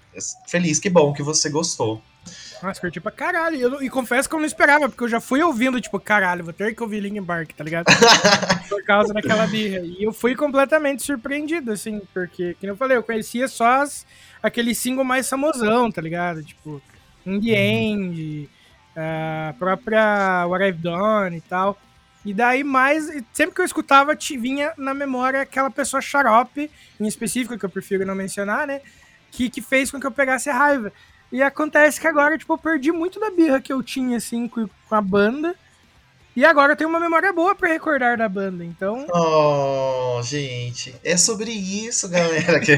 [0.47, 2.01] feliz, que bom que você gostou.
[2.63, 3.57] Nossa, curti pra caralho.
[3.57, 6.43] Eu não- e confesso que eu não esperava, porque eu já fui ouvindo, tipo, caralho,
[6.43, 7.85] vou ter que ouvir Linkin Park, tá ligado?
[8.69, 9.79] Por causa daquela birra.
[9.79, 14.05] E eu fui completamente surpreendido, assim, porque, como eu falei, eu conhecia só as,
[14.43, 16.43] aquele single mais famosão, tá ligado?
[16.43, 16.79] Tipo,
[17.25, 18.49] In The End,
[18.95, 21.77] a própria What I've Done e tal.
[22.23, 26.69] E daí, mais, sempre que eu escutava, te vinha na memória aquela pessoa xarope,
[26.99, 28.81] em específico, que eu prefiro não mencionar, né?
[29.31, 30.93] Que, que fez com que eu pegasse a raiva.
[31.31, 34.69] E acontece que agora, tipo, eu perdi muito da birra que eu tinha, assim, com
[34.91, 35.55] a banda.
[36.35, 39.05] E agora eu tenho uma memória boa pra recordar da banda, então...
[39.13, 42.61] Oh, gente, é sobre isso, galera.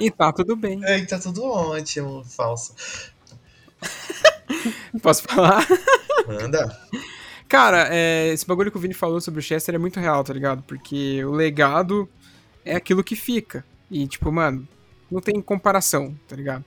[0.00, 0.84] E tá tudo bem.
[0.84, 2.74] Ai, tá tudo ótimo, falso.
[5.00, 5.64] Posso falar?
[6.26, 6.78] Manda.
[7.48, 10.32] Cara, é, esse bagulho que o Vini falou sobre o Chester é muito real, tá
[10.32, 10.62] ligado?
[10.64, 12.08] Porque o legado
[12.64, 13.64] é aquilo que fica.
[13.88, 14.66] E, tipo, mano,
[15.10, 16.64] não tem comparação, tá ligado?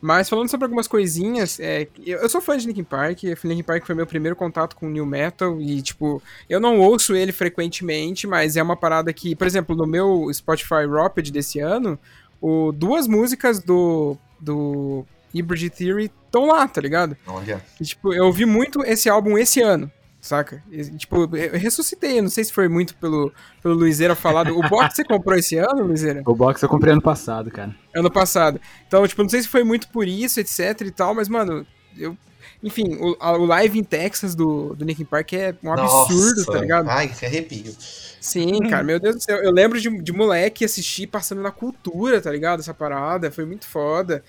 [0.00, 3.84] Mas falando sobre algumas coisinhas, é, eu, eu sou fã de Linkin Park, Linkin Park
[3.84, 8.56] foi meu primeiro contato com New Metal, e, tipo, eu não ouço ele frequentemente, mas
[8.56, 11.98] é uma parada que, por exemplo, no meu Spotify Rapid desse ano,
[12.40, 15.04] o, duas músicas do, do
[15.34, 17.16] Hybrid Theory estão lá, tá ligado?
[17.26, 17.60] Olha.
[17.80, 19.90] E, tipo, eu ouvi muito esse álbum esse ano,
[20.28, 20.62] saca?
[20.70, 23.32] E, tipo, eu ressuscitei, eu não sei se foi muito pelo,
[23.62, 24.56] pelo Luizeira falado.
[24.56, 26.22] O box você comprou esse ano, Luizeira?
[26.26, 27.74] O box eu comprei ano passado, cara.
[27.94, 28.60] Ano passado.
[28.86, 32.16] Então, tipo, não sei se foi muito por isso, etc e tal, mas, mano, eu...
[32.62, 36.52] Enfim, o, a- o live em Texas do, do Linkin Park é um absurdo, Nossa.
[36.52, 36.88] tá ligado?
[36.88, 37.72] Ai, que arrepio.
[38.20, 39.36] Sim, cara, meu Deus do céu.
[39.38, 42.58] Eu lembro de, de moleque assistir passando na cultura, tá ligado?
[42.58, 44.24] Essa parada, foi muito foda.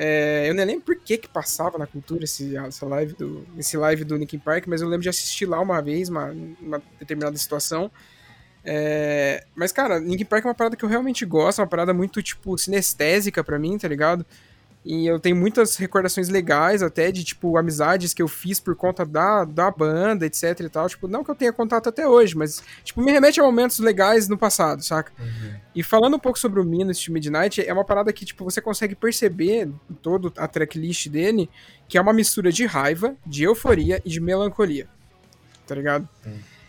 [0.00, 3.76] É, eu nem lembro por que que passava na cultura esse, essa live do, esse
[3.76, 6.26] live do Linkin Park, mas eu lembro de assistir lá uma vez, uma,
[6.60, 7.90] uma determinada situação.
[8.64, 11.92] É, mas, cara, Linkin Park é uma parada que eu realmente gosto, é uma parada
[11.92, 14.24] muito, tipo, sinestésica pra mim, tá ligado?
[14.90, 19.04] E eu tenho muitas recordações legais até de, tipo, amizades que eu fiz por conta
[19.04, 20.88] da, da banda, etc e tal.
[20.88, 24.28] Tipo, não que eu tenha contato até hoje, mas, tipo, me remete a momentos legais
[24.28, 25.12] no passado, saca?
[25.74, 28.62] E falando um pouco sobre o Minus to Midnight, é uma parada que, tipo, você
[28.62, 31.50] consegue perceber em toda a tracklist dele
[31.86, 34.88] que é uma mistura de raiva, de euforia e de melancolia.
[35.66, 36.08] Tá ligado?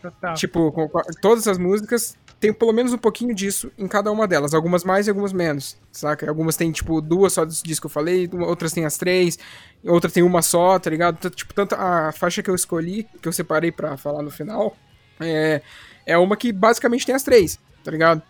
[0.01, 0.33] Total.
[0.33, 4.27] Tipo, com- com- todas as músicas tem pelo menos um pouquinho disso em cada uma
[4.27, 4.53] delas.
[4.53, 6.27] Algumas mais e algumas menos, saca?
[6.29, 9.37] Algumas tem, tipo, duas só discos que eu falei, outras tem as três,
[9.83, 11.17] outras tem uma só, tá ligado?
[11.17, 14.75] T- Tipo, tanto a faixa que eu escolhi, que eu separei pra falar no final,
[15.19, 15.61] é,
[16.05, 18.21] é uma que basicamente tem as três, tá ligado?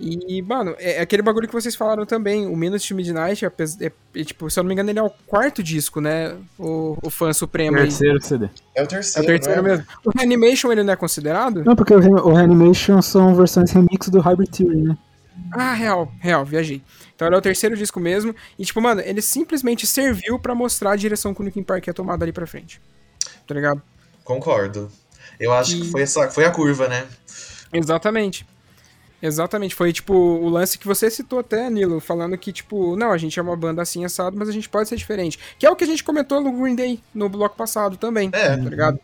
[0.00, 3.90] E, mano, é aquele bagulho que vocês falaram também, o Minus to Midnight, apes- é,
[4.14, 6.36] é, tipo, se eu não me engano, ele é o quarto disco, né?
[6.56, 7.82] O, o fã supremo aí.
[7.84, 8.44] Terceiro CD.
[8.76, 9.68] É o É o terceiro, terceiro né?
[9.70, 9.86] mesmo.
[10.04, 11.64] O Reanimation, ele não é considerado?
[11.64, 14.96] Não, porque o, Re- o Reanimation são versões remix do Hybrid Theory, né?
[15.52, 16.80] Ah, real, real, viajei.
[17.16, 18.32] Então era o terceiro disco mesmo.
[18.56, 21.94] E, tipo, mano, ele simplesmente serviu pra mostrar a direção que o Linkin Park ia
[21.94, 22.80] tomar dali pra frente.
[23.48, 23.82] Tá ligado?
[24.22, 24.90] Concordo.
[25.40, 27.04] Eu acho E- que foi, essa, foi a curva, né?
[27.72, 28.46] Exatamente.
[29.20, 29.74] Exatamente.
[29.74, 33.38] Foi, tipo, o lance que você citou até, Nilo, falando que, tipo, não, a gente
[33.38, 35.38] é uma banda assim assado, mas a gente pode ser diferente.
[35.58, 38.30] Que é o que a gente comentou no Green Day, no bloco passado também.
[38.32, 38.56] É.
[38.56, 39.00] Tá ligado?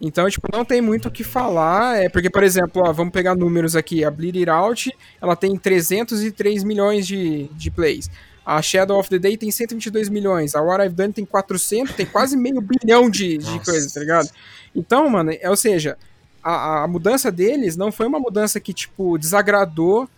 [0.00, 2.02] Então, tipo, não tem muito o que falar.
[2.02, 4.04] É porque, por exemplo, ó, vamos pegar números aqui.
[4.04, 8.08] A Bleed It Out, ela tem 303 milhões de, de plays.
[8.46, 10.54] A Shadow of the Day tem 122 milhões.
[10.54, 14.30] A What I've Done tem 400, tem quase meio bilhão de, de coisas, tá ligado?
[14.74, 15.98] Então, mano, é, ou seja,
[16.42, 20.08] a, a mudança deles não foi uma mudança que, tipo, desagradou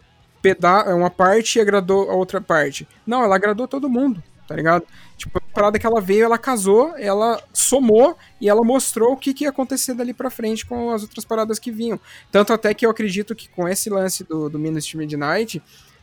[0.43, 2.86] peda uma parte e agradou a outra parte.
[3.07, 4.85] Não, ela agradou todo mundo, tá ligado?
[5.16, 9.32] Tipo, a parada que ela veio, ela casou, ela somou e ela mostrou o que,
[9.32, 11.99] que ia acontecer dali pra frente com as outras paradas que vinham.
[12.32, 15.62] Tanto até que eu acredito que com esse lance do, do Ministry Midnight,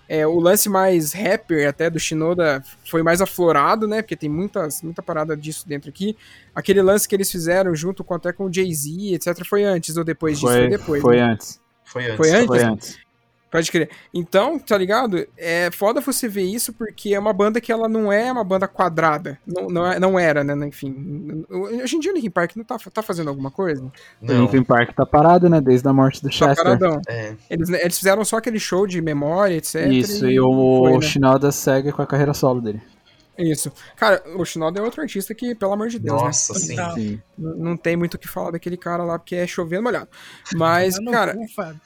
[0.09, 4.01] é, o lance mais rapper até do Shinoda foi mais aflorado, né?
[4.01, 6.17] Porque tem muitas, muita parada disso dentro aqui.
[6.55, 10.03] Aquele lance que eles fizeram junto com até com o Jay-Z, etc., foi antes ou
[10.03, 10.51] depois disso?
[10.51, 11.01] Foi, Foi depois.
[11.03, 11.21] foi né?
[11.21, 11.61] antes.
[11.85, 12.17] Foi antes.
[12.17, 12.47] Foi antes?
[12.47, 12.97] Foi antes.
[13.51, 13.89] Pode crer.
[14.13, 15.27] Então, tá ligado?
[15.35, 18.67] É foda você ver isso porque é uma banda que ela não é uma banda
[18.67, 19.39] quadrada.
[19.45, 20.67] Não, não, é- não era, né?
[20.67, 21.43] Enfim.
[21.49, 23.83] Hoje em dia o Linkin Park não tá, tá fazendo alguma coisa?
[23.83, 24.41] O Não.
[24.43, 25.59] Linkin Park tá parado, né?
[25.59, 26.63] Desde a morte do Tá Chester.
[26.63, 27.01] paradão.
[27.07, 27.33] É.
[27.49, 29.87] Eles, eles fizeram só aquele show de memória, etc.
[29.91, 30.45] Isso, e o,
[30.83, 31.01] foi, o né?
[31.01, 32.79] Shinoda segue com a carreira solo dele.
[33.35, 33.71] Isso.
[33.95, 36.59] Cara, o Shinoda é outro artista que, pelo amor de Deus, Nossa, né?
[36.59, 36.75] sim.
[36.75, 36.93] Não.
[36.93, 37.21] Sim.
[37.37, 40.09] Não, tem muito o que falar daquele cara lá, porque é chovendo molhado.
[40.55, 41.79] Mas, cara, Fábio.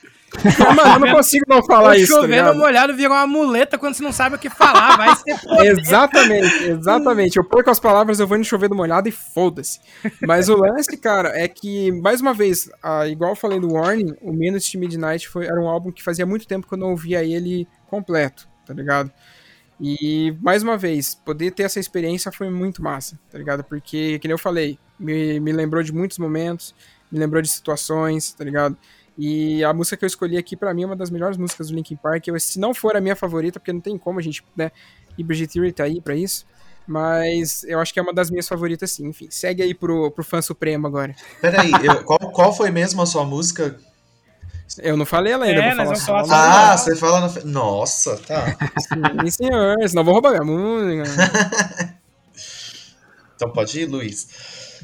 [0.76, 2.58] Mano, eu não consigo não falar O isso, tá chovendo ligado?
[2.58, 4.98] molhado virou uma muleta quando você não sabe o que falar.
[4.98, 5.66] Vai ser foda.
[5.66, 7.38] Exatamente, exatamente.
[7.38, 9.80] Eu perco as palavras, eu vou no chover do molhado e foda-se.
[10.22, 14.16] Mas o lance, cara, é que, mais uma vez, ah, igual eu falei do Warning,
[14.22, 16.92] o Menace to Midnight foi, era um álbum que fazia muito tempo que eu não
[16.92, 19.12] ouvia ele completo, tá ligado?
[19.80, 23.64] E, mais uma vez, poder ter essa experiência foi muito massa, tá ligado?
[23.64, 26.74] Porque, que nem eu falei, me, me lembrou de muitos momentos,
[27.12, 28.78] me lembrou de situações, tá ligado?
[29.18, 31.76] E a música que eu escolhi aqui, pra mim, é uma das melhores músicas do
[31.76, 32.28] Linkin Park.
[32.28, 34.72] Eu, se não for a minha favorita, porque não tem como a gente, né?
[35.18, 36.46] E Bridget Theory tá aí pra isso.
[36.88, 39.08] Mas eu acho que é uma das minhas favoritas, sim.
[39.08, 41.16] Enfim, segue aí pro, pro fã supremo agora.
[41.40, 43.78] Peraí, eu- qual, qual foi mesmo a sua música?
[44.80, 48.58] Eu não falei ela ainda, É, vou falar falar Ah, você fala fe- Nossa, tá.
[48.80, 51.04] sim, senhor, senão vou roubar minha música.
[53.36, 54.28] Então pode ir, Luiz.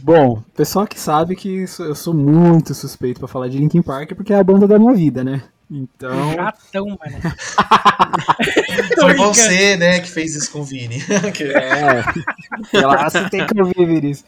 [0.02, 4.34] Bom, pessoal que sabe que eu sou muito suspeito pra falar de Linkin Park porque
[4.34, 5.44] é a banda da minha vida, né?
[5.70, 7.00] Então, Chatão, mano.
[9.00, 10.98] Foi você, né, que fez isso com o Vini.
[11.54, 13.10] é.
[13.10, 14.26] você tem que ouvir Vinícius.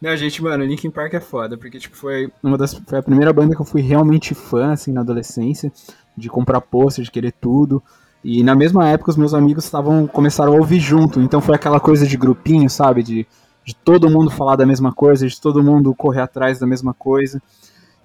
[0.00, 3.32] Não, gente, mano, Linkin Park é foda, porque tipo, foi uma das foi a primeira
[3.32, 5.72] banda que eu fui realmente fã assim na adolescência,
[6.16, 7.82] de comprar pôster, de querer tudo.
[8.24, 11.80] E na mesma época os meus amigos estavam começaram a ouvir junto, então foi aquela
[11.80, 13.26] coisa de grupinho, sabe, de,
[13.68, 17.38] de todo mundo falar da mesma coisa, de todo mundo correr atrás da mesma coisa.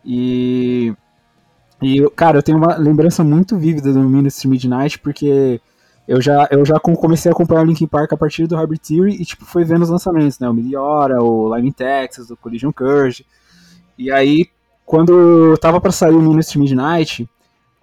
[0.03, 0.94] E
[1.81, 5.61] e cara, eu tenho uma lembrança muito vívida do Ministry Midnight porque
[6.06, 8.81] eu já, eu já com- comecei a comprar o Linkin Park a partir do Hybrid
[8.81, 10.49] Theory e, tipo, foi vendo os lançamentos, né?
[10.49, 13.26] O Meteora, o Live in Texas, o Collision Curge.
[13.98, 14.48] E aí,
[14.85, 17.30] quando tava pra sair o Ministry Midnight,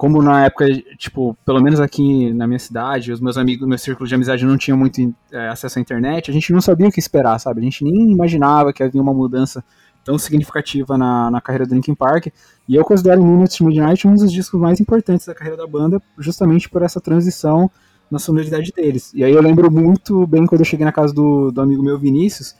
[0.00, 0.66] como na época,
[0.96, 4.56] tipo, pelo menos aqui na minha cidade, os meus amigos, meu círculo de amizade não
[4.56, 7.60] tinham muito é, acesso à internet, a gente não sabia o que esperar, sabe?
[7.60, 9.62] A gente nem imaginava que havia uma mudança
[10.02, 12.28] tão significativa na, na carreira do Linkin Park.
[12.66, 16.66] E eu considero Ministry Midnight um dos discos mais importantes da carreira da banda, justamente
[16.70, 17.70] por essa transição
[18.10, 19.12] na sonoridade deles.
[19.12, 21.98] E aí eu lembro muito bem quando eu cheguei na casa do, do amigo meu
[21.98, 22.56] Vinícius,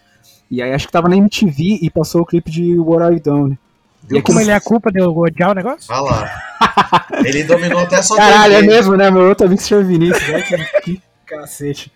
[0.50, 3.58] e aí acho que tava na MTV e passou o clipe de What I've Done.
[4.10, 5.92] E é como ele é a culpa de eu odiar o negócio?
[5.92, 6.30] Olha lá.
[7.24, 9.10] Ele dominou até a sua Caralho, é mesmo, né?
[9.10, 10.42] Meu outro amigo se chama Vinícius, né?
[10.42, 11.92] Que, que cacete.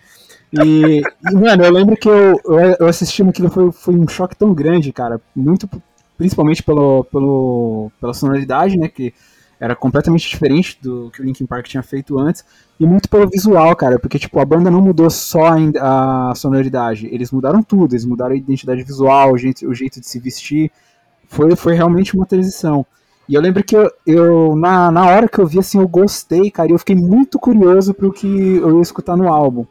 [0.51, 4.35] E, e, mano, eu lembro que eu, eu, eu assistindo aquilo foi, foi um choque
[4.35, 5.19] tão grande, cara.
[5.35, 5.69] Muito,
[6.17, 8.87] principalmente pelo, pelo, pela sonoridade, né?
[8.87, 9.13] Que
[9.59, 12.43] era completamente diferente do que o Linkin Park tinha feito antes.
[12.79, 13.97] E muito pelo visual, cara.
[13.99, 17.07] Porque, tipo, a banda não mudou só a a sonoridade.
[17.11, 17.93] Eles mudaram tudo.
[17.93, 20.71] Eles mudaram a identidade visual, o jeito, o jeito de se vestir.
[21.35, 22.85] Foi, foi realmente uma transição.
[23.27, 26.49] E eu lembro que eu, eu na, na hora que eu vi, assim, eu gostei,
[26.49, 29.65] cara, e eu fiquei muito curioso pro que eu ia escutar no álbum.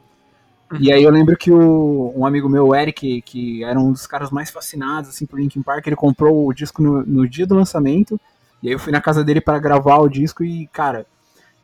[0.78, 4.06] E aí eu lembro que o, um amigo meu, o Eric, que era um dos
[4.06, 7.54] caras mais fascinados, assim, por Linkin Park, ele comprou o disco no, no dia do
[7.54, 8.20] lançamento,
[8.62, 11.06] e aí eu fui na casa dele para gravar o disco e, cara,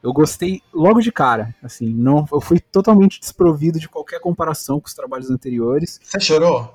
[0.03, 4.87] eu gostei logo de cara, assim, não, eu fui totalmente desprovido de qualquer comparação com
[4.87, 6.01] os trabalhos anteriores.
[6.03, 6.75] Você chorou?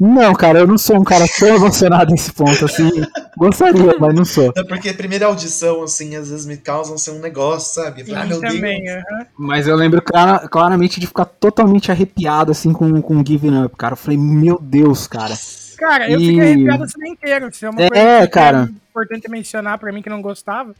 [0.00, 2.88] Não, cara, eu não sou um cara tão emocionado nesse ponto, assim,
[3.36, 4.52] gostaria, mas não sou.
[4.56, 8.02] É porque a primeira audição, assim, às vezes me causam assim, um negócio, sabe?
[8.02, 8.96] Eu falo, ah, meu também, Deus.
[9.10, 9.26] aham.
[9.36, 13.94] Mas eu lembro clara- claramente de ficar totalmente arrepiado, assim, com, com Giving Up, cara.
[13.94, 15.34] Eu falei, meu Deus, cara.
[15.76, 17.48] Cara, eu E- fiquei arrepiado a cena inteira.
[17.48, 18.58] Isso é uma É, coisa que cara.
[18.58, 20.76] é importante mencionar pra mim que não gostava.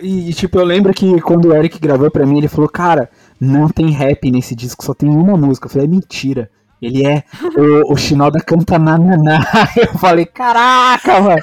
[0.00, 3.10] E, e, tipo, eu lembro que quando o Eric gravou pra mim, ele falou, cara,
[3.40, 5.66] não tem rap nesse disco, só tem uma música.
[5.66, 6.50] Eu falei, é mentira.
[6.80, 7.24] Ele é.
[7.56, 9.40] O, o Shinoda canta nananá.
[9.76, 11.42] Eu falei, caraca, mano.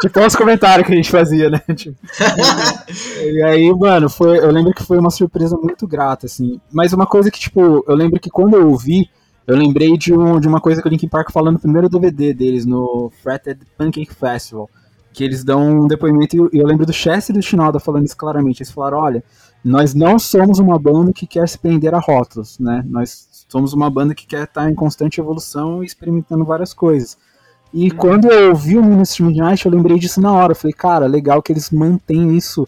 [0.00, 1.60] tipo, os comentários que a gente fazia, né?
[1.74, 1.96] Tipo,
[3.22, 6.60] e aí, mano, foi, eu lembro que foi uma surpresa muito grata, assim.
[6.72, 9.08] Mas uma coisa que, tipo, eu lembro que quando eu ouvi,
[9.46, 12.32] eu lembrei de, um, de uma coisa que o Linkin Park falou no primeiro DVD
[12.32, 14.68] deles, no Fretted Pancake Festival.
[15.12, 18.16] que eles dão um depoimento, e eu, lembro do Chester e do Shinoda falando isso
[18.16, 18.62] claramente.
[18.62, 19.22] Eles falaram: olha,
[19.64, 22.84] nós não somos uma banda que quer se prender a rótulos, né?
[22.86, 27.16] Nós somos uma banda que quer estar em constante evolução e experimentando várias coisas.
[27.72, 30.50] E quando eu ouvi o Ministry Midnight, eu lembrei disso na hora.
[30.50, 32.66] Eu falei, cara, legal que eles mantêm isso,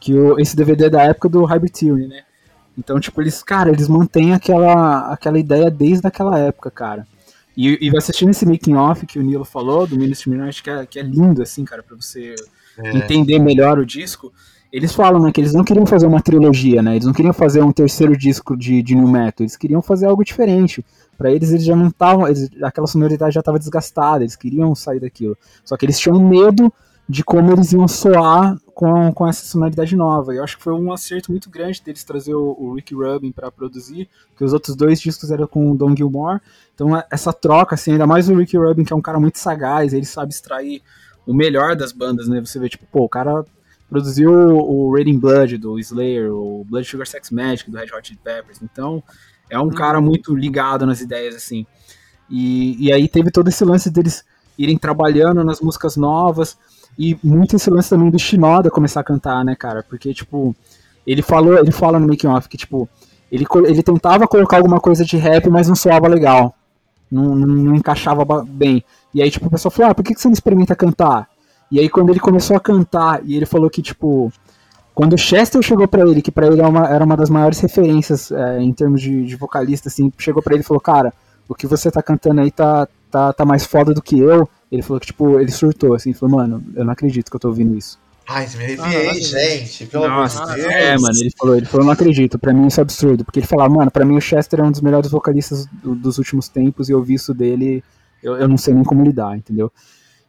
[0.00, 2.22] que o, esse DVD é da época do Hybrid Theory, né?
[2.76, 7.06] Então, tipo, eles, cara, eles mantêm aquela, aquela ideia desde aquela época, cara.
[7.56, 10.84] E, e assistindo esse making off que o Nilo falou, do Ministry Midnight, que é,
[10.84, 12.34] que é lindo, assim, cara, pra você
[12.76, 12.96] É.
[12.96, 14.32] entender melhor o disco,
[14.76, 17.62] eles falam, né, que eles não queriam fazer uma trilogia, né, eles não queriam fazer
[17.62, 20.84] um terceiro disco de, de New Metal, eles queriam fazer algo diferente.
[21.16, 22.26] Pra eles, eles já não estavam,
[22.60, 25.38] aquela sonoridade já estava desgastada, eles queriam sair daquilo.
[25.64, 26.72] Só que eles tinham medo
[27.08, 30.34] de como eles iam soar com, com essa sonoridade nova.
[30.34, 33.52] Eu acho que foi um acerto muito grande deles trazer o, o Rick Rubin para
[33.52, 36.40] produzir, porque os outros dois discos eram com o Don Gilmore.
[36.74, 39.38] Então é- essa troca, assim, ainda mais o Rick Rubin, que é um cara muito
[39.38, 40.82] sagaz, ele sabe extrair
[41.24, 42.40] o melhor das bandas, né?
[42.40, 43.44] Você vê, tipo, pô, o cara
[43.88, 48.20] produziu o Raining Blood do Slayer, o Blood Sugar Sex Magic do Red Hot Chili
[48.22, 48.60] Peppers.
[48.62, 49.02] Então,
[49.50, 51.66] é um cara muito ligado nas ideias, assim.
[52.28, 54.24] E, e aí teve todo esse lance deles
[54.58, 56.56] irem trabalhando nas músicas novas
[56.98, 59.82] e muito esse lance também do Shinoda começar a cantar, né, cara?
[59.82, 60.54] Porque, tipo,
[61.06, 62.88] ele falou, ele fala no making off que, tipo,
[63.30, 66.54] ele, ele tentava colocar alguma coisa de rap, mas não soava legal.
[67.10, 68.84] Não, não, não encaixava bem.
[69.12, 71.28] E aí, tipo, o pessoal falou, ah, por que que você não experimenta cantar?
[71.70, 74.32] E aí, quando ele começou a cantar, e ele falou que, tipo,
[74.94, 77.58] quando o Chester chegou pra ele, que pra ele era uma, era uma das maiores
[77.58, 81.12] referências é, em termos de, de vocalista, assim, chegou pra ele e falou, cara,
[81.48, 84.48] o que você tá cantando aí tá, tá, tá mais foda do que eu.
[84.70, 87.48] Ele falou que, tipo, ele surtou, assim, falou, mano, eu não acredito que eu tô
[87.48, 87.98] ouvindo isso.
[88.26, 89.20] Ai, me arrepiei, Nossa.
[89.20, 89.86] gente.
[89.86, 90.64] Pelo amor de Deus.
[90.72, 93.40] é, mano, ele falou, ele falou, eu não acredito, pra mim isso é absurdo, porque
[93.40, 96.48] ele falava, mano, pra mim o Chester é um dos melhores vocalistas do- dos últimos
[96.48, 97.84] tempos, e eu vi isso dele,
[98.22, 99.70] eu, eu não sei nem como lidar, entendeu?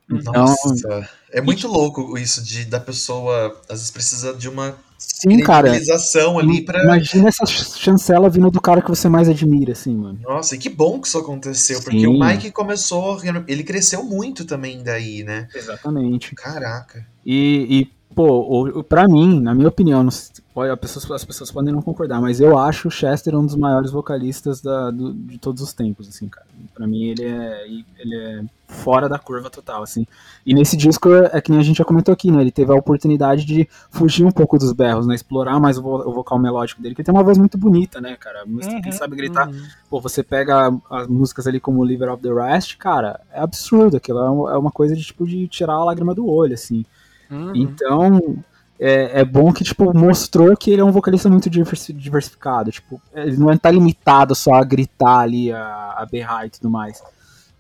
[0.09, 5.39] Então, Nossa, é muito louco isso de da pessoa às vezes precisa de uma sim,
[5.41, 6.83] cara, ali pra.
[6.83, 10.19] imagina essa chancela vindo do cara que você mais admira, assim, mano.
[10.21, 12.07] Nossa, e que bom que isso aconteceu, porque Sim.
[12.07, 15.47] o Mike começou, ele cresceu muito também daí, né?
[15.53, 16.35] Exatamente.
[16.35, 17.05] Caraca.
[17.25, 20.07] E, e pô, pra mim, na minha opinião,
[20.53, 23.55] pode- as, pessoas, as pessoas podem não concordar, mas eu acho o Chester um dos
[23.55, 26.47] maiores vocalistas da- do- de todos os tempos, assim, cara.
[26.73, 27.67] Pra mim ele é,
[27.99, 30.07] ele é fora da curva total, assim.
[30.45, 32.41] E nesse disco, é que nem a gente já comentou aqui, né?
[32.41, 35.13] Ele teve a oportunidade de fugir um pouco dos berros, né?
[35.13, 38.01] Explorar mais o, vo- o vocal melódico dele, que ele tem uma voz muito bonita,
[38.01, 38.41] né, cara?
[38.41, 39.49] A música que ele sabe gritar.
[39.89, 43.97] Pô, você pega as músicas ali como Liver of the Rest, cara, é absurdo.
[43.97, 46.85] Aquilo é uma- é uma coisa de, tipo, de tirar a lágrima do olho, assim.
[47.29, 47.51] Uhum.
[47.55, 48.37] Então,
[48.79, 52.71] é, é bom que, tipo, mostrou que ele é um vocalista muito diversi- diversificado.
[52.71, 57.01] Tipo, ele não tá limitado só a gritar ali, a, a berrar e tudo mais.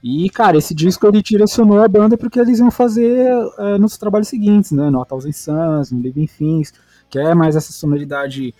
[0.03, 3.27] E, cara, esse disco ele direcionou a banda porque eles iam fazer
[3.57, 4.89] é, nos trabalhos seguintes, né?
[4.89, 6.71] No A Thousand Suns, no Living Things,
[7.09, 8.53] que é mais essa sonoridade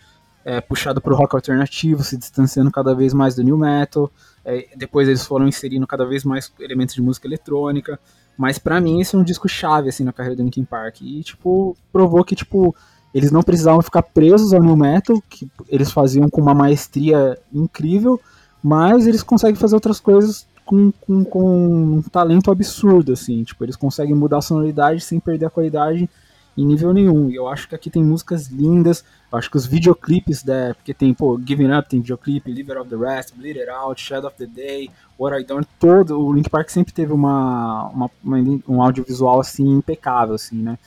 [0.43, 4.11] é, puxada pro rock alternativo, se distanciando cada vez mais do new metal.
[4.43, 7.99] É, depois eles foram inserindo cada vez mais elementos de música eletrônica.
[8.37, 11.01] Mas pra mim esse é um disco chave assim na carreira do Linkin Park.
[11.01, 12.75] E tipo provou que tipo
[13.13, 18.19] eles não precisavam ficar presos ao new metal, que eles faziam com uma maestria incrível,
[18.61, 23.77] mas eles conseguem fazer outras coisas com, com, com um talento absurdo assim, tipo eles
[23.77, 26.09] conseguem mudar a sonoridade sem perder a qualidade
[26.57, 27.29] em nível nenhum.
[27.29, 29.03] E eu acho que aqui tem músicas lindas.
[29.31, 32.89] Eu acho que os videoclipes, né, porque tem, pô, Giving Up tem videoclipe, Liver of
[32.89, 36.49] the Rest, Bleed It Out, Shadow of the Day, What I Done, todo, o Link
[36.49, 40.77] Park sempre teve uma, uma, uma- um audiovisual, assim, impecável, assim, né,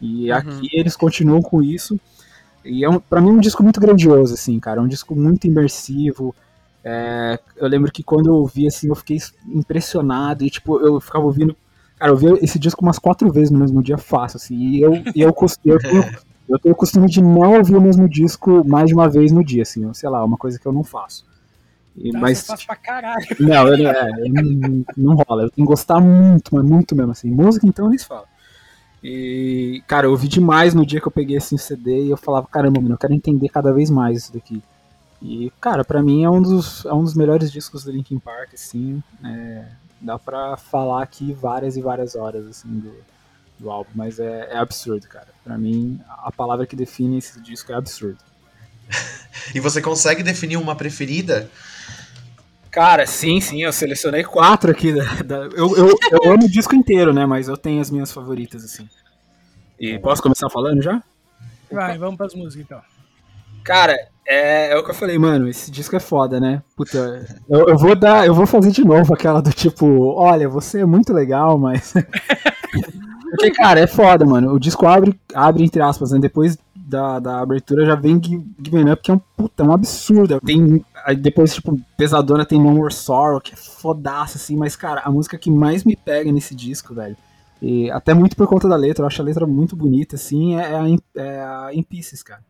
[0.00, 0.36] e Uhum.
[0.38, 1.98] aqui eles continuam com isso,
[2.64, 5.14] e é um, pra mim é um disco muito grandioso, assim, cara, é um disco
[5.14, 6.34] muito imersivo,
[6.84, 9.18] é, eu lembro que quando eu ouvi, assim, eu fiquei
[9.48, 11.56] impressionado, e, tipo, eu ficava ouvindo,
[11.98, 14.94] cara, eu ouvi esse disco umas quatro vezes no mesmo dia fácil, assim, e eu,
[15.14, 15.34] e eu,
[15.64, 16.04] eu, tenho,
[16.48, 19.44] eu tenho o costume de não ouvir o mesmo disco mais de uma vez no
[19.44, 21.24] dia, assim, sei lá, uma coisa que eu não faço.
[21.96, 23.24] E- Tá, mas, faço pra caralho.
[23.38, 25.44] não, eu, é, eu não, não rola.
[25.44, 27.30] Eu tenho que gostar muito, mas muito mesmo assim.
[27.30, 28.24] Música, então, nem se fala.
[29.02, 32.16] E, cara, eu ouvi demais no dia que eu peguei assim o CD e eu
[32.16, 34.62] falava, caramba, mano, eu quero entender cada vez mais isso daqui.
[35.22, 38.54] E, cara, pra mim é um dos, é um dos melhores discos do Linkin Park,
[38.54, 39.02] assim.
[39.24, 39.66] é,
[40.04, 42.94] dá pra falar aqui várias e várias horas, assim, do,
[43.58, 45.28] do álbum, mas é, é absurdo, cara.
[45.42, 48.18] Pra mim, a palavra que define esse disco é absurdo.
[49.54, 51.50] E você consegue definir uma preferida?
[52.70, 54.70] Cara, sim, sim, eu selecionei quatro.
[54.70, 54.92] aqui.
[54.92, 57.26] Da, da- eu, eu, eu amo o disco inteiro, né?
[57.26, 58.88] Mas eu tenho as minhas favoritas, assim.
[59.78, 61.02] E posso começar falando já?
[61.70, 62.80] Vai, vamos pras músicas então.
[63.64, 63.96] Cara,
[64.26, 66.62] é, é o que eu Falei, mano, esse disco é foda, né?
[66.76, 70.80] Puta, eu, eu vou dar, eu vou fazer de novo aquela do tipo, olha, você
[70.80, 71.94] é muito legal, mas.
[73.30, 74.52] Porque, cara, é foda, mano.
[74.52, 76.18] O disco abre, abre entre aspas, né?
[76.20, 79.72] Depois da, da abertura já vem Gi- Given Up, que é um puta, é um
[79.72, 80.40] absurdo.
[80.40, 80.84] Tem,
[81.18, 84.56] depois, tipo, Pesadona tem No More Sorrow, que é fodaça, assim.
[84.56, 87.16] Mas, cara, a música que mais me pega nesse disco, velho,
[87.60, 90.96] e até muito por conta da letra, eu acho a letra muito bonita, assim, é
[91.16, 92.40] é a In Pieces, cara.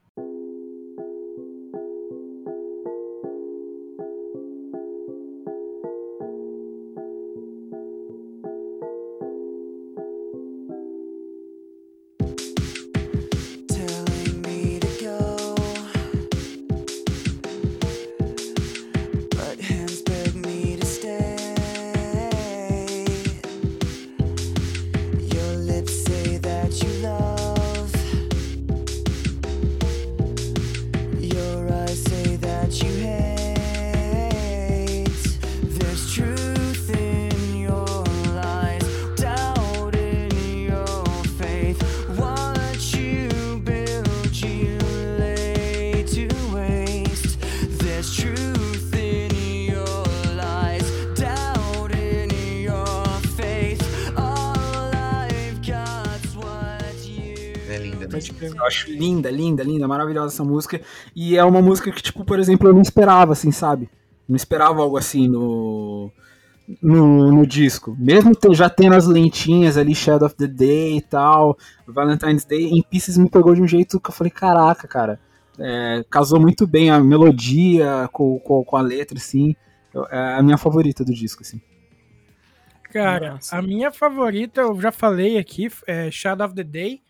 [59.05, 60.81] Linda, linda, linda, maravilhosa essa música.
[61.14, 63.89] E é uma música que, tipo, por exemplo, eu não esperava, assim, sabe?
[64.28, 66.10] Não esperava algo assim no,
[66.82, 67.94] no, no disco.
[67.98, 71.56] Mesmo já tendo as lentinhas ali, Shadow of the Day e tal,
[71.86, 75.20] Valentine's Day, em Pieces me pegou de um jeito que eu falei, caraca, cara.
[75.59, 79.55] é, casou muito bem a melodia com, com, com a letra, assim.
[79.93, 81.60] Eu- É a minha favorita do disco, assim.
[82.93, 87.01] Cara, a minha favorita, eu já falei aqui, é Shadow of the Day.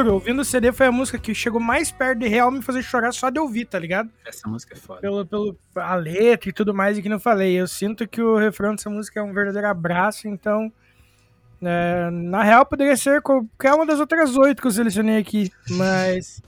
[0.00, 2.82] Juro, ouvindo o CD foi a música que chegou mais perto de real me fazer
[2.82, 4.10] chorar só de ouvir, tá ligado?
[4.24, 5.00] Essa música é foda.
[5.00, 7.60] Pelo, pelo a letra e tudo mais, e que não falei.
[7.60, 10.72] Eu sinto que o refrão dessa música é um verdadeiro abraço, então.
[11.62, 16.40] é, na real, poderia ser qualquer uma das outras oito que eu selecionei aqui, mas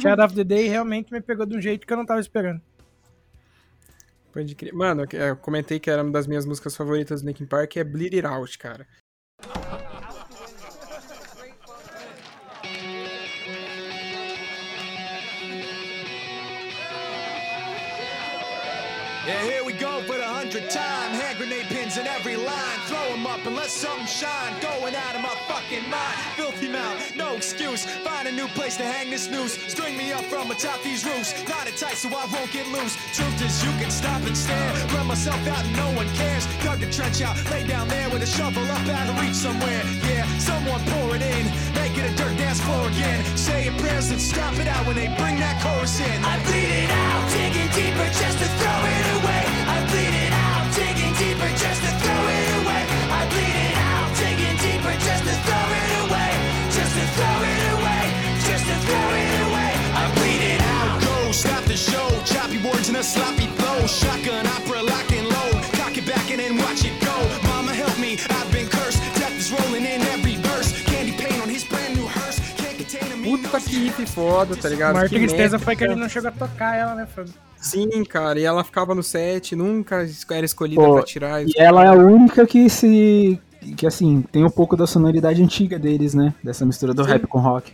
[0.00, 2.60] Shadow of the Day realmente me pegou de um jeito que eu não tava esperando.
[4.32, 4.74] Pode crer.
[4.74, 8.14] Mano, eu comentei que era uma das minhas músicas favoritas do Linkin Park, é Bleed
[8.14, 8.86] It Out, cara.
[21.98, 22.78] In every line.
[22.86, 24.52] Throw 'em up and let something shine.
[24.60, 26.16] Going out of my fucking mind.
[26.36, 27.84] Filthy mouth, no excuse.
[28.06, 29.54] Find a new place to hang this noose.
[29.72, 31.30] String me up from atop these roofs.
[31.48, 32.94] Knot it tight so I won't get loose.
[33.16, 34.72] Truth is, you can stop and stare.
[34.94, 36.46] Run myself out and no one cares.
[36.64, 39.82] Dug the trench out, lay down there with a shovel up out of reach somewhere.
[40.08, 41.44] Yeah, someone pour it in.
[41.80, 43.20] Make it a dirt dance floor again.
[43.36, 46.18] Say your prayers and stop it out when they bring that chorus in.
[46.24, 49.47] I bleed it out, digging deeper just to throw it away.
[62.98, 63.86] A sloppy flow.
[63.86, 65.62] Shotgun opera lock and load.
[65.78, 67.16] Cock it back and then watch it go.
[67.48, 69.00] Mama help me, I've been cursed.
[69.14, 70.72] Death is rolling in every verse.
[70.84, 72.40] Candy paint on his brand new hearse.
[72.56, 73.22] Can't contain him.
[73.22, 74.90] Puta que riff foda, tá ligado?
[74.90, 77.32] A maior Que tristeza foi que ele não chegou a tocar ela, né, Fábio?
[77.56, 81.42] Sim, cara, e ela ficava no set, nunca era escolhida Pô, pra tirar.
[81.42, 83.40] E ela é a única que se.
[83.76, 86.34] que assim, tem um pouco da sonoridade antiga deles, né?
[86.42, 87.10] Dessa mistura do Sim.
[87.10, 87.72] rap com rock.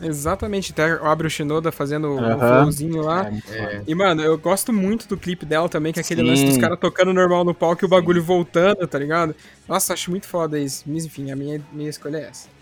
[0.00, 2.38] Exatamente, até abre o Shinoda fazendo o Aham.
[2.38, 3.26] flowzinho lá.
[3.26, 3.84] É, foda.
[3.86, 6.28] E, mano, eu gosto muito do clipe dela também, que é aquele Sim.
[6.28, 9.34] lance dos caras tocando normal no palco e o bagulho voltando, tá ligado?
[9.66, 10.84] Nossa, acho muito foda isso.
[10.86, 12.55] Mas enfim, a minha, minha escolha é essa.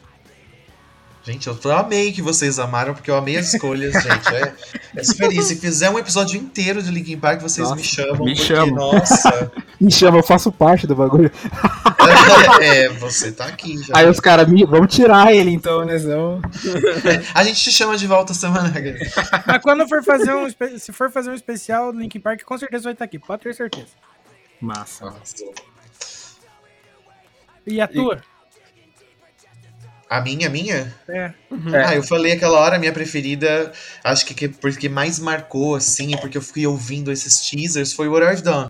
[1.24, 4.34] Gente, eu amei que vocês amaram, porque eu amei as escolhas, gente.
[4.34, 4.52] É,
[4.96, 5.48] é super isso.
[5.48, 8.12] Se fizer um episódio inteiro de Linkin Park, vocês Nossa, me chamam.
[8.12, 8.74] me porque, chamam.
[8.74, 9.52] nossa.
[9.80, 11.30] Me chama, eu faço parte do bagulho.
[12.62, 13.92] é, você tá aqui já.
[13.96, 15.98] Aí os caras, me- vamos tirar ele então, né?
[15.98, 16.40] Senão...
[17.34, 18.72] A gente te chama de volta semana.
[19.44, 20.46] Mas quando for fazer um.
[20.78, 23.18] Se for fazer um especial do Linkin Park, com certeza vai estar aqui.
[23.18, 23.88] Pode ter certeza.
[24.60, 25.12] Massa.
[27.66, 28.22] E a tua?
[30.08, 30.94] A minha, a minha?
[31.08, 31.32] É.
[31.72, 33.72] Ah, eu falei aquela hora, a minha preferida,
[34.02, 38.24] acho que, que porque mais marcou, assim, porque eu fui ouvindo esses teasers, foi What
[38.24, 38.66] I've Done.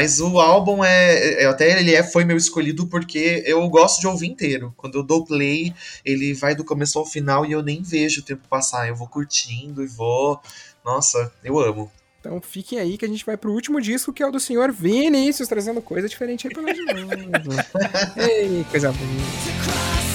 [0.00, 4.06] Mas o álbum é, é- até ele é, foi meu escolhido porque eu gosto de
[4.06, 4.72] ouvir inteiro.
[4.74, 8.24] Quando eu dou play, ele vai do começo ao final e eu nem vejo o
[8.24, 8.88] tempo passar.
[8.88, 10.40] Eu vou curtindo e vou.
[10.82, 11.92] Nossa, eu amo.
[12.18, 14.72] Então fiquem aí que a gente vai pro último disco, que é o do senhor
[14.72, 17.62] Vinícius, trazendo coisa diferente aí pra nós de novo.
[18.16, 20.09] Ei, coisa boa.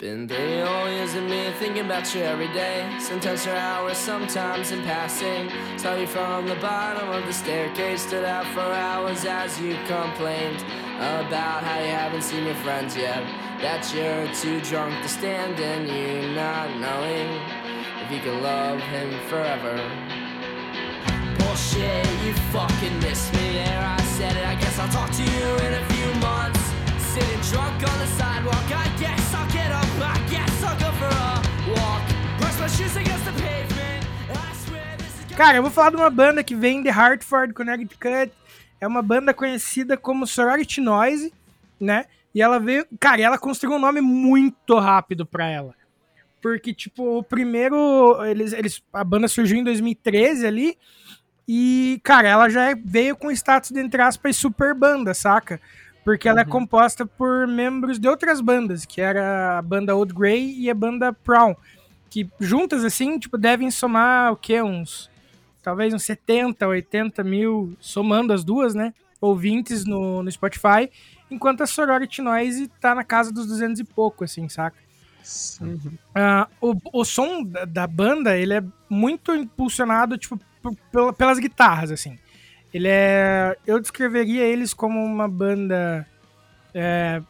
[0.00, 2.90] Been three whole years of me thinking about you every day.
[2.98, 5.50] Sometimes for hours, sometimes in passing.
[5.76, 10.64] Saw you from the bottom of the staircase, stood out for hours as you complained
[10.96, 13.22] about how you haven't seen your friends yet.
[13.60, 17.28] That you're too drunk to stand and you not knowing
[18.02, 19.76] if you can love him forever.
[21.40, 23.84] Bullshit, you fucking missed me there.
[23.84, 26.60] I said it, I guess I'll talk to you in a few months.
[27.12, 29.79] Sitting drunk on the sidewalk, I guess I'll get up,
[35.36, 38.30] Cara, eu vou falar de uma banda que vem de Hartford, Connecticut.
[38.80, 41.32] É uma banda conhecida como Sorority Noise,
[41.80, 42.06] né?
[42.34, 42.86] E ela veio.
[42.98, 45.74] Cara, ela construiu um nome muito rápido pra ela.
[46.42, 48.22] Porque, tipo, o primeiro.
[48.24, 50.78] Eles, eles, a banda surgiu em 2013 ali.
[51.48, 55.60] E, cara, ela já é- veio com status de, entre aspas, super banda, saca?
[56.04, 60.54] Porque ela é composta por membros de outras bandas, que era a banda Old Grey
[60.58, 61.54] e a banda Prawn.
[62.10, 64.60] Que juntas, assim, tipo, devem somar o quê?
[64.60, 65.08] Uns.
[65.62, 68.92] Talvez uns 70, 80 mil, somando as duas, né?
[69.20, 70.90] Ouvintes no, no Spotify.
[71.30, 74.76] Enquanto a Sorority Noise tá na casa dos 200 e pouco, assim, saca?
[76.14, 80.40] Ah, o, o som da, da banda, ele é muito impulsionado, tipo,
[80.90, 82.18] pela- pelas guitarras, assim.
[82.72, 83.56] Ele é...
[83.66, 86.06] Eu descreveria eles como uma banda
[86.72, 87.20] é,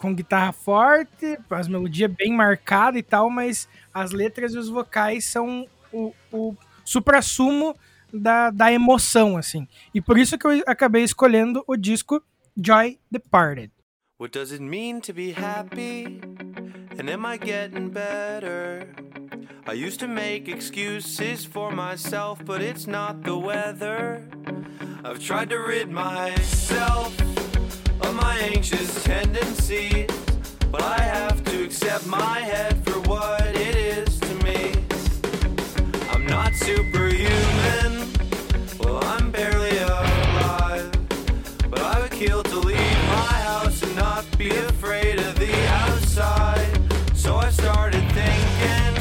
[0.00, 5.26] com guitarra forte, as melodias bem marcadas e tal, mas as letras e os vocais
[5.26, 7.76] são o, o supra-sumo
[8.12, 9.68] da, da emoção, assim.
[9.94, 12.22] E por isso que eu acabei escolhendo o disco
[12.56, 13.70] Joy Departed.
[14.18, 16.20] What does it mean to be happy?
[16.98, 18.88] And am I getting better?
[19.66, 24.26] I used to make excuses for myself, but it's not the weather.
[25.04, 27.14] I've tried to rid myself
[28.02, 30.08] of my anxious tendencies,
[30.70, 34.74] but I have to accept my head for what it is to me.
[36.10, 38.08] I'm not superhuman,
[38.78, 40.90] well, I'm barely alive.
[41.70, 46.78] But I would kill to leave my house and not be afraid of the outside.
[47.14, 48.92] So I started thinking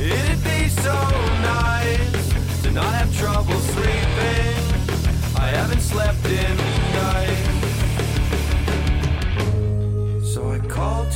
[0.00, 0.96] it'd be so
[1.42, 4.56] nice to not have trouble sleeping.
[5.36, 6.69] I haven't slept in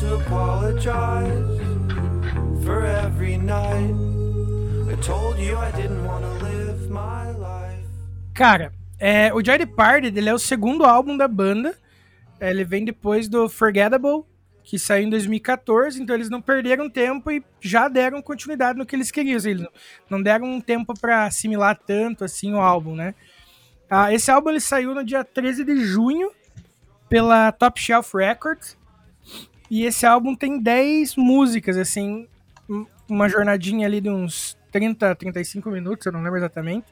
[0.04, 1.60] to apologize
[2.64, 3.94] for every night.
[4.90, 6.04] I told you I didn't
[6.42, 7.84] live my life.
[8.34, 11.74] Cara, é, o Joy Departed ele é o segundo álbum da banda,
[12.40, 14.24] É, Ele vem depois do Forgettable,
[14.64, 18.96] que saiu em 2014, então eles não perderam tempo e já deram continuidade no que
[18.96, 19.38] eles queriam.
[19.44, 19.64] Eles
[20.10, 23.14] não- deram um tempo pra assimilar tanto assim o álbum, né?
[23.88, 26.32] Ah, esse álbum ele saiu no dia 13 de junho
[27.08, 28.76] pela Top Shelf Records.
[29.74, 32.28] E esse álbum tem 10 músicas, assim,
[32.70, 36.86] um- uma jornadinha ali de uns 30, 35 minutos, eu não lembro exatamente.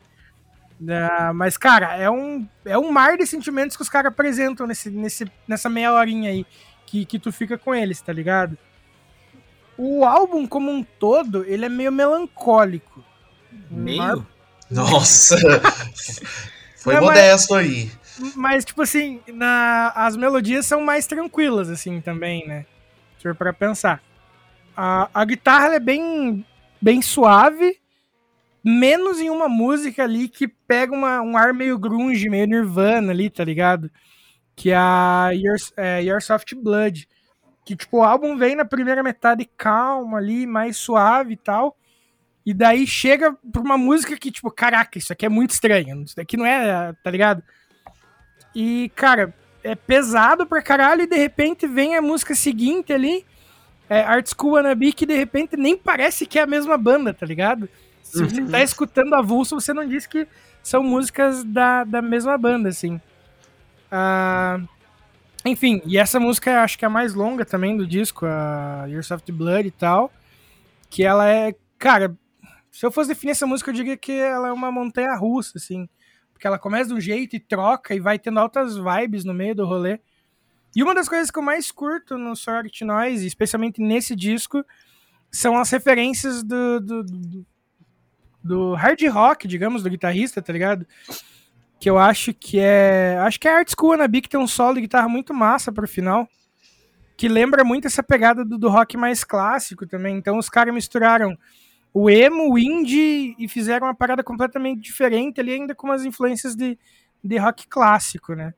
[0.89, 4.91] Ah, mas, cara, é um, é um mar de sentimentos que os caras apresentam nesse,
[4.91, 6.45] nesse, nessa meia horinha aí
[6.85, 8.59] que, que tu fica com eles, tá ligado?
[9.79, 13.05] O álbum, como um todo, ele é meio melancólico.
[13.71, 14.27] Meio?
[14.69, 15.37] Nossa!
[16.77, 17.93] Foi Não, mas- modesto aí.
[18.35, 22.67] Mas, tipo assim, na, as melodias são mais tranquilas, assim, também, né?
[23.23, 24.03] For pra pensar.
[24.77, 26.45] A, a guitarra é bem,
[26.81, 27.79] bem suave,
[28.65, 33.31] menos em uma música ali que pega uma, um ar meio grunge, meio nirvana ali,
[33.31, 33.91] tá ligado?
[34.57, 37.09] Que é a Your, é, Your Soft Blood.
[37.65, 41.77] Que, tipo, o álbum vem na primeira metade calma ali, mais suave e tal.
[42.45, 46.03] E daí chega pra uma música que, tipo, caraca, isso aqui é muito estranho.
[46.03, 47.43] Isso daqui não é, tá ligado?
[48.55, 49.33] E, cara,
[49.63, 53.25] é pesado pra caralho e de repente vem a música seguinte ali,
[53.89, 57.27] é Art School Wannabe, que de repente nem parece que é a mesma banda, tá
[57.27, 57.69] ligado?
[58.03, 60.27] Se você tá escutando avulso, você não diz que
[60.63, 63.01] são músicas da, da mesma banda, assim.
[63.91, 64.61] Ah,
[65.45, 69.03] enfim, e essa música acho que é a mais longa também do disco, a Your
[69.03, 70.13] Soft Blood e tal,
[70.89, 72.17] que ela é, cara,
[72.71, 75.89] se eu fosse definir essa música, eu diria que ela é uma montanha russa, assim.
[76.43, 79.55] Porque ela começa de um jeito e troca e vai tendo altas vibes no meio
[79.55, 80.01] do rolê.
[80.75, 84.65] E uma das coisas que eu mais curto no Sorority Noise, especialmente nesse disco,
[85.31, 87.47] são as referências do, do, do,
[88.43, 90.85] do hard rock, digamos, do guitarrista, tá ligado?
[91.79, 93.19] Que eu acho que é.
[93.21, 95.87] Acho que é Art School Wannabe que tem um solo de guitarra muito massa pro
[95.87, 96.29] final.
[97.17, 100.17] Que lembra muito essa pegada do, do rock mais clássico também.
[100.17, 101.39] Então os caras misturaram
[101.95, 106.55] o emo, o indie e fizeram uma parada completamente diferente ali, ainda com umas influências
[106.57, 106.79] de,
[107.23, 108.55] de rock clássico, né?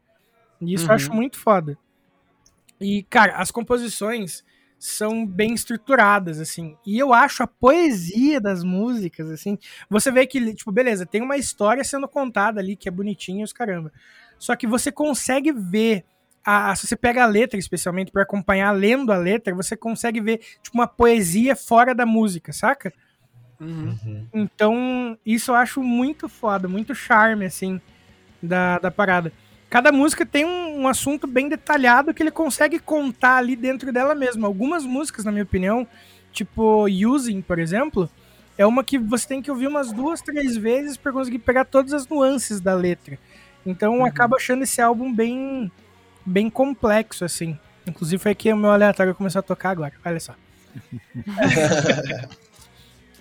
[0.61, 0.97] E isso eu Uhum.
[0.97, 1.79] acho muito foda.
[2.81, 4.45] E, cara, as composições
[4.79, 6.77] são bem estruturadas, assim.
[6.85, 9.59] E eu acho a poesia das músicas, assim.
[9.89, 13.53] Você vê que, tipo, beleza, tem uma história sendo contada ali que é bonitinha os
[13.53, 13.93] caramba.
[14.39, 16.05] Só que você consegue ver.
[16.47, 20.39] A, se você pega a letra, especialmente, para acompanhar lendo a letra, você consegue ver,
[20.63, 22.93] tipo, uma poesia fora da música, saca?
[24.33, 27.81] Então, isso eu acho muito foda, muito charme, assim,
[28.43, 29.33] da, da parada.
[29.71, 34.15] Cada música tem um, um assunto bem detalhado que ele consegue contar ali dentro dela
[34.15, 34.47] mesma.
[34.47, 35.87] Algumas músicas, na minha opinião,
[36.33, 38.09] tipo Using, por exemplo,
[38.57, 41.93] é uma que você tem que ouvir umas duas, três vezes para conseguir pegar todas
[41.93, 43.19] as nuances da letra.
[43.67, 45.73] Então, eu acabo achando esse álbum bem,
[46.25, 47.59] bem complexo, assim.
[47.87, 49.93] Inclusive, foi aqui o meu aleatório começou a tocar agora.
[50.05, 50.35] Olha só.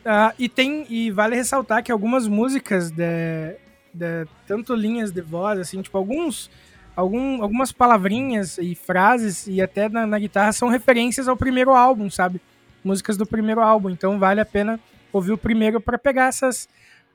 [0.05, 3.55] Ah, e tem e vale ressaltar que algumas músicas de,
[3.93, 6.51] de- tanto linhas de voz assim tipo alguns
[6.93, 12.09] algum, algumas palavrinhas e frases e até na, na guitarra são referências ao primeiro álbum
[12.09, 12.41] sabe?
[12.83, 14.77] Músicas do primeiro álbum então vale a pena
[15.13, 16.67] ouvir o primeiro para pegar essas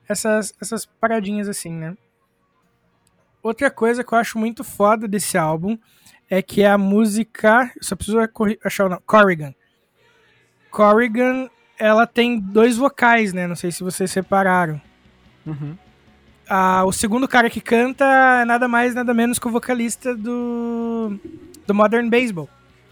[0.07, 1.95] essas essas paradinhas assim né?
[3.43, 5.77] Outra coisa que eu acho muito foda desse álbum
[6.27, 8.17] é que é a música só preciso
[8.63, 9.53] achar o nome Corrigan.
[10.71, 11.49] Corrigan
[11.79, 13.47] ela tem dois vocais, né?
[13.47, 14.79] Não sei se vocês separaram.
[16.47, 18.05] Ah, o segundo cara que canta
[18.41, 21.19] é nada mais, nada menos que o vocalista do,
[21.65, 22.49] do Modern Baseball.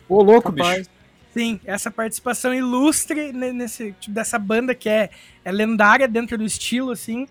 [0.07, 0.79] Ô, louco, Rapaz.
[0.79, 0.89] bicho.
[1.33, 5.09] Sim, essa participação ilustre ne- nesse tipo, dessa banda que é,
[5.45, 7.27] é lendária dentro do estilo, assim,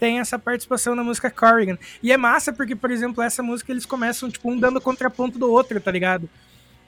[0.00, 1.76] tem essa participação na música Corrigan.
[2.02, 5.50] E é massa porque, por exemplo, essa música eles começam, tipo, um dando contraponto do
[5.50, 6.28] outro, tá ligado?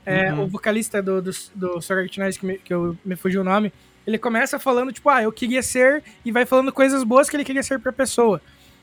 [0.06, 0.44] É, Uhum.
[0.44, 3.72] O vocalista do, do, do Sorority Noise, que, me, que eu, me fugiu o nome,
[4.06, 7.44] ele começa falando, tipo, ah, eu queria ser, e vai falando coisas boas que ele
[7.44, 8.40] queria ser pra pessoa.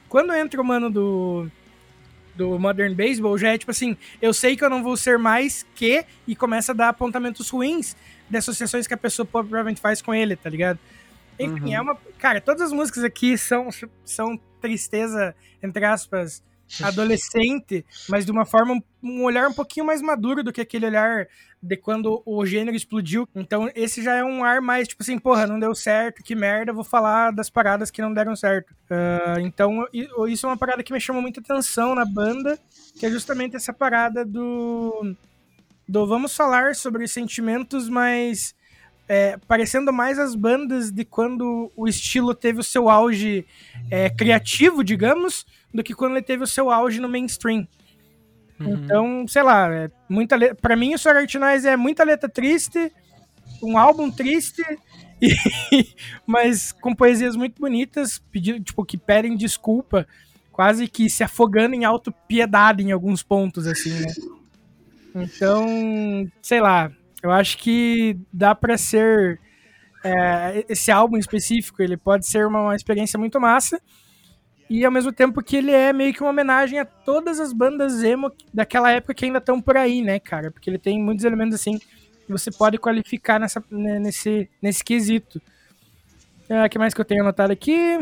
[0.09, 1.47] Quando entra o mano do,
[2.35, 5.65] do Modern Baseball, já é tipo assim, eu sei que eu não vou ser mais
[5.75, 7.95] que, e começa a dar apontamentos ruins
[8.29, 10.79] de associações que a pessoa provavelmente faz com ele, tá ligado?
[11.39, 11.73] Enfim, Uhum.
[11.75, 11.97] é uma.
[12.19, 13.69] Cara, todas as músicas aqui são,
[14.05, 16.43] são tristeza, entre aspas,
[16.81, 21.27] adolescente, mas de uma forma, um olhar um pouquinho mais maduro do que aquele olhar
[21.61, 23.27] de quando o gênero explodiu.
[23.35, 26.73] Então, esse já é um ar mais, tipo assim, porra, não deu certo, que merda,
[26.73, 28.73] vou falar das paradas que não deram certo.
[28.89, 29.85] Ah, então,
[30.27, 32.57] isso é uma parada que me chamou muita atenção na banda,
[32.99, 35.15] que é justamente essa parada do.
[35.87, 38.55] do vamos falar sobre sentimentos, mas.
[39.07, 43.45] é, parecendo mais as bandas de quando o estilo teve o seu auge
[43.89, 47.67] é, criativo, digamos, do que quando ele teve o seu auge no mainstream.
[48.59, 50.53] Então, sei lá, é muita le...
[50.53, 52.91] pra mim o Sorority Noise é muita letra triste,
[53.61, 54.63] um álbum triste,
[55.21, 55.87] e...
[56.25, 60.07] mas com poesias muito bonitas, pedindo, tipo, que pedem desculpa,
[60.51, 64.13] quase que se afogando em autopiedade em alguns pontos, assim, né?
[65.15, 66.91] Então, sei lá,
[67.21, 69.39] eu acho que dá pra ser.
[70.03, 73.81] é, esse álbum específico, ele pode ser uma, uma experiência muito massa.
[74.71, 78.01] E ao mesmo tempo que ele é meio que uma homenagem a todas as bandas
[78.03, 80.49] emo daquela época que ainda estão por aí, né, cara?
[80.49, 85.41] Porque ele tem muitos elementos assim que você pode qualificar nessa, né, nesse, nesse quesito.
[86.49, 87.99] O que mais que eu tenho anotado aqui?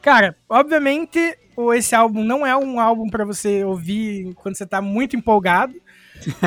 [0.00, 1.36] Cara, obviamente
[1.74, 5.74] esse álbum não é um álbum pra você ouvir quando você tá muito empolgado.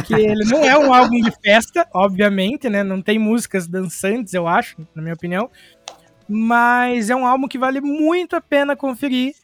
[0.06, 2.84] Que ele não é um álbum de festa, obviamente, né?
[2.84, 5.50] Não tem músicas dançantes, eu acho, na minha opinião.
[6.34, 9.36] Mas é um álbum que vale muito a pena conferir,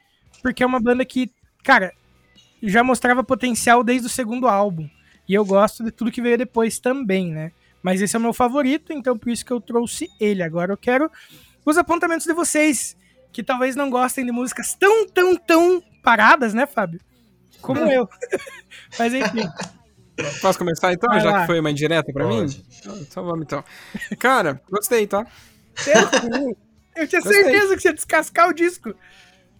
[0.41, 1.29] porque é uma banda que,
[1.61, 1.91] cara,
[2.63, 4.89] já mostrava potencial desde o segundo álbum.
[5.27, 7.51] E eu gosto de tudo que veio depois também, né?
[7.83, 10.41] Mas esse é o meu favorito, então por isso que eu trouxe ele.
[10.41, 11.11] Agora eu quero
[11.65, 12.95] os apontamentos de vocês,
[13.33, 17.01] que talvez não gostem de músicas tão, tão, tão paradas, né, Fábio?
[17.61, 18.07] Como eu.
[18.97, 19.45] Mas enfim.
[20.39, 21.41] Posso começar então, Vai já lá.
[21.41, 22.45] que foi uma indireta pra mim?
[23.01, 23.61] Então vamos então.
[24.17, 25.27] Cara, gostei, tá?
[26.97, 27.43] Eu tinha Gostei.
[27.43, 28.93] certeza que você ia descascar o disco.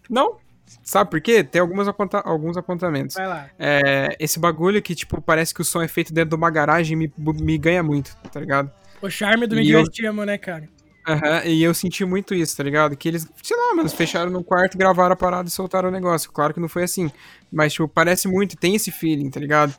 [0.08, 0.36] Não?
[0.82, 1.42] Sabe por quê?
[1.42, 3.14] Tem algumas aponta- alguns apontamentos.
[3.14, 3.50] Vai lá.
[3.58, 6.96] É, esse bagulho que, tipo, parece que o som é feito dentro de uma garagem
[6.96, 8.70] me, me ganha muito, tá ligado?
[9.00, 10.68] O charme do Miguel eu- te amo, né, cara?
[11.06, 12.94] Aham, e eu senti muito isso, tá ligado?
[12.94, 16.30] Que eles, sei lá, mano, fecharam no quarto, gravaram a parada e soltaram o negócio.
[16.30, 17.10] Claro que não foi assim.
[17.50, 19.74] Mas, tipo, parece muito, tem esse feeling, tá ligado?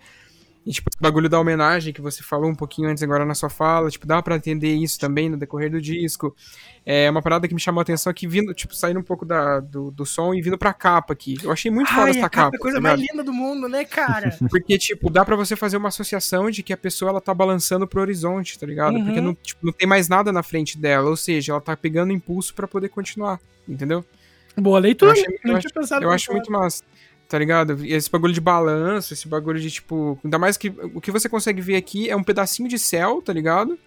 [0.70, 3.50] E, tipo, o bagulho da homenagem que você falou um pouquinho antes agora na sua
[3.50, 6.36] fala, tipo, dá pra entender isso também no decorrer do disco.
[6.86, 9.60] É uma parada que me chamou a atenção aqui, vindo, tipo, saindo um pouco da,
[9.62, 11.38] do, do som e vindo pra capa aqui.
[11.42, 13.68] Eu achei muito foda essa a capa é a coisa tá mais linda do mundo,
[13.68, 14.38] né, cara?
[14.48, 17.88] Porque, tipo, dá pra você fazer uma associação de que a pessoa, ela tá balançando
[17.88, 18.94] pro horizonte, tá ligado?
[18.94, 19.06] Uhum.
[19.06, 22.14] Porque não, tipo, não tem mais nada na frente dela, ou seja, ela tá pegando
[22.14, 24.06] impulso pra poder continuar, entendeu?
[24.56, 25.12] Boa leitura.
[25.12, 26.84] Eu achei, não eu tinha acho- pensado eu acho muito massa,
[27.30, 27.86] tá ligado?
[27.86, 30.20] E esse bagulho de balanço, esse bagulho de, tipo...
[30.24, 33.32] Ainda mais que o que você consegue ver aqui é um pedacinho de céu, tá
[33.32, 33.78] ligado?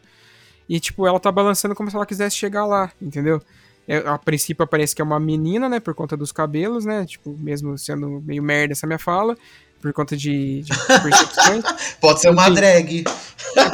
[0.69, 3.43] E, tipo, ela tá balançando como se ela quisesse chegar lá, entendeu?
[3.87, 5.81] É, a princípio parece que é uma menina, né?
[5.81, 7.05] Por conta dos cabelos, né?
[7.05, 9.37] Tipo, mesmo sendo meio merda essa minha fala.
[9.81, 11.65] Por conta de, de percepções.
[12.01, 13.03] Pode ser uma drag.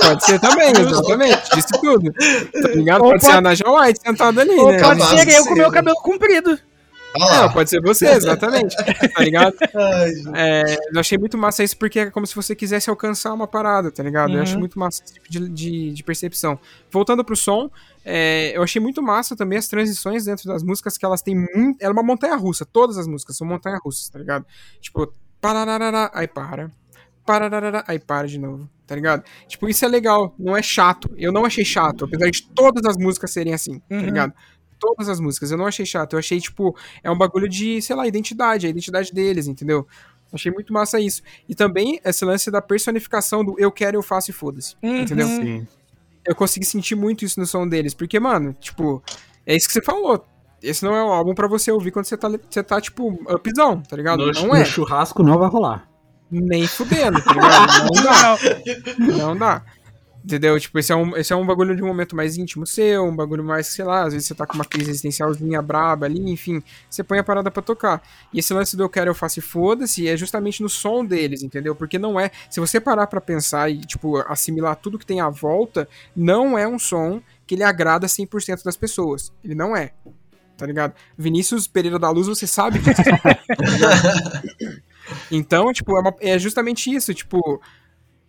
[0.01, 1.55] Pode ser também, exatamente.
[1.55, 2.11] Disse tudo.
[2.11, 3.01] Tá ligado?
[3.01, 4.79] Pode, ser a Naja White sentada ali, Ou né?
[4.81, 6.59] pode ser eu com meu cabelo comprido.
[7.17, 8.77] Não, pode ser você, exatamente.
[9.15, 9.55] Tá ligado?
[10.35, 10.63] É,
[10.93, 14.03] eu achei muito massa isso porque é como se você quisesse alcançar uma parada, tá
[14.03, 14.31] ligado?
[14.31, 14.43] Eu Uhum.
[14.43, 16.59] acho muito massa esse tipo de, de, de percepção.
[16.91, 17.71] Voltando pro som,
[18.05, 21.81] é, eu achei muito massa também as transições dentro das músicas, que elas têm muito.
[21.81, 24.45] Ela é uma montanha russa, todas as músicas são montanha russas, tá ligado?
[24.81, 26.71] Tipo, parararara, aí para.
[27.27, 29.23] Parararara, aí para de novo, tá ligado?
[29.47, 31.11] Tipo, isso é legal, não é chato.
[31.17, 33.99] Eu não achei chato, apesar de todas as músicas serem assim, Uhum.
[34.01, 34.33] tá ligado?
[34.79, 36.13] Todas as músicas, eu não achei chato.
[36.13, 39.87] Eu achei, tipo, é um bagulho de, sei lá, identidade, a identidade deles, entendeu?
[40.33, 41.23] Achei muito massa isso.
[41.49, 44.77] E também esse lance da personificação do eu quero, eu faço e foda-se.
[44.83, 45.03] Uhum.
[45.03, 45.27] Entendeu?
[45.27, 45.67] Sim.
[46.25, 47.95] Eu consegui sentir muito isso no som deles.
[47.95, 49.03] Porque, mano, tipo,
[49.47, 50.25] é isso que você falou.
[50.63, 53.81] Esse não é um álbum pra você ouvir quando você tá, você tá tipo, upzão,
[53.81, 54.27] tá ligado?
[54.27, 54.65] No, não no é.
[54.65, 55.89] churrasco não vai rolar.
[56.31, 57.85] Nem fudendo, tá ligado?
[57.85, 58.39] Não dá.
[59.17, 59.65] Não dá.
[60.29, 60.61] Entendeu?
[60.61, 63.17] Tipo, esse é, um, esse é um bagulho de um momento mais íntimo seu, um
[63.17, 66.63] bagulho mais, sei lá, às vezes você tá com uma crise existencialzinha braba ali, enfim,
[66.91, 68.03] você põe a parada pra tocar.
[68.31, 71.43] E esse lance do eu quero, eu faço e foda-se é justamente no som deles,
[71.43, 71.75] entendeu?
[71.75, 72.31] Porque não é.
[72.51, 76.69] Se você parar pra pensar e, tipo, assimilar tudo que tem à volta, não é
[76.69, 79.33] um som que ele agrada 100% das pessoas.
[79.43, 79.93] Ele não é.
[80.59, 80.93] Tá ligado?
[81.17, 83.01] Vinícius Pereira da Luz, você sabe disso.
[83.01, 83.39] ligado?
[85.31, 87.61] Então, tipo, é, uma- é justamente isso, tipo,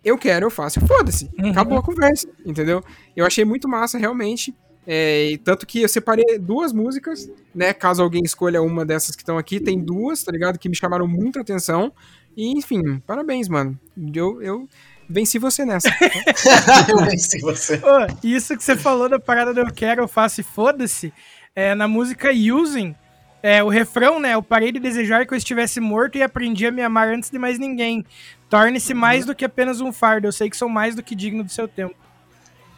[0.10, 1.30] eu quero, eu faço, foda-se.
[1.40, 1.52] Uhum.
[1.52, 2.84] Acabou a conversa, entendeu?
[3.16, 4.56] Eu achei muito massa, realmente.
[4.88, 7.74] É, e tanto que eu separei duas músicas, né?
[7.74, 10.58] Caso alguém escolha uma dessas que estão aqui, tem duas, tá ligado?
[10.58, 11.94] Que me chamaram muita atenção.
[12.36, 13.80] E, enfim, parabéns, mano.
[14.14, 14.68] Eu, eu
[15.10, 15.90] venci você nessa.
[16.90, 17.76] Eu venci você.
[17.76, 21.14] Ô, isso que você falou da parada do eu quero, eu faço e foda-se,
[21.56, 22.96] é, na música Using,
[23.42, 24.34] é, o refrão, né?
[24.34, 27.40] Eu parei de desejar que eu estivesse morto e aprendi a me amar antes de
[27.40, 28.06] mais ninguém.
[28.50, 30.28] Torne-se mais do que apenas um fardo.
[30.28, 31.96] Eu sei que sou mais do que digno do seu tempo.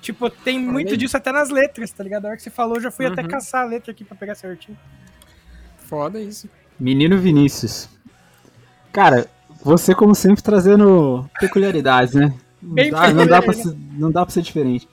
[0.01, 2.25] Tipo, tem muito disso até nas letras, tá ligado?
[2.25, 3.27] A hora que você falou, eu já fui até Uhum.
[3.27, 4.77] caçar a letra aqui pra pegar certinho.
[5.77, 6.49] Foda isso.
[6.79, 7.87] Menino Vinícius.
[8.91, 9.27] Cara,
[9.63, 12.33] você como sempre trazendo peculiaridades, né?
[12.61, 14.87] Não Bem dá, não, dá pra ser, não dá pra ser diferente.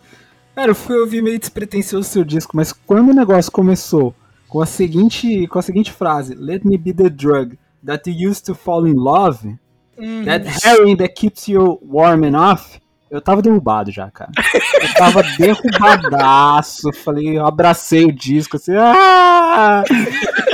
[0.54, 4.14] Cara, eu fui ouvir meio despretensioso o seu disco, mas quando o negócio começou
[4.48, 8.44] com a seguinte, com a seguinte frase, Let me be the drug that you used
[8.46, 9.56] to fall in love,
[9.98, 10.24] Uhum.
[10.24, 12.78] That Harry that keeps you warm enough.
[13.10, 14.30] Eu tava derrubado já, cara.
[14.80, 16.92] Eu tava derrubadaço.
[16.92, 18.72] Falei, eu abracei o disco assim.
[18.76, 19.82] Ah!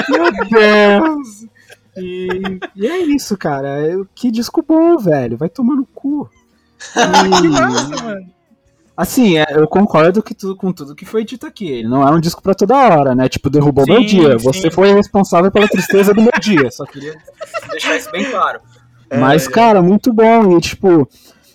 [0.08, 1.46] Meu Deus!
[1.96, 2.28] E,
[2.76, 3.80] e é isso, cara.
[3.80, 5.36] Eu- Que disco bom, velho.
[5.36, 6.28] Vai tomar no cu.
[6.94, 8.34] Que E- massa, mano.
[8.96, 11.66] Assim, é, eu concordo que tudo, com tudo que foi dito aqui.
[11.68, 13.28] Ele não é um disco pra toda hora, né?
[13.28, 14.38] Tipo, derrubou meu Sim, dia.
[14.38, 14.44] sim.
[14.44, 16.70] Você foi responsável pela tristeza do meu dia.
[16.70, 17.12] Só queria
[17.72, 18.60] deixar isso bem claro.
[19.12, 20.56] Mas, cara, muito bom.
[20.56, 21.08] E, tipo,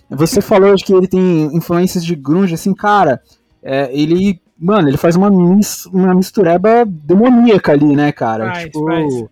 [0.08, 3.20] você falou de que ele tem influências de grunge, assim, cara,
[3.62, 8.46] é, ele, mano, ele faz uma, mis, uma mistureba demoníaca ali, né, cara?
[8.46, 9.24] Faz, tipo, faz.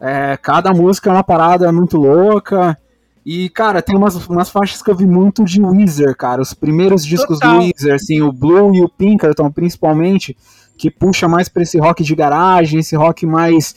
[0.00, 2.78] é, cada música é uma parada muito louca.
[3.24, 6.42] E, cara, tem umas, umas faixas que eu vi muito de Weezer, cara.
[6.42, 7.58] Os primeiros discos Total.
[7.58, 10.36] do Weezer, assim, o Blue e o Pinkerton, principalmente,
[10.76, 13.76] que puxa mais pra esse rock de garagem, esse rock mais.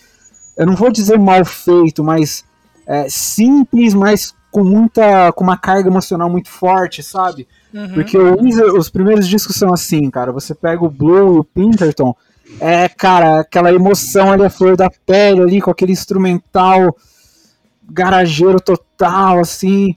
[0.58, 2.44] Eu não vou dizer mal feito, mas
[2.86, 5.32] é, simples, mas com muita.
[5.34, 7.48] com uma carga emocional muito forte, sabe?
[7.74, 7.94] Uhum.
[7.94, 10.32] Porque Weezer, os primeiros discos são assim, cara.
[10.32, 12.16] Você pega o Blue e o Pinkerton,
[12.60, 16.96] é, cara, aquela emoção ali, a flor da pele ali, com aquele instrumental
[17.90, 19.96] garageiro total, assim.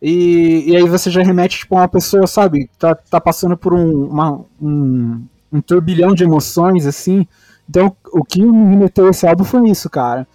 [0.00, 3.74] E, e aí você já remete, tipo, a uma pessoa, sabe, tá, tá passando por
[3.74, 7.26] um, uma- um, um turbilhão de emoções, assim.
[7.68, 10.26] Então, o que me remeteu a esse álbum foi isso, cara.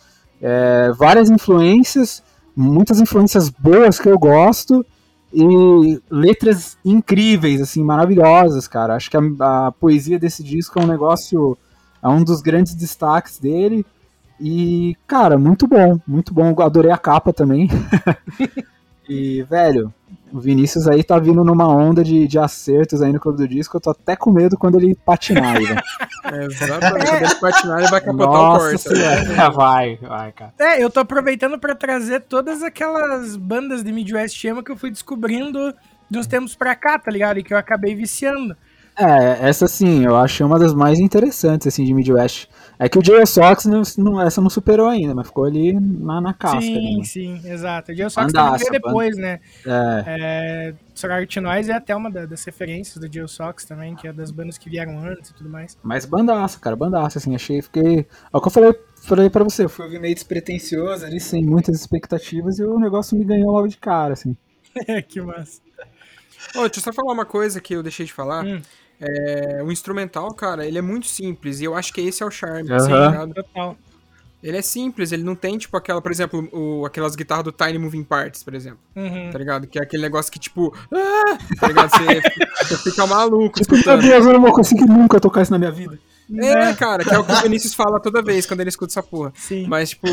[0.46, 2.22] É, várias influências,
[2.54, 4.86] muitas influências boas que eu gosto,
[5.34, 8.96] e letras incríveis, assim, maravilhosas, cara.
[8.96, 11.58] Acho que a, a poesia desse disco é um negócio,
[12.04, 13.86] é um dos grandes destaques dele.
[14.40, 16.54] E, cara, muito bom, muito bom.
[16.62, 17.70] Adorei a capa também.
[19.10, 19.92] e, velho,
[20.34, 23.78] o Vinícius aí tá vindo numa onda de, de acertos aí no Clube do Disco.
[23.78, 25.66] Eu tô até com medo quando ele patinar aí.
[26.26, 27.06] É, exatamente.
[27.06, 28.96] Quando ele patinar, ele vai capotar o Nossa Corsa.
[28.96, 29.52] senhora.
[29.54, 30.54] Vai, vai, cara.
[30.58, 34.90] É, eu tô aproveitando pra trazer todas aquelas bandas de Midwest emo que eu fui
[34.90, 35.74] descobrindo
[36.10, 37.38] de uns tempos pra cá, tá ligado?
[37.38, 38.56] E que eu acabei viciando.
[38.98, 42.48] É, essa sim, eu achei uma das mais interessantes, assim, de Midwest.
[42.86, 43.26] É que o J.O.
[43.26, 46.58] Sox, não, não- essa não superou ainda, mas ficou ali na, na casca.
[46.58, 47.04] ali, sim, né?
[47.06, 47.92] sim, exato.
[47.92, 49.40] O Dio Sox também veio depois, né?
[49.66, 54.06] É, É, Sorority Noise é até uma da- das referências do Dio Sox também, que
[54.08, 55.78] é das bandas que vieram antes e tudo mais.
[55.82, 58.00] mas bandaça, cara, bandaça, assim, achei, fiquei...
[58.34, 61.80] É o que eu falei, falei pra você, eu fui meio despretensioso ali, sem muitas
[61.80, 64.36] expectativas, e o negócio me ganhou logo de cara, assim.
[65.08, 65.62] que massa.
[66.56, 68.44] Ô, deixa eu só falar uma coisa que eu deixei de falar.
[68.46, 68.62] Hum.
[69.06, 72.32] É, o instrumental, cara, ele é muito simples e eu acho que esse é o
[72.32, 72.70] charme.
[72.70, 73.34] Tá ligado?
[73.34, 73.78] Total.
[74.42, 77.78] Ele é simples, ele não tem, tipo, aquela, por exemplo, o, aquelas guitarras do Tiny
[77.78, 78.80] Moving Parts, por exemplo.
[78.94, 79.30] Uhum.
[79.32, 79.68] Tá ligado?
[79.68, 81.90] Que é aquele negócio que, tipo, ah, tá ligado?
[81.90, 82.22] Você,
[82.62, 84.02] você fica maluco escutando.
[84.02, 85.98] Deus, eu não vou conseguir nunca tocar isso na minha vida.
[86.38, 89.04] É, cara, que é o que o Vinícius fala toda vez quando ele escuta essa
[89.04, 89.32] porra.
[89.36, 89.66] Sim.
[89.68, 90.08] Mas, tipo.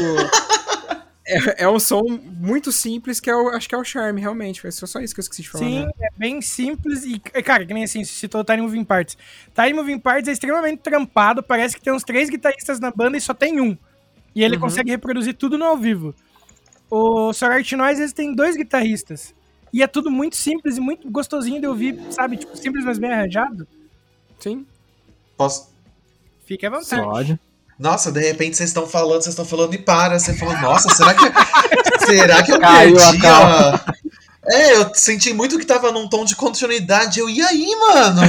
[1.30, 2.02] É, é um som
[2.38, 4.60] muito simples que eu acho que é o charme, realmente.
[4.60, 5.64] Foi só só isso que eu esqueci de falar.
[5.64, 5.90] Sim, né?
[6.00, 9.16] é bem simples e, cara, que nem assim, você citou o Tiny Moving Parts.
[9.54, 13.20] Tiny Moving Parts é extremamente trampado, parece que tem uns três guitarristas na banda e
[13.20, 13.76] só tem um.
[14.34, 14.62] E ele Uhum.
[14.62, 16.14] consegue reproduzir tudo no ao vivo.
[16.90, 19.32] O Sorority Noise, eles têm dois guitarristas.
[19.72, 22.36] E é tudo muito simples e muito gostosinho de ouvir, sabe?
[22.36, 23.66] Tipo, simples, mas bem arranjado.
[24.40, 24.66] Sim.
[25.36, 25.70] Posso...
[26.44, 27.02] Fique à vontade.
[27.04, 27.40] Pode.
[27.80, 30.18] Nossa, de repente vocês estão falando, vocês estão falando e para.
[30.18, 31.24] Você falou, nossa, será que,
[32.04, 33.80] será que eu Caiu perdi a...
[34.52, 37.20] É, eu senti muito que tava num tom de continuidade.
[37.20, 38.22] Eu, e aí, mano?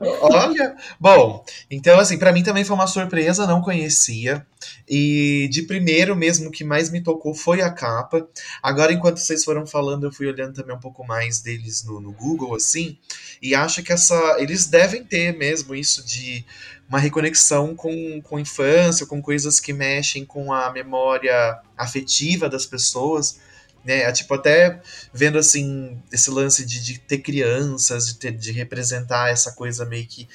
[0.22, 0.76] Olha.
[0.98, 4.46] Bom, então, assim, pra mim também foi uma surpresa, não conhecia.
[4.88, 8.26] E de primeiro mesmo, o que mais me tocou foi a capa.
[8.62, 12.12] Agora, enquanto vocês foram falando, eu fui olhando também um pouco mais deles no, no
[12.12, 12.96] Google, assim.
[13.42, 14.36] E acho que essa.
[14.38, 16.44] Eles devem ter mesmo isso de
[16.88, 22.64] uma reconexão com, com a infância, com coisas que mexem com a memória afetiva das
[22.64, 23.38] pessoas.
[23.84, 24.00] Né?
[24.02, 24.80] É, Tipo, até
[25.12, 30.06] vendo assim, esse lance de, de ter crianças, de, ter, de representar essa coisa meio
[30.06, 30.26] que.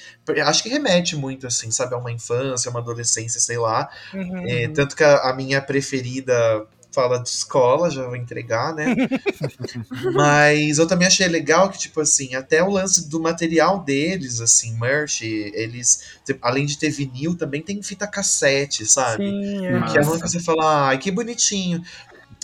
[0.44, 3.90] Acho que remete muito, assim, sabe, a uma infância, uma adolescência, sei lá.
[4.12, 4.48] Uhum.
[4.48, 8.94] É, tanto que a, a minha preferida fala de escola, já vou entregar, né?
[10.14, 14.78] Mas eu também achei legal que, tipo assim, até o lance do material deles, assim,
[14.78, 19.24] merch, eles, te- além de ter vinil, também tem fita cassete, sabe?
[19.24, 19.82] Sim, é.
[19.82, 21.82] Que é uma que você fala, ai, que bonitinho.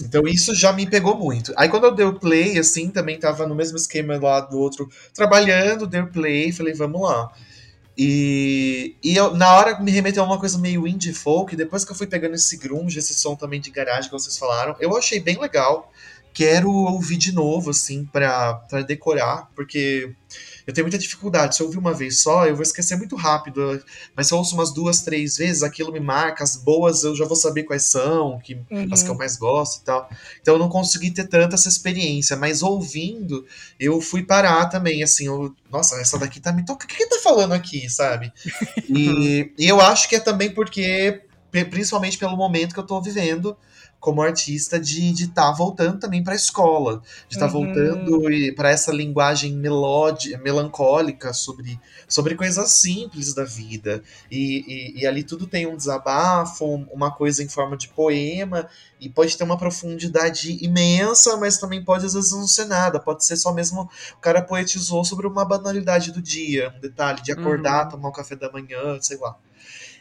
[0.02, 1.52] Então isso já me pegou muito.
[1.56, 4.88] Aí quando eu dei o play, assim, também tava no mesmo esquema lá do outro,
[5.14, 7.30] trabalhando, dei o play, falei, vamos lá.
[8.02, 11.92] E, e eu, na hora me remeteu a uma coisa meio indie folk, depois que
[11.92, 15.20] eu fui pegando esse grunge, esse som também de garagem que vocês falaram, eu achei
[15.20, 15.92] bem legal.
[16.32, 20.14] Quero ouvir de novo, assim, pra decorar, porque
[20.70, 21.56] eu tenho muita dificuldade.
[21.56, 23.82] Se eu ouvir uma vez só, eu vou esquecer muito rápido.
[24.14, 26.44] Mas se eu ouço umas duas, três vezes, aquilo me marca.
[26.44, 28.88] As boas eu já vou saber quais são, que, Uhum.
[28.92, 30.08] as que eu mais gosto e tal.
[30.40, 32.36] Então eu não consegui ter tanta essa experiência.
[32.36, 33.44] Mas ouvindo,
[33.78, 35.26] eu fui parar também, assim.
[35.26, 36.84] Eu, nossa, essa daqui tá me tocando.
[36.84, 38.32] O que, que tá falando aqui, sabe?
[38.88, 41.22] E, e eu acho que é também porque,
[41.70, 43.56] principalmente pelo momento que eu tô vivendo
[44.00, 47.66] como artista, de estar tá voltando também pra escola, de estar tá Uhum.
[47.66, 48.22] voltando
[48.56, 51.78] para essa linguagem melódica, melancólica sobre,
[52.08, 54.02] sobre coisas simples da vida.
[54.30, 58.68] E, e, e ali tudo tem um desabafo, um- uma coisa em forma de poema,
[58.98, 62.98] e pode ter uma profundidade imensa, mas também pode às vezes não ser nada.
[62.98, 63.82] Pode ser só mesmo
[64.16, 68.34] o cara poetizou sobre uma banalidade do dia, um detalhe de acordar, tomar um café
[68.34, 69.36] da manhã, sei lá.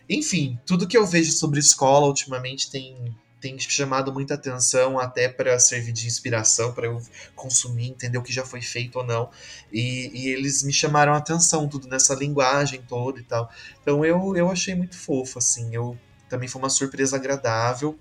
[0.09, 2.95] Enfim, tudo que eu vejo sobre escola ultimamente tem,
[3.39, 7.01] tem chamado muita atenção, até para servir de inspiração, para eu
[7.35, 9.29] consumir, entender o que já foi feito ou não.
[9.71, 13.49] E, e eles me chamaram a atenção, tudo nessa linguagem toda e tal.
[13.81, 15.73] Então eu, eu achei muito fofo, assim.
[15.73, 15.97] Eu
[16.27, 17.97] também foi uma surpresa agradável.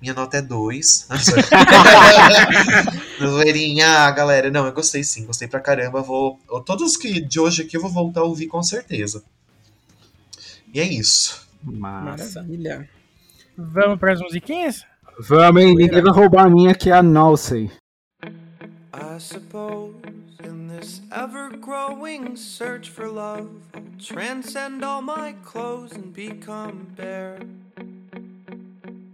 [0.00, 1.08] Minha nota é 2.
[3.18, 4.50] Zoeirinha, galera.
[4.50, 6.02] Não, eu gostei sim, gostei pra caramba.
[6.02, 6.38] Vou.
[6.64, 9.24] Todos que de hoje aqui eu vou voltar a ouvir com certeza.
[10.72, 11.46] E é isso.
[11.62, 12.42] Massa.
[12.42, 12.88] Maravilha.
[13.58, 14.84] Vamos para as musiquinhas?
[15.18, 15.74] Vamos, hein?
[15.74, 17.70] Ninguém vai roubar a minha, que é a Nalsey.
[18.92, 19.94] I suppose
[20.44, 27.38] in this ever growing search for love, I'll transcend all my clothes and become bare.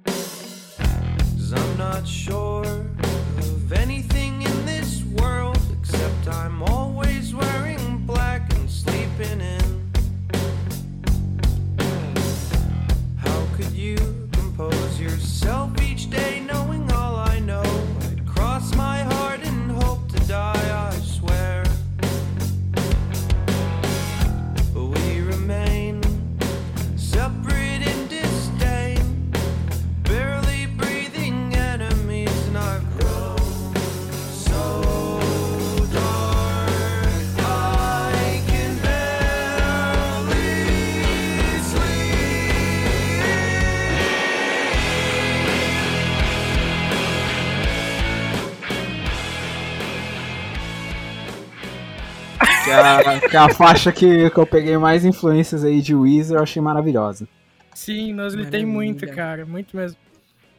[0.06, 8.68] Cause I'm not sure of anything in this world except I'm always wearing black and
[8.68, 9.61] sleeping in.
[52.74, 56.42] A, que é a faixa que, que eu peguei mais influências aí de Weezer, eu
[56.42, 57.28] achei maravilhosa.
[57.74, 59.96] Sim, Nozli tem muito, cara, muito mesmo.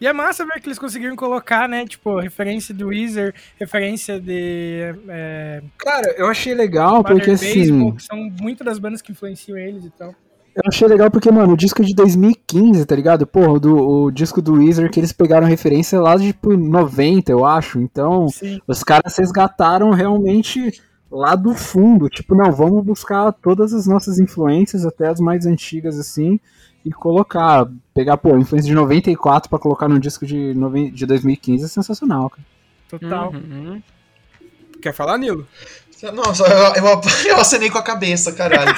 [0.01, 4.93] E é massa ver que eles conseguiram colocar, né, tipo, referência do Weezer, referência de
[5.07, 7.95] é, Cara, eu achei legal porque Baseball, assim.
[7.95, 10.13] que são muito das bandas que influenciam eles e tal.
[10.55, 13.25] Eu achei legal porque, mano, o disco é de 2015, tá ligado?
[13.25, 17.43] Porra, do, o disco do Weezer que eles pegaram referência lá de tipo, 90, eu
[17.43, 17.79] acho.
[17.79, 18.59] Então, Sim.
[18.67, 20.79] os caras resgataram realmente
[21.13, 22.09] lá do fundo.
[22.09, 26.39] Tipo, não, vamos buscar todas as nossas influências, até as mais antigas, assim,
[26.83, 27.69] e colocar.
[27.93, 30.53] Pegar, pô, influência de 94 pra colocar no disco de,
[30.91, 32.45] de 2015 é sensacional, cara.
[32.89, 33.31] Total.
[33.31, 33.81] Uhum.
[34.81, 35.47] Quer falar, Nilo?
[36.11, 37.01] Nossa, eu, eu,
[37.31, 38.75] eu acenei com a cabeça, caralho.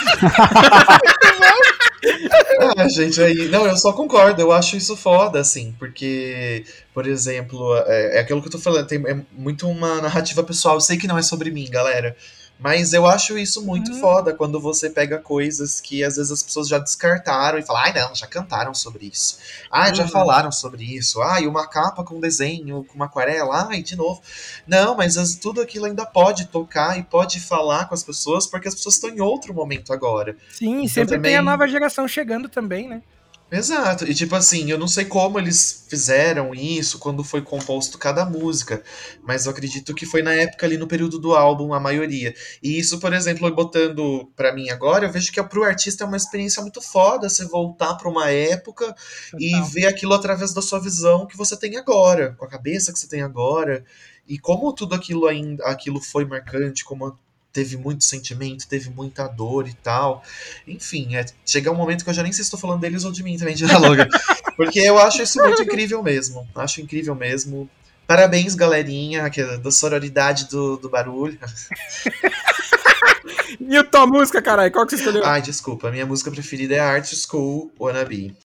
[2.78, 3.48] ah, gente, aí.
[3.48, 8.42] Não, eu só concordo, eu acho isso foda, assim, porque, por exemplo, é, é aquilo
[8.42, 10.76] que eu tô falando, tem, é muito uma narrativa pessoal.
[10.76, 12.16] Eu sei que não é sobre mim, galera.
[12.58, 16.70] Mas eu acho isso muito foda quando você pega coisas que às vezes as pessoas
[16.70, 19.38] já descartaram e falam, ai não, já cantaram sobre isso.
[19.70, 20.10] Ai, já Uhum.
[20.10, 21.22] falaram sobre isso.
[21.22, 24.22] Ai, uma capa com desenho, com uma aquarela, ai, de novo.
[24.66, 28.70] Não, mas as- tudo aquilo ainda pode tocar e pode falar com as pessoas, porque
[28.70, 30.38] as pessoas estão em outro momento agora.
[30.50, 33.02] Sim, Então sempre também- tem a nova geração chegando também, né?
[33.52, 34.06] Exato.
[34.10, 38.84] E tipo assim, eu não sei como eles fizeram isso quando foi composto cada música,
[39.22, 42.34] mas eu acredito que foi na época ali no período do álbum a maioria.
[42.62, 46.18] E isso, por exemplo, botando pra mim agora, eu vejo que pro artista é uma
[46.18, 48.96] experiência muito foda você voltar pra uma época
[49.40, 52.98] e ver aquilo através da sua visão que você tem agora, com a cabeça que
[53.00, 53.86] você tem agora.
[54.28, 57.16] E como tudo aquilo ainda, aquilo foi marcante, como
[57.56, 60.22] teve muito sentimento, teve muita dor e tal.
[60.68, 63.14] Enfim, é, chega um momento que eu já nem sei se estou falando deles ou
[63.14, 64.10] de mim também, de Logan.
[64.58, 66.46] Porque eu acho isso muito incrível mesmo.
[66.54, 67.70] Acho incrível mesmo.
[68.06, 71.40] Parabéns, galerinha, que é da sororidade do, do barulho.
[73.58, 74.72] E a tua música, caralho?
[74.72, 75.26] Qual que você escolheu?
[75.26, 78.36] Ai, desculpa, a minha música preferida é Art School Wannabe.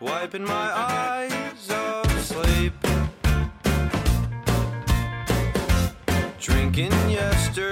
[0.00, 2.74] Wiping my eyes of sleep.
[6.40, 7.71] Drinking yesterday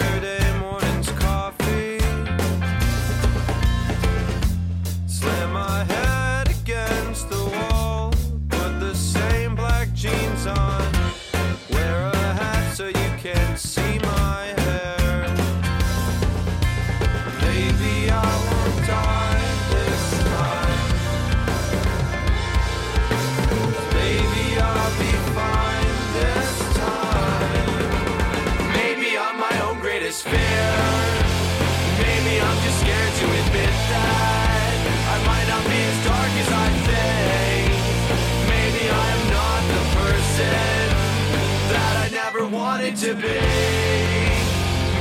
[42.96, 43.40] to be.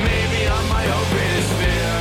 [0.04, 2.00] Maybe I'm my greatest fear.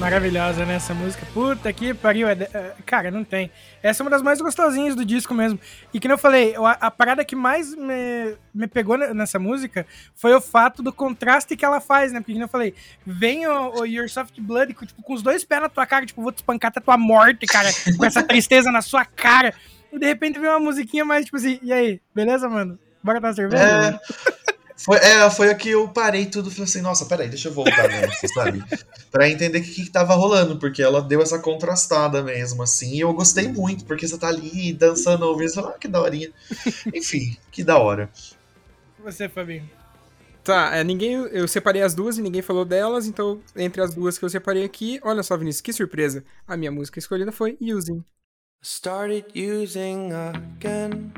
[0.00, 0.74] Maravilhosa, né?
[0.74, 1.24] Essa música.
[1.32, 2.28] Puta que pariu.
[2.28, 3.50] é de- é, Cara, não tem.
[3.82, 5.58] Essa é uma das mais gostosinhas do disco mesmo.
[5.94, 10.34] E que eu falei, a, parada que mais me, me pegou ne- nessa música foi
[10.34, 12.20] o fato do contraste que ela faz, né?
[12.20, 12.74] Porque que eu falei,
[13.06, 16.20] vem o, o Your Soft Blood tipo, com os dois pés na tua cara, tipo,
[16.20, 17.70] vou te espancar até tua morte, cara.
[17.96, 19.54] com essa tristeza na sua cara.
[19.90, 22.78] E de repente vem uma musiquinha mais, tipo assim, e aí, beleza, mano?
[23.04, 23.62] Bora dar cerveja?
[23.62, 24.00] É,
[24.76, 27.86] foi, é, foi aqui eu parei tudo e falei assim, nossa, peraí, deixa eu voltar
[27.86, 28.64] nessa, sabe?
[29.10, 33.00] Pra entender o que, que tava rolando, porque ela deu essa contrastada mesmo, assim, e
[33.00, 36.32] eu gostei muito, porque você tá ali dançando, ouvindo, você fala, ah, que daorinha.
[36.94, 38.08] Enfim, que da hora.
[39.04, 39.68] Você, Fabinho.
[40.42, 41.12] Tá, é, ninguém.
[41.12, 44.64] Eu separei as duas e ninguém falou delas, então entre as duas que eu separei
[44.64, 46.24] aqui, olha só, Vinícius, que surpresa.
[46.46, 48.02] A minha música escolhida foi Using.
[48.62, 51.12] Started using again.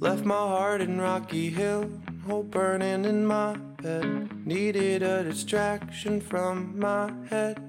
[0.00, 1.90] Left my heart in Rocky Hill,
[2.26, 4.46] hope burning in my bed.
[4.46, 7.60] Needed a distraction from my head.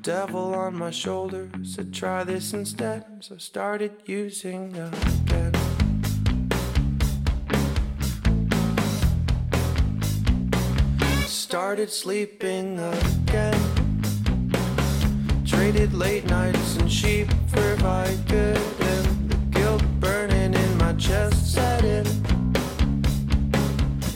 [0.00, 3.04] Devil on my shoulder said, try this instead.
[3.18, 5.52] So I started using again.
[11.26, 13.60] Started sleeping again.
[15.44, 19.29] Traded late nights and sheep for Vicodin.
[21.00, 22.06] Chest set in.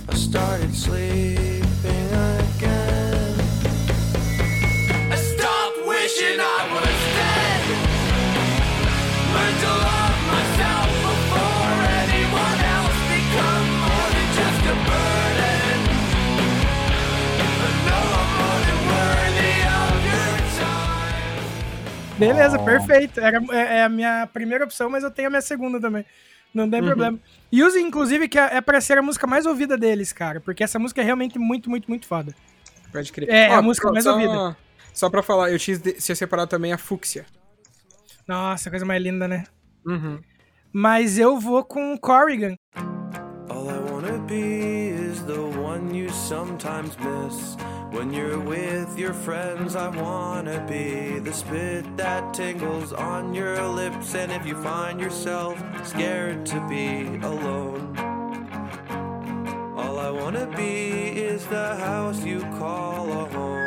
[0.06, 3.34] I started sleeping again.
[5.10, 7.64] I stopped wishing I was dead.
[9.32, 11.72] Learned to love myself before
[12.04, 12.98] anyone else.
[13.16, 15.78] Become more than just a burden.
[17.64, 22.18] I know I'm more than worthy of your time.
[22.18, 23.20] Beleza, perfeito.
[23.20, 26.04] Era, é, é a minha primeira opção, mas eu tenho a minha segunda também.
[26.54, 27.18] Não tem problema.
[27.50, 30.40] E use, inclusive, que é, é pra ser a música mais ouvida deles, cara.
[30.40, 32.34] Porque essa música é realmente muito, muito, muito foda.
[32.92, 33.28] Pode crer.
[33.28, 34.56] É, Ó, a música só- mais ouvida.
[34.92, 35.76] Só pra falar, eu tinha
[36.14, 37.26] separado também a Fúcsia.
[38.28, 39.44] Nossa, coisa mais linda, né?
[39.84, 40.20] Uhum.
[40.72, 42.56] Mas eu vou com Corrigan.
[43.48, 45.32] All I wanna be is the
[45.74, 47.56] one you sometimes miss.
[47.90, 54.14] When you're with your friends, I wanna be the spit that tingles on your lips.
[54.14, 57.82] And if you find yourself scared to be alone,
[59.76, 60.80] all I wanna be
[61.32, 63.63] is the house you call a home.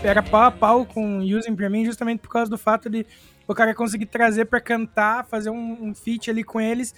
[0.00, 3.06] Que era pau a pau com Using pra mim, justamente por causa do fato de
[3.48, 6.94] o cara conseguir trazer pra cantar, fazer um, um feat ali com eles.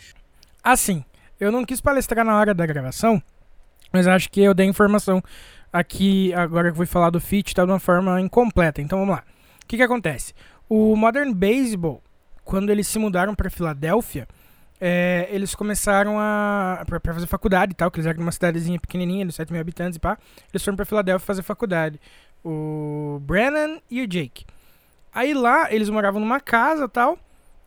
[0.63, 1.05] Assim,
[1.39, 3.23] eu não quis palestrar na hora da gravação,
[3.93, 5.23] mas acho que eu dei informação
[5.73, 8.83] aqui, agora que eu vou falar do feat, tá de uma forma incompleta.
[8.83, 9.23] Então vamos lá.
[9.63, 10.35] O que que acontece?
[10.69, 12.03] O Modern Baseball,
[12.45, 14.27] quando eles se mudaram pra Filadélfia,
[14.81, 16.83] é, eles começaram a.
[16.87, 19.53] Pra, pra fazer faculdade e tal, que eles eram de uma cidadezinha pequenininha, de 7
[19.53, 20.19] mil habitantes e pá.
[20.53, 22.01] Eles foram pra Filadélfia fazer faculdade.
[22.45, 24.45] O Brennan e o Jake.
[25.13, 27.19] Aí lá, eles moravam numa casa tal.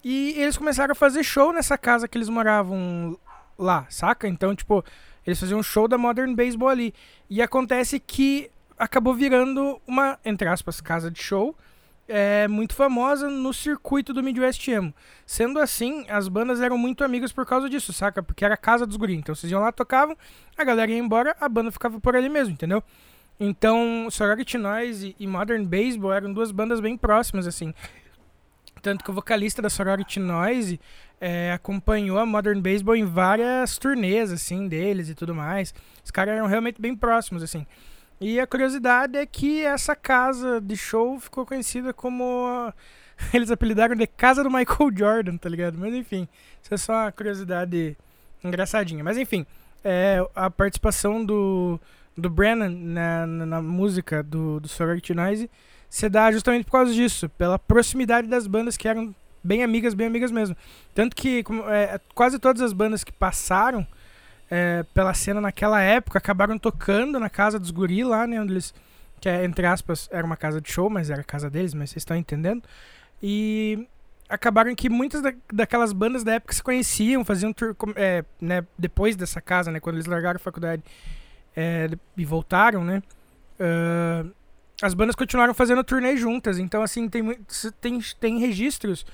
[0.04, 3.18] E eles começaram a fazer show nessa casa que eles moravam
[3.58, 4.28] lá, saca?
[4.28, 4.86] Então, tipo,
[5.26, 6.94] eles faziam um show da Modern Baseball ali.
[7.30, 11.56] E acontece que acabou virando uma, entre aspas, casa de show
[12.10, 14.94] é, muito famosa no circuito do Midwest Emo.
[15.26, 18.22] Sendo assim, as bandas eram muito amigas por causa disso, saca?
[18.22, 19.20] Porque era a casa dos guris.
[19.20, 20.18] Então vocês iam lá, tocavam,
[20.58, 22.84] a galera ia embora, a banda ficava por ali mesmo, entendeu?
[23.40, 27.74] Então, Sorority Noise e Modern Baseball eram duas bandas bem próximas, assim.
[28.82, 30.80] Tanto que o vocalista da Sorority Noise
[31.22, 35.74] é, acompanhou a Modern Baseball em várias turnês, assim, deles e tudo mais.
[36.04, 37.66] Os caras eram realmente bem próximos, assim.
[38.22, 42.74] E a curiosidade é que essa casa de show ficou conhecida como.
[43.34, 45.78] Eles apelidaram de Casa do Michael Jordan, tá ligado?
[45.78, 46.28] Mas enfim,
[46.62, 47.98] isso é só uma curiosidade
[48.44, 49.04] engraçadinha.
[49.04, 49.46] Mas enfim,
[49.84, 51.80] é, a participação do,
[52.18, 55.50] do Brennan na, na, na música do, do Sorority Noise
[55.90, 59.14] se dá justamente por causa disso, pela proximidade das bandas que eram
[59.44, 60.56] bem amigas, bem amigas mesmo.
[60.94, 63.88] Tanto que como, é, quase todas as bandas que passaram
[64.50, 68.42] é, pela cena naquela época acabaram tocando na casa dos guri lá, né?
[68.42, 68.74] Onde eles,
[69.20, 71.90] que é, entre aspas, era uma casa de show, mas era a casa deles, mas
[71.90, 72.64] vocês estão entendendo.
[73.22, 73.88] E
[74.28, 79.16] acabaram que muitas da- daquelas bandas da época se conheciam, faziam tour, é, né, depois
[79.16, 80.84] dessa casa, né, quando eles largaram a faculdade
[81.56, 83.02] é, e voltaram, né,
[83.60, 84.24] ah,
[84.82, 87.38] as bandas continuaram fazendo turnê juntas, então assim, tem,
[87.82, 89.06] tem, tem registros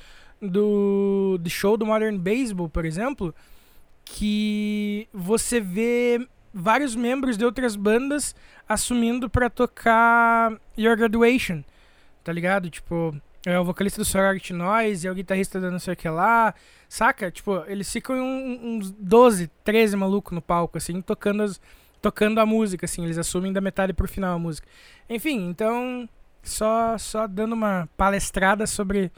[0.42, 3.34] do, do show do Modern Baseball, por exemplo,
[4.06, 8.34] que você vê vários membros de outras bandas
[8.70, 11.64] assumindo pra tocar Your Graduation,
[12.24, 12.70] tá ligado?
[12.70, 16.08] Tipo, é o vocalista do Sorority Noise, é o guitarrista da não sei o que
[16.08, 16.54] lá,
[16.88, 17.30] saca?
[17.30, 21.60] Tipo, eles ficam uns 12, 13 malucos no palco, assim, tocando, as,
[22.02, 24.68] tocando a música, assim, eles assumem da metade pro final a música.
[25.10, 26.08] Enfim, então,
[26.42, 29.12] só, só dando uma palestrada sobre,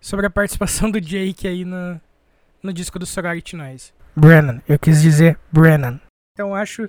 [0.00, 2.00] sobre a participação do Jake aí no,
[2.62, 3.92] no disco do Sorority Noise.
[4.16, 6.00] Brennan, eu quis dizer Brennan.
[6.32, 6.88] Então acho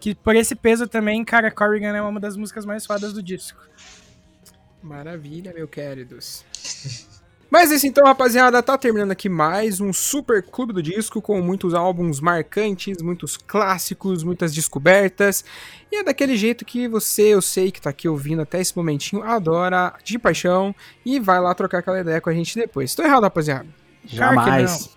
[0.00, 3.60] que por esse peso também, cara, Corrigan é uma das músicas mais fodas do disco.
[4.82, 6.44] Maravilha, meu queridos.
[7.52, 11.38] Mas é isso então, rapaziada, tá terminando aqui mais um super clube do disco com
[11.42, 15.44] muitos álbuns marcantes, muitos clássicos, muitas descobertas.
[15.90, 19.22] E é daquele jeito que você, eu sei que tá aqui ouvindo até esse momentinho,
[19.22, 20.74] adora de paixão
[21.04, 22.94] e vai lá trocar aquela ideia com a gente depois.
[22.94, 23.81] Tô errado, rapaziada?
[24.04, 24.96] Jamais.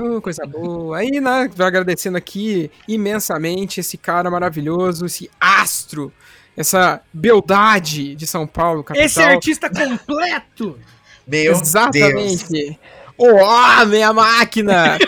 [0.00, 0.98] Oh, coisa boa.
[0.98, 6.12] Aí, né, tô agradecendo aqui imensamente esse cara maravilhoso, esse astro,
[6.56, 9.06] essa beldade de São Paulo, capital.
[9.06, 10.78] Esse artista completo!
[11.26, 12.70] Meu Exatamente.
[12.70, 14.98] O homem, a máquina!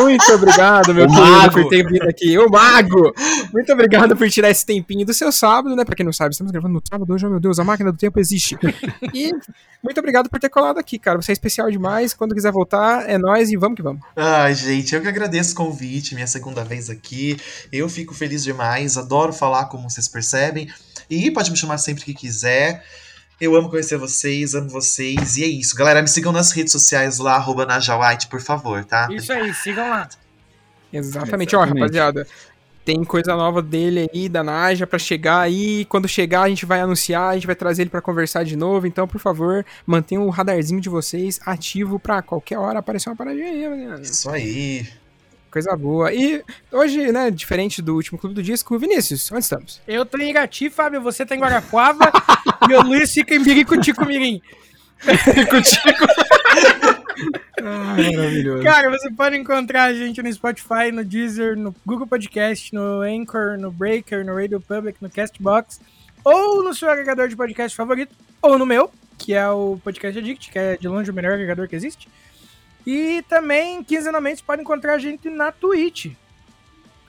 [0.00, 1.52] Muito obrigado, meu O querido, mago.
[1.52, 2.38] por ter vindo aqui.
[2.38, 3.14] O mago!
[3.52, 5.84] Muito obrigado por tirar esse tempinho do seu sábado, né?
[5.84, 7.98] Pra quem não sabe, estamos gravando no sábado hoje, oh meu Deus, a máquina do
[7.98, 8.56] tempo existe.
[9.14, 9.30] E
[9.82, 11.20] muito obrigado por ter colado aqui, cara.
[11.20, 12.12] Você é especial demais.
[12.12, 14.02] Quando quiser voltar, é nóis e vamos que vamos.
[14.16, 17.36] Ai, gente, eu que agradeço o convite, minha segunda vez aqui.
[17.72, 20.68] Eu fico feliz demais, adoro falar, como vocês percebem.
[21.08, 22.84] E pode me chamar sempre que quiser.
[23.40, 25.36] Eu amo conhecer vocês, amo vocês.
[25.36, 25.76] E é isso.
[25.76, 29.08] Galera, me sigam nas redes sociais lá, arroba Naja White, por favor, tá?
[29.10, 30.08] Isso aí, sigam lá.
[30.92, 32.26] Exatamente, ó, rapaziada.
[32.84, 35.84] Tem coisa nova dele aí, da Naja, pra chegar aí.
[35.86, 38.86] Quando chegar, a gente vai anunciar, a gente vai trazer ele pra conversar de novo.
[38.86, 43.48] Então, por favor, mantenham o radarzinho de vocês ativo pra qualquer hora aparecer uma paradinha
[43.48, 44.02] aí, rapaziada.
[44.02, 44.86] Isso aí.
[45.56, 46.12] Coisa boa.
[46.12, 49.80] E hoje, né, diferente do último clube do disco, Vinícius, onde estamos?
[49.88, 52.12] Eu tô em Irati, Fábio, você tá em Guarapuava
[52.68, 54.42] e o Luiz fica em Biricutico Mirim.
[57.62, 58.64] maravilhoso.
[58.64, 63.56] Cara, você pode encontrar a gente no Spotify, no Deezer, no Google Podcast, no Anchor,
[63.58, 65.80] no Breaker, no Radio Public, no Castbox,
[66.22, 70.50] ou no seu agregador de podcast favorito, ou no meu, que é o Podcast Addict,
[70.50, 72.08] que é de longe o melhor agregador que existe.
[72.86, 76.12] E também, quinzenalmente, pode encontrar a gente na Twitch.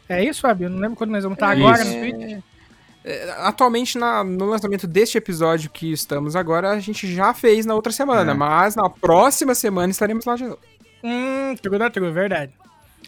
[0.10, 0.66] É isso, Fábio?
[0.66, 1.92] Eu não lembro quando nós vamos estar É agora isso.
[1.94, 2.44] no Twitch.
[3.06, 7.74] É, Atualmente, na- no lançamento deste episódio que estamos agora, a gente já fez na
[7.76, 8.34] outra semana, É.
[8.34, 10.60] mas na próxima semana estaremos lá de novo.
[11.04, 12.52] Hum, true da true, verdade.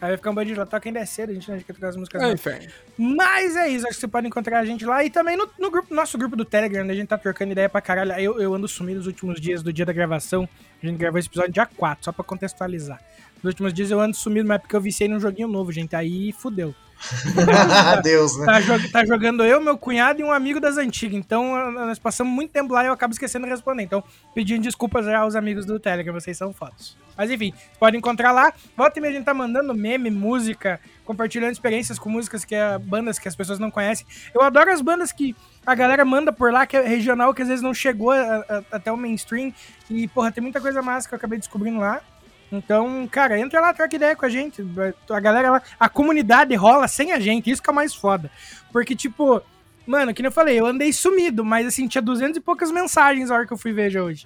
[0.01, 1.89] Aí vai ficar um bandido lá, toca ainda é cedo, a gente não quer tocar
[1.89, 2.69] as músicas É, inferno.
[2.97, 5.69] Mas é isso, acho que você pode encontrar a gente lá e também no, no
[5.69, 8.13] grupo, nosso grupo do Telegram, onde a gente tá trocando ideia pra caralho.
[8.13, 10.47] Eu, eu ando sumido nos últimos dias do dia da gravação.
[10.81, 13.01] A gente gravou esse episódio dia 4, só pra contextualizar.
[13.43, 15.95] Nos últimos dias eu ando sumido, mas é porque eu viciei num joguinho novo, gente.
[15.95, 16.73] Aí fudeu.
[18.03, 18.45] Deus, né?
[18.45, 21.17] Tá, jo- tá jogando eu, meu cunhado e um amigo das antigas.
[21.17, 23.83] Então nós passamos muito tempo lá e eu acabo esquecendo de responder.
[23.83, 24.03] Então,
[24.33, 26.97] pedindo desculpas aos amigos do Telegram, vocês são fotos.
[27.17, 28.53] Mas enfim, pode encontrar lá.
[28.77, 32.77] Volta e meia a gente tá mandando meme, música, compartilhando experiências com músicas que é
[32.77, 34.05] bandas que as pessoas não conhecem.
[34.33, 35.35] Eu adoro as bandas que
[35.65, 38.63] a galera manda por lá, que é regional, que às vezes não chegou a- a-
[38.71, 39.53] até o mainstream.
[39.89, 42.01] E, porra, tem muita coisa massa que eu acabei descobrindo lá.
[42.51, 44.65] Então, cara, entra lá, troca ideia com a gente.
[45.09, 48.31] A galera lá, a comunidade rola sem a gente, isso que é o mais foda.
[48.71, 49.41] Porque, tipo,
[49.85, 53.29] mano, que nem eu falei, eu andei sumido, mas assim, tinha 200 e poucas mensagens
[53.29, 54.25] a hora que eu fui ver hoje.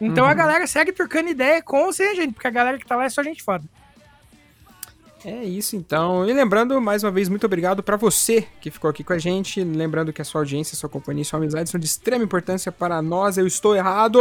[0.00, 0.34] Então a Uhum.
[0.36, 3.04] galera segue trocando ideia com ou sem a gente, porque a galera que tá lá
[3.04, 3.64] é só gente foda.
[5.24, 6.28] É isso então.
[6.28, 9.62] E lembrando, mais uma vez, muito obrigado pra você que ficou aqui com a gente.
[9.62, 12.72] Lembrando que a sua audiência, a sua companhia e sua amizade são de extrema importância
[12.72, 13.38] para nós.
[13.38, 14.18] Eu estou errado.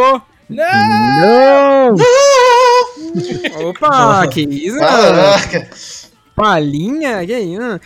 [0.56, 1.96] Não!
[3.70, 4.78] Opa, que isso?
[4.80, 5.70] Caraca.
[6.36, 7.26] Palhinha?
[7.26, 7.80] Que isso?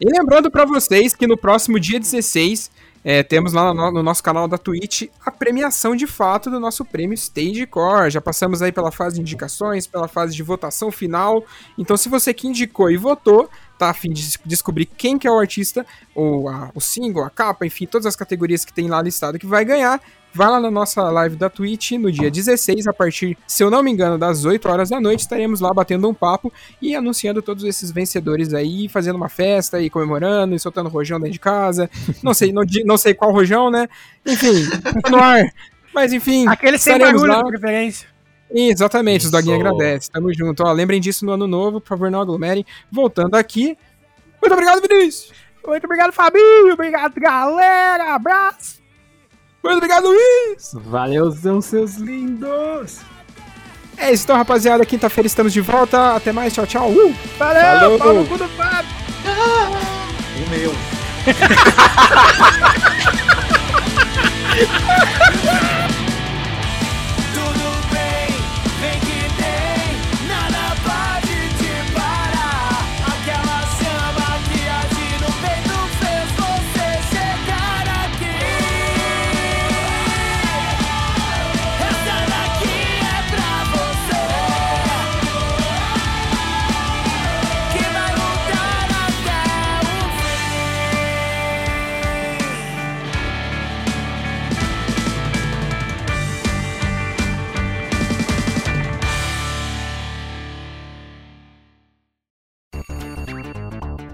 [0.00, 2.70] E lembrando pra vocês que no próximo dia 16
[3.04, 6.84] é, temos lá no, no nosso canal da Twitch a premiação de fato do nosso
[6.84, 8.10] prêmio Stagecore.
[8.10, 11.44] Já passamos aí pela fase de indicações, pela fase de votação final.
[11.76, 15.26] Então, se você que indicou e votou, tá a fim de des- descobrir quem que
[15.26, 15.84] é o artista,
[16.14, 19.46] ou a- o single, a capa, enfim, todas as categorias que tem lá listado que
[19.46, 20.00] vai ganhar,
[20.38, 23.82] vai lá na nossa live da Twitch no dia 16, a partir, se eu não
[23.82, 27.64] me engano, das 8 horas da noite, estaremos lá batendo um papo e anunciando todos
[27.64, 31.90] esses vencedores aí, fazendo uma festa e comemorando e soltando rojão dentro de casa.
[32.22, 33.88] Não sei, não, não sei qual rojão, né?
[34.24, 34.64] Enfim,
[35.02, 35.44] tá no ar.
[35.92, 37.42] Mas enfim, Aquele sem barulho, lá.
[37.42, 38.08] de preferência.
[38.54, 39.66] Exatamente, os doguinhos Isso.
[39.66, 40.10] agradecem.
[40.12, 40.62] Tamo junto.
[40.62, 42.64] Ó, lembrem disso no ano novo, por favor, não aglomerem.
[42.92, 43.76] Voltando aqui.
[44.40, 45.32] Muito obrigado, Vinícius.
[45.66, 46.72] Muito obrigado, Fabinho.
[46.72, 48.14] Obrigado, galera.
[48.14, 48.78] Abraço.
[49.62, 50.72] Muito obrigado, Luiz.
[50.74, 53.00] Valeuzão, seus lindos!
[53.96, 54.86] É isso, então, rapaziada.
[54.86, 56.14] Quinta-feira estamos de volta.
[56.14, 56.54] Até mais.
[56.54, 56.90] Tchau, tchau.
[56.90, 57.14] Uh!
[57.36, 57.98] Valeu.
[57.98, 57.98] Falou.
[57.98, 58.90] Pau no cu do Fábio.
[60.36, 60.72] O meu.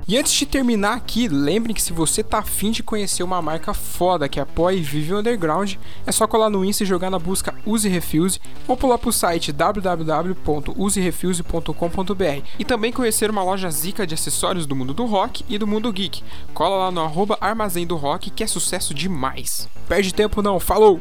[0.07, 3.73] E antes de terminar aqui, lembrem que se você tá afim de conhecer uma marca
[3.73, 5.77] foda que apoia e vive o underground,
[6.07, 9.51] é só colar no Insta e jogar na busca Use Refuse ou pular pro site
[9.51, 15.67] www.userefuse.com.br e também conhecer uma loja zica de acessórios do mundo do rock e do
[15.67, 16.23] mundo geek.
[16.53, 19.71] Cola lá no arroba Armazém do Rock que é sucesso demais.
[19.89, 21.01] Perde tempo não, falou!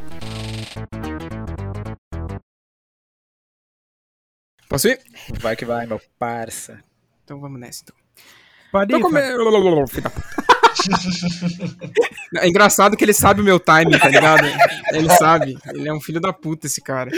[4.70, 5.02] Posso ir?
[5.42, 6.82] Vai que vai, meu parça.
[7.24, 8.03] Então vamos nessa então.
[9.88, 10.34] Filho da puta.
[12.38, 14.46] É engraçado que ele sabe o meu timing, tá ligado?
[14.92, 15.58] Ele sabe.
[15.74, 17.12] Ele é um filho da puta, esse cara.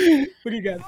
[0.46, 0.84] Obrigado.